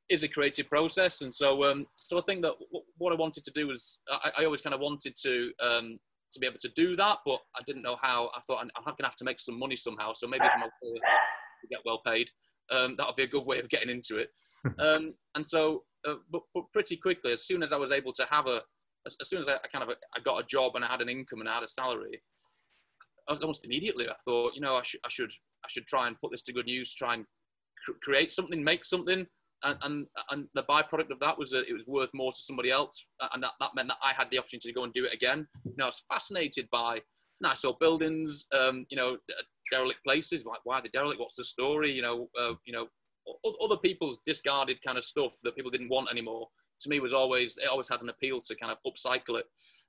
is 0.09 0.23
a 0.23 0.29
creative 0.29 0.69
process. 0.69 1.23
And 1.23 1.33
so, 1.33 1.65
um, 1.65 1.87
so 1.97 2.19
I 2.19 2.23
think 2.23 2.43
that 2.43 2.53
w- 2.53 2.85
what 2.99 3.13
I 3.13 3.17
wanted 3.17 3.45
to 3.45 3.51
do 3.53 3.67
was, 3.67 3.99
I, 4.11 4.31
I 4.39 4.45
always 4.45 4.63
kind 4.63 4.75
of 4.75 4.81
wanted 4.81 5.15
to 5.23 5.53
um, 5.61 5.99
to 6.33 6.41
be 6.41 6.47
able 6.47 6.59
to 6.59 6.69
do 6.77 6.97
that, 6.97 7.19
but 7.25 7.41
I 7.57 7.63
didn't 7.67 7.83
know 7.83 7.97
how. 8.03 8.31
I 8.37 8.41
thought 8.47 8.61
I'm, 8.61 8.71
I'm 8.77 8.85
going 8.85 8.97
to 8.99 9.05
have 9.05 9.17
to 9.17 9.25
make 9.25 9.41
some 9.41 9.59
money 9.59 9.77
somehow. 9.77 10.13
So 10.13 10.27
maybe 10.27 10.47
if 10.47 10.53
I'm 10.55 10.63
to 10.63 11.69
get 11.71 11.81
well 11.85 12.01
paid, 12.07 12.31
um, 12.71 12.95
that 12.97 13.07
would 13.07 13.17
be 13.17 13.25
a 13.25 13.29
good 13.29 13.47
way 13.47 13.59
of 13.59 13.69
getting 13.69 13.91
into 13.91 14.19
it. 14.19 14.31
Um, 14.81 15.15
and 15.37 15.47
so, 15.47 15.85
uh, 16.07 16.15
but, 16.33 16.43
but, 16.53 16.65
pretty 16.73 16.97
quickly, 16.97 17.33
as 17.33 17.47
soon 17.47 17.63
as 17.63 17.73
I 17.73 17.77
was 17.77 17.93
able 17.93 18.13
to 18.13 18.27
have 18.29 18.49
a, 18.49 18.61
as, 19.07 19.17
as 19.21 19.29
soon 19.29 19.41
as 19.41 19.49
I, 19.49 19.55
I 19.55 19.69
kind 19.73 19.89
of 19.89 19.97
I 20.17 20.21
got 20.21 20.43
a 20.43 20.47
job 20.47 20.75
and 20.75 20.85
I 20.85 20.89
had 20.89 21.01
an 21.01 21.09
income 21.09 21.39
and 21.39 21.49
I 21.49 21.55
had 21.55 21.63
a 21.63 21.69
salary, 21.69 22.21
I 23.29 23.33
was 23.33 23.41
almost 23.41 23.65
immediately 23.65 24.09
I 24.09 24.15
thought, 24.25 24.55
you 24.55 24.61
know, 24.61 24.75
I 24.75 24.83
should 24.83 25.01
I 25.05 25.09
should 25.11 25.31
I 25.65 25.69
should 25.69 25.87
try 25.87 26.09
and 26.09 26.21
put 26.21 26.33
this 26.33 26.43
to 26.43 26.53
good 26.53 26.69
use, 26.69 26.93
try 26.93 27.15
and 27.15 27.25
cr- 27.85 27.99
create 28.03 28.33
something, 28.33 28.63
make 28.65 28.85
something 28.85 29.27
and, 29.65 29.79
and, 29.83 30.07
and 30.31 30.47
the 30.55 30.63
byproduct 30.65 31.11
of 31.11 31.21
that 31.21 31.39
was 31.39 31.51
that 31.51 31.69
it 31.69 31.73
was 31.73 31.87
worth 31.87 32.11
more 32.15 32.33
to 32.33 32.39
somebody 32.39 32.71
else, 32.71 33.09
and 33.33 33.43
that, 33.43 33.53
that 33.61 33.75
meant 33.75 33.89
that 33.89 33.99
I 34.05 34.13
had 34.13 34.31
the 34.31 34.39
opportunity 34.39 34.69
to 34.69 34.75
go 34.75 34.85
and 34.85 34.93
do 34.93 35.05
it 35.05 35.15
again. 35.15 35.47
You 35.65 35.75
know, 35.77 35.85
I 35.85 35.89
was 35.89 36.05
fascinated 36.11 36.69
by 36.71 37.01
nice 37.41 37.65
old 37.65 37.79
buildings, 37.79 38.47
um, 38.59 38.87
you 38.91 38.97
know, 38.97 39.17
derelict 39.71 40.05
places. 40.05 40.45
Like, 40.45 40.61
why 40.65 40.81
the 40.81 40.89
derelict? 40.89 41.21
What's 41.21 41.37
the 41.37 41.45
story? 41.45 41.93
You 41.93 42.03
know, 42.03 42.29
uh, 42.41 42.55
you 42.67 42.73
know, 42.73 42.89
other 43.63 43.77
people's 43.77 44.21
discarded 44.25 44.83
kind 44.83 44.99
of 44.99 45.05
stuff 45.05 45.37
that 45.45 45.57
people 45.57 45.71
didn't 45.71 45.91
want 45.91 46.11
anymore. 46.11 46.49
To 46.81 46.89
me, 46.89 47.01
was 47.01 47.13
always 47.13 47.59
it 47.59 47.69
always 47.69 47.89
had 47.89 48.03
an 48.03 48.09
appeal 48.09 48.41
to 48.41 48.57
kind 48.57 48.73
of 48.73 48.79
upcycle 48.87 49.39
it, 49.39 49.47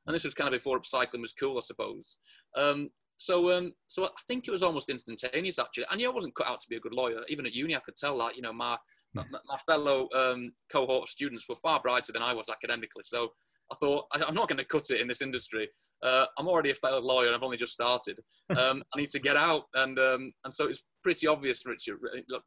and 0.08 0.16
this 0.16 0.24
was 0.24 0.34
kind 0.34 0.48
of 0.48 0.60
before 0.60 0.80
upcycling 0.80 1.22
was 1.22 1.34
cool, 1.34 1.58
I 1.58 1.62
suppose. 1.62 2.18
Um, 2.58 2.90
so, 3.18 3.56
um, 3.56 3.74
so 3.88 4.06
I 4.06 4.10
think 4.28 4.48
it 4.48 4.52
was 4.52 4.64
almost 4.64 4.90
instantaneous 4.90 5.60
actually. 5.60 5.86
I 5.90 5.98
knew 5.98 6.10
I 6.10 6.14
wasn't 6.14 6.36
cut 6.36 6.48
out 6.48 6.62
to 6.62 6.70
be 6.70 6.78
a 6.78 6.80
good 6.80 6.94
lawyer. 6.94 7.22
Even 7.28 7.46
at 7.46 7.54
uni, 7.54 7.76
I 7.76 7.82
could 7.82 7.98
tell 7.98 8.18
that. 8.20 8.36
You 8.38 8.42
know, 8.42 8.54
my 8.54 8.78
my, 9.14 9.24
my 9.32 9.58
fellow 9.66 10.08
um, 10.16 10.52
cohort 10.72 11.10
students 11.10 11.48
were 11.50 11.56
far 11.56 11.82
brighter 11.82 12.12
than 12.12 12.22
I 12.22 12.34
was 12.34 12.50
academically. 12.50 13.04
So 13.04 13.32
I 13.72 13.76
thought, 13.76 14.06
I, 14.12 14.28
am 14.28 14.36
not 14.36 14.48
going 14.48 14.58
to 14.58 14.66
cut 14.66 14.90
it 14.90 15.02
in 15.02 15.08
this 15.08 15.22
industry. 15.22 15.68
Uh, 16.02 16.26
I'm 16.38 16.48
already 16.48 16.72
a 16.72 16.76
fellow 16.76 17.02
lawyer 17.02 17.28
and 17.28 17.36
I've 17.36 17.44
only 17.44 17.58
just 17.58 17.74
started. 17.74 18.20
Um, 18.58 18.82
I 18.96 19.00
need 19.00 19.10
to 19.10 19.20
get 19.20 19.38
out. 19.38 19.66
And, 19.76 20.00
um, 20.00 20.34
and 20.44 20.52
so 20.52 20.68
it's 20.68 20.84
pretty 21.04 21.28
obvious, 21.28 21.64
Richard, 21.68 22.00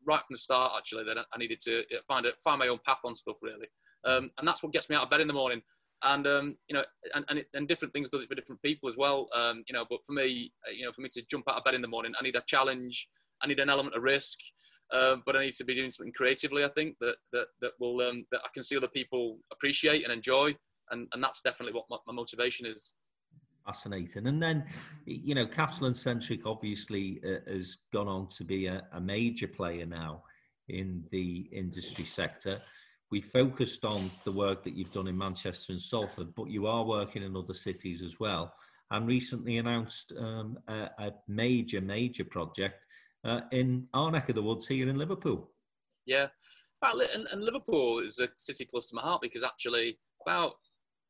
right 0.04 0.18
from 0.18 0.26
the 0.32 0.38
start, 0.38 0.72
actually, 0.76 1.04
that 1.04 1.16
I 1.16 1.38
needed 1.38 1.60
to 1.60 1.84
find, 2.08 2.26
a, 2.26 2.32
find 2.42 2.58
my 2.58 2.66
own 2.66 2.80
path 2.84 2.98
on 3.04 3.14
stuff, 3.14 3.36
really. 3.40 3.68
Um, 4.04 4.28
and 4.38 4.48
that's 4.48 4.64
what 4.64 4.72
gets 4.72 4.90
me 4.90 4.96
out 4.96 5.04
of 5.04 5.10
bed 5.10 5.20
in 5.20 5.28
the 5.28 5.32
morning. 5.32 5.62
And, 6.02 6.26
um, 6.26 6.58
you 6.68 6.74
know, 6.74 6.84
and, 7.14 7.24
and, 7.28 7.38
it, 7.38 7.46
and, 7.54 7.68
different 7.68 7.94
things 7.94 8.10
does 8.10 8.22
it 8.22 8.28
for 8.28 8.34
different 8.34 8.60
people 8.62 8.88
as 8.88 8.96
well. 8.96 9.28
Um, 9.32 9.62
you 9.68 9.74
know, 9.74 9.86
but 9.88 10.00
for 10.04 10.12
me, 10.12 10.52
uh, 10.66 10.72
you 10.72 10.84
know, 10.84 10.90
for 10.92 11.02
me 11.02 11.08
to 11.12 11.22
jump 11.30 11.44
out 11.48 11.56
of 11.56 11.64
bed 11.64 11.74
in 11.74 11.82
the 11.82 11.88
morning, 11.88 12.12
I 12.18 12.24
need 12.24 12.34
a 12.34 12.42
challenge. 12.48 13.06
I 13.42 13.46
need 13.46 13.60
an 13.60 13.70
element 13.70 13.94
of 13.94 14.02
risk. 14.02 14.38
Uh, 14.92 15.16
but 15.24 15.36
I 15.36 15.40
need 15.40 15.54
to 15.54 15.64
be 15.64 15.74
doing 15.74 15.90
something 15.90 16.12
creatively. 16.12 16.64
I 16.64 16.68
think 16.68 16.96
that 17.00 17.16
that 17.32 17.46
that 17.62 17.72
will 17.80 18.00
um, 18.02 18.26
that 18.30 18.40
I 18.44 18.48
can 18.52 18.62
see 18.62 18.76
other 18.76 18.88
people 18.88 19.38
appreciate 19.50 20.04
and 20.04 20.12
enjoy, 20.12 20.54
and 20.90 21.08
and 21.12 21.22
that's 21.22 21.40
definitely 21.40 21.74
what 21.74 21.86
my, 21.88 21.96
my 22.06 22.12
motivation 22.12 22.66
is. 22.66 22.94
Fascinating. 23.64 24.26
And 24.26 24.42
then, 24.42 24.64
you 25.06 25.36
know, 25.36 25.46
Capital 25.46 25.94
Centric 25.94 26.46
obviously 26.46 27.22
uh, 27.24 27.48
has 27.48 27.78
gone 27.92 28.08
on 28.08 28.26
to 28.36 28.44
be 28.44 28.66
a, 28.66 28.82
a 28.92 29.00
major 29.00 29.46
player 29.46 29.86
now 29.86 30.24
in 30.68 31.04
the 31.12 31.48
industry 31.52 32.04
sector. 32.04 32.60
We 33.12 33.20
focused 33.20 33.84
on 33.84 34.10
the 34.24 34.32
work 34.32 34.64
that 34.64 34.74
you've 34.74 34.90
done 34.90 35.06
in 35.06 35.16
Manchester 35.16 35.72
and 35.72 35.80
Salford, 35.80 36.34
but 36.34 36.50
you 36.50 36.66
are 36.66 36.84
working 36.84 37.22
in 37.22 37.36
other 37.36 37.54
cities 37.54 38.02
as 38.02 38.18
well. 38.18 38.52
And 38.90 39.06
recently 39.06 39.58
announced 39.58 40.12
um, 40.18 40.58
a, 40.66 40.90
a 40.98 41.12
major, 41.28 41.80
major 41.80 42.24
project 42.24 42.84
uh, 43.24 43.40
in 43.52 43.86
our 43.94 44.10
neck 44.10 44.28
of 44.28 44.34
the 44.34 44.42
woods 44.42 44.66
here 44.66 44.88
in 44.88 44.98
Liverpool. 44.98 45.50
Yeah, 46.06 46.28
and, 46.82 47.26
and 47.30 47.44
Liverpool 47.44 48.00
is 48.00 48.18
a 48.18 48.28
city 48.36 48.64
close 48.64 48.88
to 48.90 48.96
my 48.96 49.02
heart 49.02 49.22
because 49.22 49.44
actually 49.44 49.98
about 50.26 50.54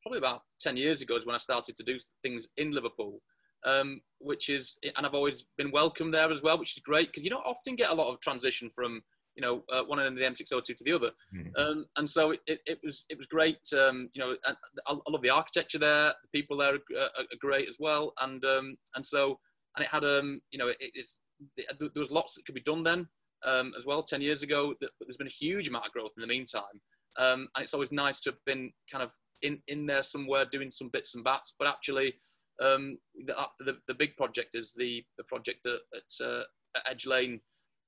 probably 0.01 0.19
about 0.19 0.41
10 0.59 0.77
years 0.77 1.01
ago 1.01 1.15
is 1.15 1.25
when 1.25 1.35
I 1.35 1.39
started 1.39 1.75
to 1.77 1.83
do 1.83 1.97
things 2.21 2.49
in 2.57 2.71
Liverpool. 2.71 3.19
Um, 3.65 4.01
which 4.19 4.49
is, 4.49 4.77
and 4.83 5.05
I've 5.05 5.13
always 5.13 5.45
been 5.57 5.71
welcome 5.71 6.11
there 6.11 6.29
as 6.29 6.41
well, 6.41 6.59
which 6.59 6.75
is 6.75 6.83
great 6.83 7.07
because 7.07 7.23
you 7.23 7.29
don't 7.29 7.45
often 7.45 7.77
get 7.77 7.91
a 7.91 7.93
lot 7.93 8.11
of 8.11 8.19
transition 8.19 8.69
from, 8.69 9.01
you 9.37 9.41
know, 9.41 9.63
uh, 9.71 9.83
one 9.83 10.01
end 10.01 10.09
of 10.09 10.15
the 10.15 10.43
M602 10.43 10.65
to 10.65 10.83
the 10.83 10.91
other. 10.91 11.11
Mm. 11.33 11.57
Um, 11.57 11.85
and 11.95 12.09
so 12.09 12.31
it, 12.31 12.41
it, 12.45 12.59
it, 12.65 12.79
was 12.83 13.05
it 13.07 13.17
was 13.17 13.25
great. 13.25 13.59
Um, 13.71 14.09
you 14.13 14.21
know, 14.21 14.35
I, 14.45 14.53
I, 14.87 15.09
love 15.09 15.21
the 15.21 15.29
architecture 15.29 15.79
there. 15.79 16.07
The 16.09 16.39
people 16.41 16.57
there 16.57 16.73
are, 16.73 16.99
are, 16.99 17.21
are 17.21 17.39
great 17.39 17.69
as 17.69 17.77
well. 17.79 18.11
And 18.19 18.43
um, 18.43 18.75
and 18.97 19.05
so 19.05 19.39
and 19.77 19.85
it 19.85 19.89
had 19.89 20.03
um, 20.03 20.41
you 20.51 20.59
know, 20.59 20.67
it, 20.67 20.77
it's 20.79 21.21
there 21.57 21.89
was 21.95 22.11
lots 22.11 22.35
that 22.35 22.45
could 22.45 22.55
be 22.55 22.61
done 22.61 22.83
then 22.83 23.07
um, 23.45 23.73
as 23.77 23.85
well 23.85 24.01
10 24.03 24.21
years 24.21 24.43
ago 24.43 24.73
but 24.79 24.89
there's 25.01 25.17
been 25.17 25.27
a 25.27 25.29
huge 25.29 25.67
amount 25.67 25.85
of 25.85 25.91
growth 25.91 26.11
in 26.17 26.21
the 26.21 26.27
meantime 26.27 26.63
um, 27.19 27.47
and 27.55 27.63
it's 27.63 27.73
always 27.73 27.91
nice 27.91 28.19
to 28.21 28.31
have 28.31 28.39
been 28.45 28.71
kind 28.91 29.03
of 29.03 29.13
in, 29.43 29.61
in 29.67 29.85
there 29.85 30.03
somewhere 30.03 30.45
doing 30.45 30.71
some 30.71 30.89
bits 30.89 31.15
and 31.15 31.23
bats, 31.23 31.53
but 31.59 31.67
actually 31.67 32.13
um, 32.61 32.97
the, 33.25 33.35
the, 33.59 33.77
the, 33.87 33.93
big 33.93 34.15
project 34.15 34.55
is 34.55 34.73
the, 34.77 35.03
the 35.17 35.23
project 35.25 35.65
at, 35.65 35.79
at, 35.95 36.25
uh, 36.25 36.43
at 36.75 36.89
Edge 36.89 37.05
Lane, 37.05 37.39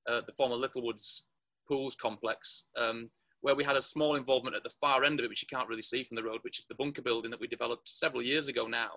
uh, 0.08 0.20
the 0.26 0.34
former 0.36 0.54
Littlewoods 0.54 1.24
Pools 1.68 1.96
complex, 1.96 2.66
um, 2.78 3.10
where 3.40 3.54
we 3.54 3.64
had 3.64 3.76
a 3.76 3.82
small 3.82 4.14
involvement 4.16 4.56
at 4.56 4.62
the 4.62 4.74
far 4.80 5.04
end 5.04 5.18
of 5.18 5.24
it, 5.24 5.28
which 5.28 5.42
you 5.42 5.48
can't 5.50 5.68
really 5.68 5.82
see 5.82 6.04
from 6.04 6.16
the 6.16 6.22
road, 6.22 6.38
which 6.42 6.58
is 6.58 6.66
the 6.66 6.74
bunker 6.76 7.02
building 7.02 7.30
that 7.30 7.40
we 7.40 7.48
developed 7.48 7.88
several 7.88 8.22
years 8.22 8.48
ago 8.48 8.66
now. 8.66 8.90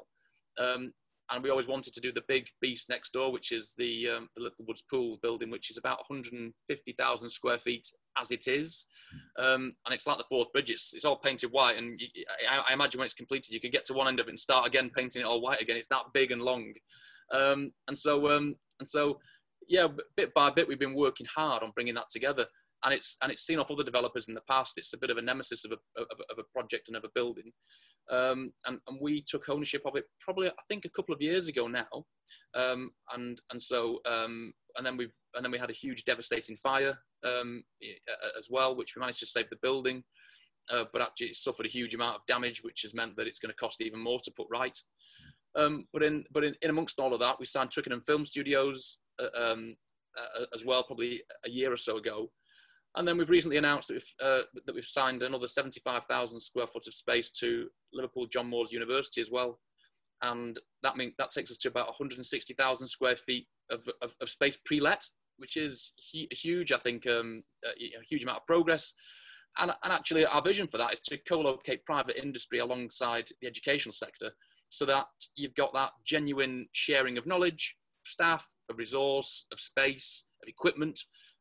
Um, 0.60 0.92
and 1.32 1.44
we 1.44 1.50
always 1.50 1.68
wanted 1.68 1.94
to 1.94 2.02
do 2.02 2.12
the 2.12 2.24
big 2.28 2.48
beast 2.62 2.90
next 2.90 3.14
door, 3.14 3.32
which 3.32 3.52
is 3.52 3.76
the, 3.78 4.10
um, 4.10 4.30
the 4.36 4.44
Littlewoods 4.44 4.84
Pools 4.90 5.18
building, 5.18 5.50
which 5.50 5.70
is 5.70 5.78
about 5.78 6.00
150,000 6.10 7.30
square 7.30 7.58
feet 7.58 7.86
as 8.20 8.32
it 8.32 8.48
is. 8.48 8.86
Um, 9.38 9.74
and 9.86 9.94
it's 9.94 10.08
like 10.08 10.18
the 10.18 10.24
Forth 10.24 10.52
Bridge, 10.52 10.72
it's, 10.72 10.94
it's 10.94 11.06
all 11.06 11.18
painted 11.18 11.52
white. 11.52 11.78
And 11.78 12.00
you, 12.02 12.08
I, 12.50 12.64
I, 12.70 12.74
imagine 12.74 13.00
when 13.00 13.06
it's 13.06 13.14
completed, 13.14 13.54
you 13.54 13.60
could 13.60 13.72
get 13.72 13.86
to 13.86 13.94
one 13.94 14.08
end 14.08 14.20
of 14.20 14.28
it 14.28 14.32
and 14.32 14.40
start 14.40 14.68
again 14.68 14.90
painting 14.96 15.22
it 15.22 15.26
all 15.26 15.42
white 15.42 15.62
again. 15.62 15.78
It's 15.78 15.88
that 15.90 16.06
big 16.14 16.32
and 16.32 16.42
long. 16.42 16.74
Um, 17.32 17.72
and 17.88 17.98
so, 17.98 18.36
um, 18.36 18.56
and 18.80 18.88
so, 18.88 19.20
yeah, 19.68 19.88
bit 20.18 20.34
by 20.34 20.50
bit, 20.50 20.68
we've 20.68 20.80
been 20.80 20.96
working 20.96 21.28
hard 21.34 21.64
on 21.64 21.72
bringing 21.76 21.96
that 21.96 22.10
together 22.10 22.46
and 22.84 22.94
it's 22.94 23.18
and 23.22 23.32
it's 23.32 23.46
seen 23.46 23.60
off 23.60 23.72
other 23.72 23.84
developers 23.84 24.28
in 24.28 24.34
the 24.34 24.42
past. 24.50 24.74
It's 24.78 24.94
a 24.94 24.98
bit 24.98 25.10
of 25.10 25.18
a 25.18 25.22
nemesis 25.22 25.66
of 25.66 25.72
a, 25.72 26.02
of, 26.02 26.08
of 26.30 26.40
a 26.40 26.44
project 26.54 26.88
and 26.88 26.98
of 26.98 27.04
a 27.04 27.10
building, 27.16 27.52
um, 28.10 28.52
and 28.66 28.80
and 28.88 29.00
we 29.02 29.24
took 29.28 29.50
ownership 29.50 29.82
of 29.86 29.96
it 29.96 30.06
probably 30.20 30.48
I 30.48 30.64
think 30.68 30.86
a 30.86 30.90
couple 30.90 31.14
of 31.14 31.22
years 31.22 31.48
ago 31.48 31.68
now, 31.68 32.06
um, 32.56 32.92
and 33.14 33.42
and 33.52 33.62
so 33.62 34.00
um, 34.06 34.54
and 34.78 34.86
then 34.86 34.98
we've 34.98 35.14
and 35.36 35.44
then 35.44 35.52
we 35.52 35.58
had 35.58 35.70
a 35.70 35.74
huge 35.74 36.04
devastating 36.06 36.58
fire 36.58 36.98
um, 37.24 37.64
as 38.38 38.48
well, 38.50 38.76
which 38.76 38.96
we 38.96 39.00
managed 39.00 39.20
to 39.20 39.26
save 39.26 39.50
the 39.50 39.58
building, 39.62 40.04
uh, 40.72 40.86
but 40.92 41.02
actually 41.02 41.28
it 41.28 41.36
suffered 41.36 41.66
a 41.66 41.70
huge 41.70 41.96
amount 41.96 42.16
of 42.16 42.22
damage, 42.28 42.64
which 42.64 42.82
has 42.84 42.94
meant 42.94 43.16
that 43.18 43.28
it's 43.28 43.40
going 43.40 43.52
to 43.52 43.56
cost 43.56 43.82
even 43.82 44.00
more 44.00 44.20
to 44.24 44.32
put 44.36 44.48
right. 44.52 44.78
Um, 45.56 45.86
but 45.92 46.04
in 46.04 46.24
but 46.32 46.44
in, 46.44 46.56
in 46.62 46.70
amongst 46.70 47.00
all 47.00 47.14
of 47.14 47.20
that, 47.20 47.40
we 47.40 47.46
signed 47.46 47.72
Twickenham 47.72 48.02
Film 48.02 48.26
Studios 48.26 49.00
uh, 49.20 49.52
um, 49.52 49.76
uh, 50.18 50.46
as 50.54 50.66
well, 50.66 50.84
probably 50.84 51.22
a 51.46 51.50
year 51.50 51.72
or 51.72 51.78
so 51.78 51.98
ago, 51.98 52.30
and 52.96 53.08
then 53.08 53.18
we've 53.18 53.30
recently 53.30 53.58
announced 53.58 53.90
that 53.90 53.96
we've, 53.96 54.14
uh, 54.24 54.42
that 54.66 54.76
we've 54.76 54.86
signed 54.86 55.22
another 55.22 55.48
75,000 55.48 56.40
square 56.40 56.68
foot 56.68 56.88
of 56.88 56.94
space 56.94 57.30
to 57.32 57.68
Liverpool 57.94 58.26
John 58.26 58.50
Moores 58.50 58.72
University 58.72 59.22
as 59.22 59.30
well. 59.32 59.60
And 60.22 60.60
that 60.84 60.98
means 60.98 61.14
that 61.18 61.30
takes 61.30 61.52
us 61.52 61.58
to 61.60 61.70
about 61.70 61.88
160,000 61.88 62.88
square 62.88 63.16
feet 63.16 63.48
of, 63.70 63.88
of, 64.02 64.16
of 64.22 64.30
space 64.30 64.58
pre-let, 64.66 65.04
which 65.38 65.56
is 65.56 65.94
huge, 66.12 66.72
I 66.72 66.78
think, 66.78 67.08
um, 67.08 67.44
a, 67.64 67.70
a 67.70 68.04
huge 68.10 68.24
amount 68.24 68.40
of 68.40 68.48
progress. 68.48 68.94
And, 69.60 69.72
and 69.84 69.94
actually, 69.94 70.26
our 70.26 70.42
vision 70.42 70.68
for 70.68 70.78
that 70.78 70.94
is 70.94 71.00
to 71.02 71.18
co-locate 71.28 71.86
private 71.86 72.22
industry 72.22 72.60
alongside 72.60 73.30
the 73.42 73.48
educational 73.48 73.94
sector 73.94 74.32
so 74.70 74.86
that 74.86 75.08
you've 75.36 75.56
got 75.56 75.74
that 75.74 75.92
genuine 76.06 76.68
sharing 76.74 77.18
of 77.18 77.26
knowledge, 77.26 77.76
staff, 78.04 78.46
of 78.70 78.78
resource, 78.78 79.46
of 79.52 79.60
space, 79.60 80.26
of 80.44 80.50
equipment, 80.50 81.00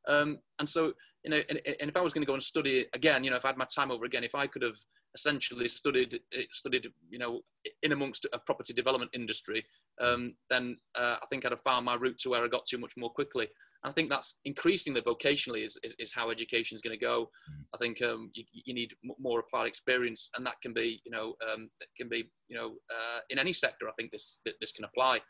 um, 0.09 0.39
and 0.59 0.69
so, 0.69 0.93
you 1.23 1.31
know, 1.31 1.41
and, 1.49 1.61
and 1.67 1.89
if 1.89 1.97
I 1.97 2.01
was 2.01 2.13
going 2.13 2.23
to 2.23 2.27
go 2.27 2.35
and 2.35 2.43
study 2.43 2.87
again, 2.95 3.23
you 3.23 3.31
know, 3.31 3.37
if 3.37 3.45
I 3.45 3.49
had 3.49 3.59
my 3.59 3.67
time 3.67 3.91
over 3.91 4.07
again, 4.07 4.25
if 4.25 4.35
I 4.35 4.47
could 4.47 4.63
have 4.63 4.77
essentially 5.15 5.69
studied 5.69 6.15
eh, 6.35 6.43
studied, 6.53 6.87
you 7.11 7.19
know, 7.19 7.41
in 7.83 7.93
amongst 7.93 8.27
a 8.33 8.39
property 8.39 8.73
development 8.73 9.11
industry, 9.15 9.65
um, 10.01 10.35
then 10.49 10.77
uh, 10.97 11.17
I 11.23 11.27
think 11.31 11.45
I'd 11.45 11.53
have 11.53 11.61
found 11.61 11.85
my 11.85 11.95
route 11.95 12.19
to 12.19 12.31
where 12.31 12.43
I 12.43 12.49
got 12.49 12.65
to 12.67 12.79
much 12.79 12.95
more 12.97 13.11
quickly. 13.11 13.47
And 13.85 13.91
I 13.91 13.93
think 13.93 14.09
that's 14.09 14.37
increasingly 14.45 15.03
vocationally 15.03 15.65
is, 15.65 15.79
is, 15.83 15.95
is 15.99 16.13
how 16.13 16.31
education 16.31 16.75
is 16.75 16.83
going 16.83 16.99
to 16.99 17.05
go. 17.05 17.25
Mm. 17.25 17.65
I 17.75 17.79
think 17.79 18.03
um, 18.03 18.31
you, 18.35 18.45
you, 18.53 18.75
need 18.75 18.95
more 19.19 19.41
applied 19.41 19.67
experience, 19.67 20.31
and 20.37 20.47
that 20.47 20.61
can 20.63 20.73
be, 20.73 21.01
you 21.05 21.13
know, 21.13 21.35
um, 21.53 21.71
can 21.97 22.09
be, 22.09 22.31
you 22.49 22.57
know, 22.57 22.75
uh, 22.91 23.21
in 23.31 23.39
any 23.39 23.53
sector. 23.53 23.89
I 23.89 23.93
think 23.99 24.11
this 24.11 24.41
this 24.61 24.73
can 24.73 24.85
apply. 24.85 25.21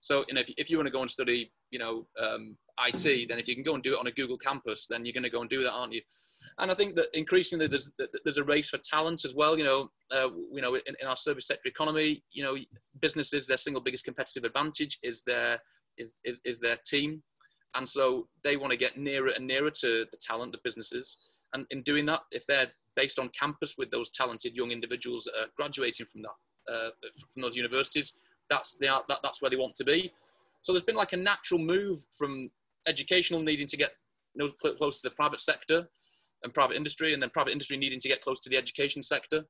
So, 0.00 0.24
you 0.28 0.34
know, 0.34 0.40
if, 0.40 0.50
if 0.56 0.70
you 0.70 0.78
want 0.78 0.86
to 0.86 0.92
go 0.92 1.02
and 1.02 1.10
study, 1.10 1.52
you 1.70 1.78
know, 1.78 2.06
um, 2.20 2.56
IT, 2.88 3.28
then 3.28 3.38
if 3.38 3.48
you 3.48 3.54
can 3.54 3.64
go 3.64 3.74
and 3.74 3.82
do 3.82 3.94
it 3.94 3.98
on 3.98 4.06
a 4.06 4.10
Google 4.12 4.38
campus, 4.38 4.86
then 4.86 5.04
you're 5.04 5.12
going 5.12 5.24
to 5.24 5.30
go 5.30 5.40
and 5.40 5.50
do 5.50 5.62
that, 5.62 5.72
aren't 5.72 5.92
you? 5.92 6.00
And 6.58 6.70
I 6.70 6.74
think 6.74 6.94
that 6.96 7.06
increasingly 7.14 7.66
there's 7.66 7.92
there's 8.24 8.38
a 8.38 8.44
race 8.44 8.70
for 8.70 8.78
talent 8.78 9.24
as 9.24 9.34
well. 9.34 9.58
You 9.58 9.64
know, 9.64 9.90
uh, 10.10 10.28
you 10.52 10.60
know, 10.60 10.74
in, 10.74 10.94
in, 11.00 11.06
our 11.06 11.16
service 11.16 11.46
sector 11.46 11.68
economy, 11.68 12.22
you 12.32 12.42
know, 12.42 12.56
businesses 13.00 13.46
their 13.46 13.56
single 13.56 13.82
biggest 13.82 14.04
competitive 14.04 14.44
advantage 14.44 14.98
is 15.02 15.22
their 15.24 15.58
is, 15.98 16.14
is, 16.24 16.40
is 16.44 16.60
their 16.60 16.76
team, 16.86 17.22
and 17.74 17.88
so 17.88 18.28
they 18.44 18.56
want 18.56 18.72
to 18.72 18.78
get 18.78 18.98
nearer 18.98 19.30
and 19.36 19.46
nearer 19.46 19.70
to 19.70 20.06
the 20.10 20.18
talent 20.20 20.54
of 20.54 20.62
businesses. 20.62 21.18
And 21.52 21.66
in 21.70 21.82
doing 21.82 22.06
that, 22.06 22.20
if 22.30 22.46
they're 22.46 22.68
based 22.96 23.18
on 23.18 23.28
campus 23.30 23.74
with 23.76 23.90
those 23.90 24.10
talented 24.10 24.56
young 24.56 24.70
individuals 24.70 25.28
uh, 25.38 25.46
graduating 25.56 26.06
from 26.06 26.22
that 26.22 26.72
uh, 26.72 26.90
from 27.32 27.42
those 27.42 27.56
universities, 27.56 28.14
that's 28.48 28.76
the 28.76 28.86
that, 29.08 29.18
that's 29.22 29.40
where 29.40 29.50
they 29.50 29.56
want 29.56 29.74
to 29.76 29.84
be. 29.84 30.12
So 30.62 30.72
there's 30.72 30.82
been 30.82 30.96
like 30.96 31.14
a 31.14 31.16
natural 31.16 31.60
move 31.60 31.98
from 32.16 32.50
educational 32.86 33.40
needing 33.40 33.66
to 33.66 33.76
get 33.76 33.90
close 34.78 35.00
to 35.00 35.08
the 35.08 35.14
private 35.14 35.40
sector 35.40 35.88
and 36.42 36.54
private 36.54 36.76
industry, 36.76 37.12
and 37.12 37.22
then 37.22 37.30
private 37.30 37.52
industry 37.52 37.76
needing 37.76 38.00
to 38.00 38.08
get 38.08 38.22
close 38.22 38.40
to 38.40 38.48
the 38.48 38.56
education 38.56 39.02
sector. 39.02 39.42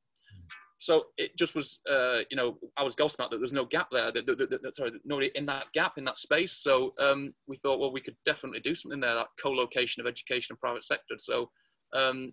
So 0.78 1.04
it 1.18 1.36
just 1.36 1.54
was, 1.54 1.80
uh, 1.90 2.20
you 2.30 2.36
know, 2.36 2.58
I 2.78 2.82
was 2.82 2.96
gobsmacked 2.96 3.30
that 3.30 3.38
there's 3.38 3.52
no 3.52 3.66
gap 3.66 3.88
there. 3.92 4.10
That, 4.10 4.26
that, 4.26 4.62
that, 4.62 4.74
sorry, 4.74 4.90
nobody 5.04 5.30
in 5.34 5.44
that 5.46 5.66
gap 5.74 5.98
in 5.98 6.04
that 6.06 6.16
space. 6.16 6.52
So 6.52 6.94
um, 6.98 7.34
we 7.46 7.56
thought, 7.58 7.78
well, 7.78 7.92
we 7.92 8.00
could 8.00 8.16
definitely 8.24 8.60
do 8.60 8.74
something 8.74 8.98
there. 8.98 9.14
That 9.14 9.28
co-location 9.40 10.00
of 10.00 10.06
education 10.06 10.54
and 10.54 10.60
private 10.60 10.82
sector. 10.82 11.16
So 11.18 11.50
um, 11.92 12.32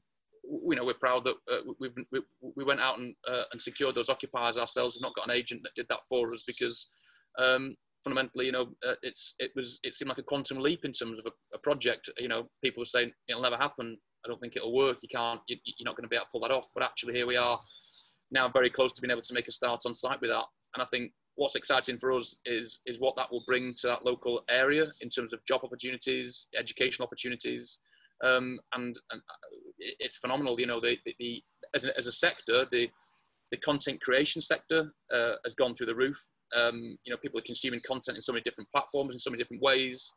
you 0.49 0.75
know, 0.75 0.85
we're 0.85 0.93
proud 0.93 1.25
that 1.25 1.35
uh, 1.51 1.73
we 1.79 1.89
we, 2.55 2.63
went 2.63 2.79
out 2.79 2.99
and, 2.99 3.13
uh, 3.29 3.43
and 3.51 3.61
secured 3.61 3.95
those 3.95 4.09
occupiers 4.09 4.57
ourselves. 4.57 4.95
We've 4.95 5.01
not 5.01 5.15
got 5.15 5.27
an 5.27 5.35
agent 5.35 5.61
that 5.63 5.75
did 5.75 5.87
that 5.89 6.05
for 6.07 6.33
us 6.33 6.43
because 6.45 6.89
um, 7.37 7.75
fundamentally, 8.07 8.45
you 8.45 8.51
know, 8.53 8.69
uh, 8.87 8.95
it's 9.03 9.35
it 9.39 9.51
was 9.55 9.79
it 9.83 9.93
seemed 9.93 10.09
like 10.09 10.17
a 10.17 10.23
quantum 10.23 10.59
leap 10.59 10.85
in 10.85 10.93
terms 10.93 11.19
of 11.19 11.25
a, 11.25 11.31
a, 11.55 11.59
project. 11.61 12.09
You 12.17 12.29
know, 12.29 12.47
people 12.63 12.81
were 12.81 12.85
saying 12.85 13.11
it'll 13.27 13.41
never 13.41 13.57
happen. 13.57 13.97
I 14.25 14.29
don't 14.29 14.39
think 14.39 14.55
it'll 14.55 14.73
work. 14.73 14.99
You 15.01 15.09
can't. 15.09 15.41
You, 15.47 15.57
are 15.57 15.85
not 15.85 15.97
going 15.97 16.03
to 16.03 16.09
be 16.09 16.15
able 16.15 16.25
to 16.25 16.31
pull 16.31 16.41
that 16.41 16.51
off. 16.51 16.69
But 16.73 16.83
actually, 16.83 17.15
here 17.15 17.27
we 17.27 17.35
are 17.35 17.59
now, 18.31 18.49
very 18.49 18.69
close 18.69 18.93
to 18.93 19.01
being 19.01 19.11
able 19.11 19.21
to 19.21 19.33
make 19.33 19.47
a 19.47 19.51
start 19.51 19.81
on 19.85 19.93
site 19.93 20.21
with 20.21 20.29
that. 20.29 20.45
And 20.73 20.81
I 20.81 20.85
think 20.85 21.11
what's 21.35 21.55
exciting 21.55 21.97
for 21.97 22.11
us 22.13 22.39
is 22.45 22.81
is 22.85 22.99
what 22.99 23.15
that 23.17 23.31
will 23.31 23.43
bring 23.45 23.73
to 23.79 23.87
that 23.87 24.05
local 24.05 24.41
area 24.49 24.87
in 25.01 25.09
terms 25.09 25.33
of 25.33 25.43
job 25.45 25.61
opportunities, 25.63 26.47
educational 26.57 27.05
opportunities, 27.05 27.79
um, 28.23 28.57
and, 28.73 28.97
and 29.11 29.21
it's 29.79 30.17
phenomenal. 30.17 30.59
You 30.59 30.67
know, 30.67 30.79
the, 30.79 30.97
the, 31.05 31.13
the 31.19 31.43
as, 31.75 31.83
a, 31.83 31.97
as 31.97 32.07
a 32.07 32.11
sector, 32.11 32.65
the 32.71 32.89
the 33.51 33.57
content 33.57 34.01
creation 34.01 34.41
sector 34.41 34.93
uh, 35.13 35.33
has 35.43 35.55
gone 35.55 35.73
through 35.73 35.87
the 35.87 35.95
roof. 35.95 36.25
Um, 36.55 36.97
you 37.03 37.11
know, 37.11 37.17
people 37.17 37.39
are 37.39 37.43
consuming 37.43 37.81
content 37.85 38.17
in 38.17 38.21
so 38.21 38.31
many 38.31 38.43
different 38.43 38.69
platforms 38.71 39.13
in 39.13 39.19
so 39.19 39.29
many 39.29 39.41
different 39.41 39.63
ways, 39.63 40.13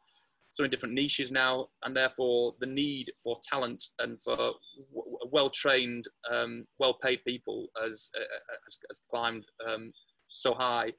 so 0.51 0.63
many 0.63 0.71
different 0.71 0.95
niches 0.95 1.31
now, 1.33 1.69
and 1.85 1.97
therefore 1.97 2.53
the 2.61 2.67
need 2.67 3.11
for 3.23 3.37
talent 3.43 3.85
and 3.99 4.21
for 4.23 4.53
well-trained, 5.31 6.05
um, 6.31 6.67
well-paid 6.79 7.21
people 7.27 7.69
has, 7.81 8.11
uh, 8.17 8.21
has, 8.65 8.79
has 8.89 9.01
climbed 9.11 9.45
um, 9.69 9.93
so 10.29 10.55
high. 10.55 10.93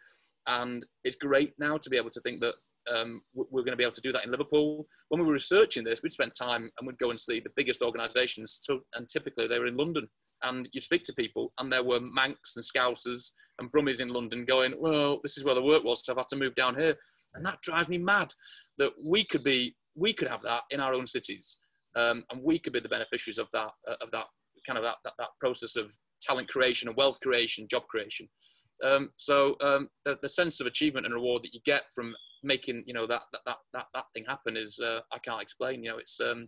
And 0.48 0.86
it's 1.04 1.16
great 1.16 1.54
now 1.60 1.78
to 1.78 1.90
be 1.90 1.98
able 1.98 2.10
to 2.12 2.22
think 2.22 2.42
that 2.42 2.56
um, 2.92 3.22
we're 3.34 3.62
going 3.62 3.72
to 3.72 3.78
be 3.78 3.84
able 3.84 3.94
to 3.94 4.02
do 4.02 4.12
that 4.12 4.26
in 4.26 4.32
Liverpool. 4.32 4.88
When 5.10 5.22
we 5.22 5.28
were 5.28 5.34
researching 5.34 5.84
this, 5.84 6.02
we'd 6.02 6.12
spend 6.12 6.34
time 6.34 6.70
and 6.78 6.88
we'd 6.88 6.98
go 6.98 7.12
and 7.12 7.20
see 7.20 7.40
the 7.40 7.52
biggest 7.56 7.82
organisations, 7.82 8.62
so, 8.66 8.80
and 8.96 9.08
typically 9.08 9.48
they 9.48 9.60
were 9.60 9.68
in 9.68 9.78
London. 9.78 10.08
And 10.44 10.70
you 10.74 10.82
speak 10.82 11.04
to 11.04 11.14
people, 11.14 11.54
and 11.60 11.72
there 11.72 11.84
were 11.84 12.00
Mancs 12.00 12.56
and 12.56 12.66
Scousers 12.66 13.32
and 13.60 13.72
Brummies 13.72 14.02
in 14.02 14.10
London 14.10 14.46
going, 14.46 14.74
"Well, 14.80 15.20
this 15.24 15.38
is 15.38 15.44
where 15.44 15.56
the 15.56 15.62
work 15.62 15.84
was, 15.84 16.06
so 16.06 16.14
I've 16.14 16.18
had 16.18 16.28
to 16.30 16.36
move 16.36 16.56
down 16.56 16.76
here," 16.76 16.98
and 17.36 17.46
that 17.46 17.62
drives 17.62 17.90
me 17.90 17.98
mad. 17.98 18.34
That 18.78 18.94
we 19.02 19.24
could 19.24 19.44
be, 19.44 19.76
we 19.96 20.14
could 20.14 20.28
have 20.28 20.42
that 20.44 20.64
in 20.72 20.80
our 20.80 20.94
own 20.94 21.08
cities, 21.08 21.58
um, 21.96 22.24
and 22.32 22.42
we 22.42 22.60
could 22.60 22.74
be 22.74 22.80
the 22.80 22.90
beneficiaries 22.90 23.38
of 23.38 23.48
that, 23.54 23.72
uh, 23.88 23.96
of 24.02 24.12
that 24.12 24.28
kind 24.66 24.78
of 24.78 24.84
that, 24.84 24.98
that, 25.04 25.14
that 25.18 25.30
process 25.40 25.76
of 25.76 25.92
talent 26.22 26.48
creation 26.48 26.88
and 26.88 26.98
wealth 26.98 27.20
creation, 27.22 27.68
job 27.68 27.84
creation. 27.88 28.28
Um, 28.84 29.12
so 29.18 29.56
um, 29.62 29.90
the, 30.06 30.18
the, 30.22 30.30
sense 30.30 30.60
of 30.60 30.68
achievement 30.68 31.06
and 31.06 31.14
reward 31.14 31.44
that 31.44 31.54
you 31.54 31.60
get 31.66 31.84
from 31.94 32.16
making 32.44 32.84
you 32.88 32.94
know 32.94 33.06
that 33.06 33.22
that 33.46 33.58
that 33.74 33.86
that, 33.94 34.06
thing 34.14 34.26
happen 34.28 34.58
is 34.58 34.80
uh, 34.80 35.02
I 35.14 35.20
can't 35.20 35.42
explain. 35.42 35.84
You 35.84 35.92
know, 35.92 35.98
it's 35.98 36.20
um, 36.20 36.48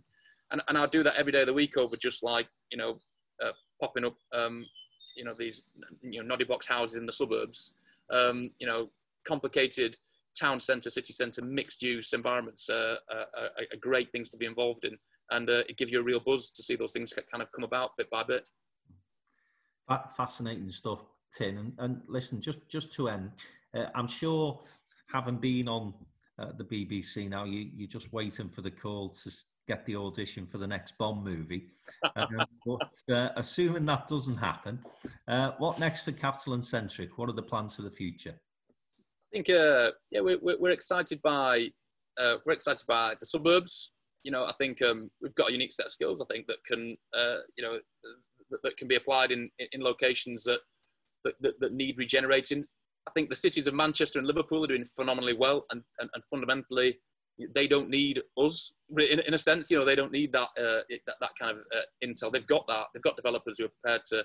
and 0.50 0.60
and 0.68 0.76
I 0.76 0.86
do 0.86 1.02
that 1.04 1.16
every 1.16 1.32
day 1.32 1.42
of 1.42 1.46
the 1.46 1.52
week 1.52 1.76
over 1.76 1.96
just 1.96 2.24
like 2.24 2.48
you 2.72 2.78
know 2.78 2.98
uh, 3.44 3.52
popping 3.80 4.04
up 4.04 4.16
um, 4.32 4.66
you 5.16 5.24
know 5.24 5.34
these 5.38 5.66
you 6.02 6.20
know 6.20 6.26
noddy 6.26 6.44
box 6.44 6.66
houses 6.66 6.96
in 6.96 7.06
the 7.06 7.12
suburbs. 7.12 7.74
Um, 8.10 8.50
you 8.58 8.66
know, 8.66 8.86
complicated 9.26 9.96
town 10.38 10.60
centre, 10.60 10.90
city 10.90 11.12
centre, 11.12 11.42
mixed 11.42 11.82
use 11.82 12.12
environments 12.12 12.68
are, 12.68 12.98
are, 13.10 13.26
are, 13.38 13.76
great 13.80 14.10
things 14.12 14.28
to 14.30 14.36
be 14.36 14.44
involved 14.44 14.84
in, 14.84 14.98
and 15.30 15.48
uh, 15.48 15.62
it 15.68 15.78
gives 15.78 15.90
you 15.90 16.00
a 16.00 16.04
real 16.04 16.20
buzz 16.20 16.50
to 16.50 16.62
see 16.62 16.76
those 16.76 16.92
things 16.92 17.14
kind 17.30 17.42
of 17.42 17.50
come 17.52 17.64
about 17.64 17.96
bit 17.96 18.10
by 18.10 18.22
bit. 18.22 18.50
Fascinating 20.16 20.70
stuff, 20.70 21.04
Tim. 21.36 21.58
And, 21.58 21.72
and 21.78 22.02
listen, 22.08 22.40
just 22.40 22.58
just 22.68 22.92
to 22.94 23.08
end, 23.08 23.30
uh, 23.74 23.86
I'm 23.94 24.08
sure 24.08 24.60
having 25.12 25.36
been 25.36 25.68
on 25.68 25.94
uh, 26.38 26.52
the 26.58 26.64
BBC 26.64 27.28
now, 27.28 27.44
you, 27.44 27.70
you're 27.74 27.88
just 27.88 28.12
waiting 28.12 28.48
for 28.48 28.62
the 28.62 28.70
call 28.70 29.10
to 29.10 29.30
get 29.66 29.84
the 29.86 29.96
audition 29.96 30.46
for 30.46 30.58
the 30.58 30.66
next 30.66 30.96
Bond 30.98 31.24
movie. 31.24 31.68
Um, 32.16 32.28
but 32.66 32.94
uh, 33.10 33.30
assuming 33.36 33.86
that 33.86 34.06
doesn't 34.06 34.36
happen, 34.36 34.78
uh, 35.28 35.52
what 35.58 35.78
next 35.78 36.02
for 36.02 36.12
Capital 36.12 36.54
and 36.54 36.64
Centric? 36.64 37.18
What 37.18 37.28
are 37.28 37.34
the 37.34 37.42
plans 37.42 37.74
for 37.74 37.82
the 37.82 37.90
future? 37.90 38.34
I 38.34 39.36
think 39.36 39.50
uh, 39.50 39.90
yeah, 40.10 40.20
we're, 40.20 40.38
we're 40.40 40.70
excited 40.70 41.20
by 41.22 41.68
uh, 42.18 42.36
we're 42.46 42.52
excited 42.52 42.86
by 42.86 43.14
the 43.18 43.26
suburbs. 43.26 43.92
You 44.22 44.30
know, 44.30 44.44
I 44.44 44.52
think 44.58 44.80
um, 44.82 45.10
we've 45.20 45.34
got 45.34 45.50
a 45.50 45.52
unique 45.52 45.72
set 45.72 45.86
of 45.86 45.92
skills. 45.92 46.22
I 46.22 46.32
think 46.32 46.46
that 46.46 46.58
can 46.70 46.96
uh, 47.16 47.38
you 47.56 47.64
know 47.64 47.78
that, 48.50 48.62
that, 48.62 48.76
can 48.76 48.88
be 48.88 48.96
applied 48.96 49.32
in 49.32 49.50
in 49.72 49.82
locations 49.82 50.44
that, 50.44 50.60
that 51.24 51.60
that, 51.60 51.72
need 51.72 51.98
regenerating. 51.98 52.64
I 53.06 53.10
think 53.10 53.28
the 53.28 53.36
cities 53.36 53.66
of 53.66 53.74
Manchester 53.74 54.18
and 54.18 54.26
Liverpool 54.26 54.64
are 54.64 54.68
doing 54.68 54.84
phenomenally 54.96 55.34
well, 55.34 55.66
and, 55.70 55.82
and, 55.98 56.08
and 56.14 56.24
fundamentally, 56.24 56.98
they 57.54 57.66
don't 57.66 57.90
need 57.90 58.22
us 58.38 58.72
in, 58.98 59.20
in 59.20 59.34
a 59.34 59.38
sense. 59.38 59.70
You 59.70 59.78
know, 59.78 59.84
they 59.84 59.96
don't 59.96 60.12
need 60.12 60.32
that 60.32 60.48
uh, 60.58 60.82
that, 61.06 61.16
that 61.20 61.30
kind 61.40 61.52
of 61.52 61.64
uh, 61.76 61.82
intel. 62.04 62.32
They've 62.32 62.46
got 62.46 62.66
that. 62.68 62.86
They've 62.92 63.02
got 63.02 63.16
developers 63.16 63.58
who 63.58 63.66
are 63.66 63.72
prepared 63.82 64.04
to 64.06 64.24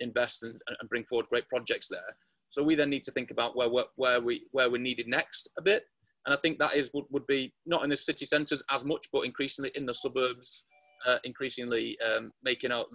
invest 0.00 0.42
and, 0.42 0.60
and 0.80 0.88
bring 0.88 1.04
forward 1.04 1.26
great 1.28 1.48
projects 1.48 1.88
there. 1.88 2.16
So 2.48 2.62
we 2.64 2.74
then 2.74 2.90
need 2.90 3.04
to 3.04 3.12
think 3.12 3.30
about 3.30 3.56
where 3.56 3.68
where 3.96 4.20
we 4.20 4.46
where 4.50 4.70
we're 4.70 4.78
needed 4.78 5.06
next 5.06 5.48
a 5.58 5.62
bit. 5.62 5.84
And 6.26 6.34
I 6.34 6.38
think 6.42 6.58
that 6.58 6.76
is 6.76 6.90
would, 6.92 7.06
would 7.10 7.26
be 7.26 7.52
not 7.64 7.82
in 7.84 7.90
the 7.90 7.96
city 7.96 8.26
centres 8.26 8.62
as 8.70 8.84
much, 8.84 9.06
but 9.12 9.24
increasingly 9.24 9.70
in 9.74 9.86
the 9.86 9.94
suburbs, 9.94 10.64
uh, 11.06 11.18
increasingly 11.24 11.96
um, 12.00 12.32
making 12.42 12.72
out 12.72 12.86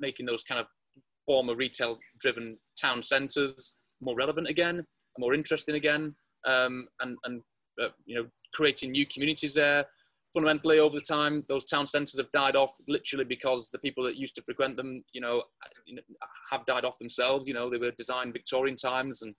making 0.00 0.26
those 0.26 0.42
kind 0.42 0.60
of 0.60 0.66
former 1.26 1.54
retail-driven 1.54 2.58
town 2.80 3.02
centres 3.02 3.76
more 4.00 4.16
relevant 4.16 4.48
again, 4.48 4.84
more 5.18 5.34
interesting 5.34 5.76
again, 5.76 6.14
um, 6.46 6.88
and 7.00 7.16
and 7.24 7.42
uh, 7.82 7.88
you 8.04 8.16
know 8.16 8.26
creating 8.54 8.92
new 8.92 9.06
communities 9.06 9.54
there. 9.54 9.84
Fundamentally, 10.34 10.78
over 10.78 10.94
the 10.94 11.02
time, 11.02 11.44
those 11.48 11.64
town 11.64 11.86
centres 11.86 12.16
have 12.16 12.30
died 12.32 12.56
off 12.56 12.74
literally 12.88 13.24
because 13.24 13.68
the 13.68 13.78
people 13.78 14.02
that 14.04 14.16
used 14.16 14.34
to 14.36 14.42
frequent 14.42 14.76
them, 14.76 15.04
you 15.12 15.20
know, 15.20 15.42
have 16.50 16.64
died 16.64 16.86
off 16.86 16.98
themselves. 16.98 17.46
You 17.46 17.52
know, 17.52 17.68
they 17.68 17.76
were 17.76 17.90
designed 17.90 18.32
Victorian 18.32 18.76
times 18.76 19.20
and 19.22 19.34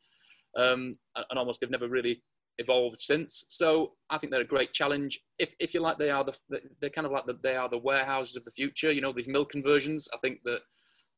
um, 0.55 0.97
and 1.15 1.39
almost 1.39 1.61
they've 1.61 1.69
never 1.69 1.89
really 1.89 2.21
evolved 2.59 2.99
since. 2.99 3.45
So 3.49 3.93
I 4.09 4.17
think 4.17 4.31
they're 4.31 4.41
a 4.41 4.45
great 4.45 4.73
challenge. 4.73 5.19
If, 5.39 5.55
if 5.59 5.73
you 5.73 5.79
like, 5.79 5.97
they 5.97 6.11
are 6.11 6.23
the 6.23 6.37
they're 6.79 6.89
kind 6.89 7.07
of 7.07 7.11
like 7.11 7.25
the, 7.25 7.39
they 7.41 7.55
are 7.55 7.69
the 7.69 7.79
warehouses 7.79 8.35
of 8.35 8.43
the 8.45 8.51
future. 8.51 8.91
You 8.91 9.01
know, 9.01 9.11
these 9.11 9.27
mill 9.27 9.45
conversions. 9.45 10.07
I 10.13 10.17
think 10.17 10.39
that 10.45 10.59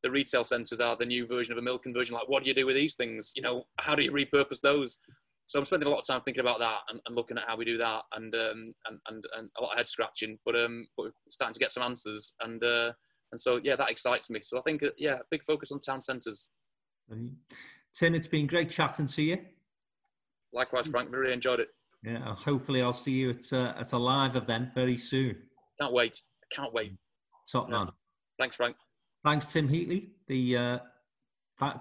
the 0.02 0.10
retail 0.10 0.44
centres 0.44 0.80
are 0.80 0.96
the 0.96 1.06
new 1.06 1.26
version 1.26 1.52
of 1.52 1.58
a 1.58 1.62
mill 1.62 1.78
conversion. 1.78 2.14
Like, 2.14 2.28
what 2.28 2.42
do 2.42 2.48
you 2.48 2.54
do 2.54 2.66
with 2.66 2.76
these 2.76 2.96
things? 2.96 3.32
You 3.36 3.42
know, 3.42 3.64
how 3.78 3.94
do 3.94 4.02
you 4.02 4.12
repurpose 4.12 4.60
those? 4.60 4.98
So 5.46 5.58
I'm 5.58 5.64
spending 5.64 5.86
a 5.86 5.90
lot 5.90 6.00
of 6.00 6.06
time 6.06 6.20
thinking 6.22 6.40
about 6.40 6.58
that 6.58 6.78
and, 6.90 7.00
and 7.06 7.14
looking 7.14 7.38
at 7.38 7.44
how 7.46 7.56
we 7.56 7.64
do 7.64 7.78
that 7.78 8.02
and, 8.12 8.34
um, 8.34 8.74
and, 8.86 9.00
and, 9.08 9.24
and 9.36 9.50
a 9.58 9.62
lot 9.62 9.72
of 9.72 9.76
head 9.78 9.86
scratching, 9.86 10.38
but, 10.44 10.56
um, 10.56 10.86
but 10.96 11.04
we're 11.04 11.12
starting 11.30 11.54
to 11.54 11.60
get 11.60 11.72
some 11.72 11.84
answers. 11.84 12.34
And, 12.40 12.62
uh, 12.64 12.92
and 13.30 13.40
so, 13.40 13.60
yeah, 13.62 13.76
that 13.76 13.90
excites 13.90 14.28
me. 14.28 14.40
So 14.42 14.58
I 14.58 14.62
think, 14.62 14.82
uh, 14.82 14.90
yeah, 14.98 15.18
big 15.30 15.44
focus 15.44 15.70
on 15.70 15.78
town 15.78 16.02
centres. 16.02 16.48
Tim, 17.08 18.14
it's 18.14 18.26
been 18.26 18.48
great 18.48 18.70
chatting 18.70 19.06
to 19.06 19.22
you. 19.22 19.38
Likewise, 20.52 20.88
Frank, 20.88 21.12
really 21.12 21.32
enjoyed 21.32 21.60
it. 21.60 21.68
Yeah, 22.02 22.34
hopefully 22.34 22.82
I'll 22.82 22.92
see 22.92 23.12
you 23.12 23.30
at, 23.30 23.52
uh, 23.52 23.74
at 23.78 23.92
a 23.92 23.98
live 23.98 24.34
event 24.34 24.74
very 24.74 24.98
soon. 24.98 25.36
Can't 25.80 25.92
wait. 25.92 26.20
Can't 26.50 26.72
wait. 26.72 26.92
Top 27.50 27.68
man. 27.68 27.88
Thanks, 28.38 28.56
Frank. 28.56 28.76
Thanks, 29.24 29.52
Tim 29.52 29.68
Heatley, 29.68 30.08
the 30.26 30.56
uh, 30.56 30.78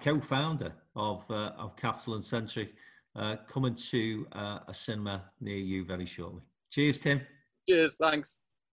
co-founder 0.03 0.73
of, 0.95 1.23
uh, 1.29 1.51
of 1.57 1.75
Capital 1.77 2.15
and 2.15 2.23
Centric 2.23 2.73
uh, 3.15 3.37
coming 3.51 3.75
to 3.75 4.27
uh, 4.33 4.59
a 4.67 4.73
cinema 4.73 5.23
near 5.41 5.57
you 5.57 5.85
very 5.85 6.05
shortly. 6.05 6.41
Cheers, 6.71 7.01
Tim. 7.01 7.21
Cheers. 7.67 7.97
Thanks. 7.97 8.39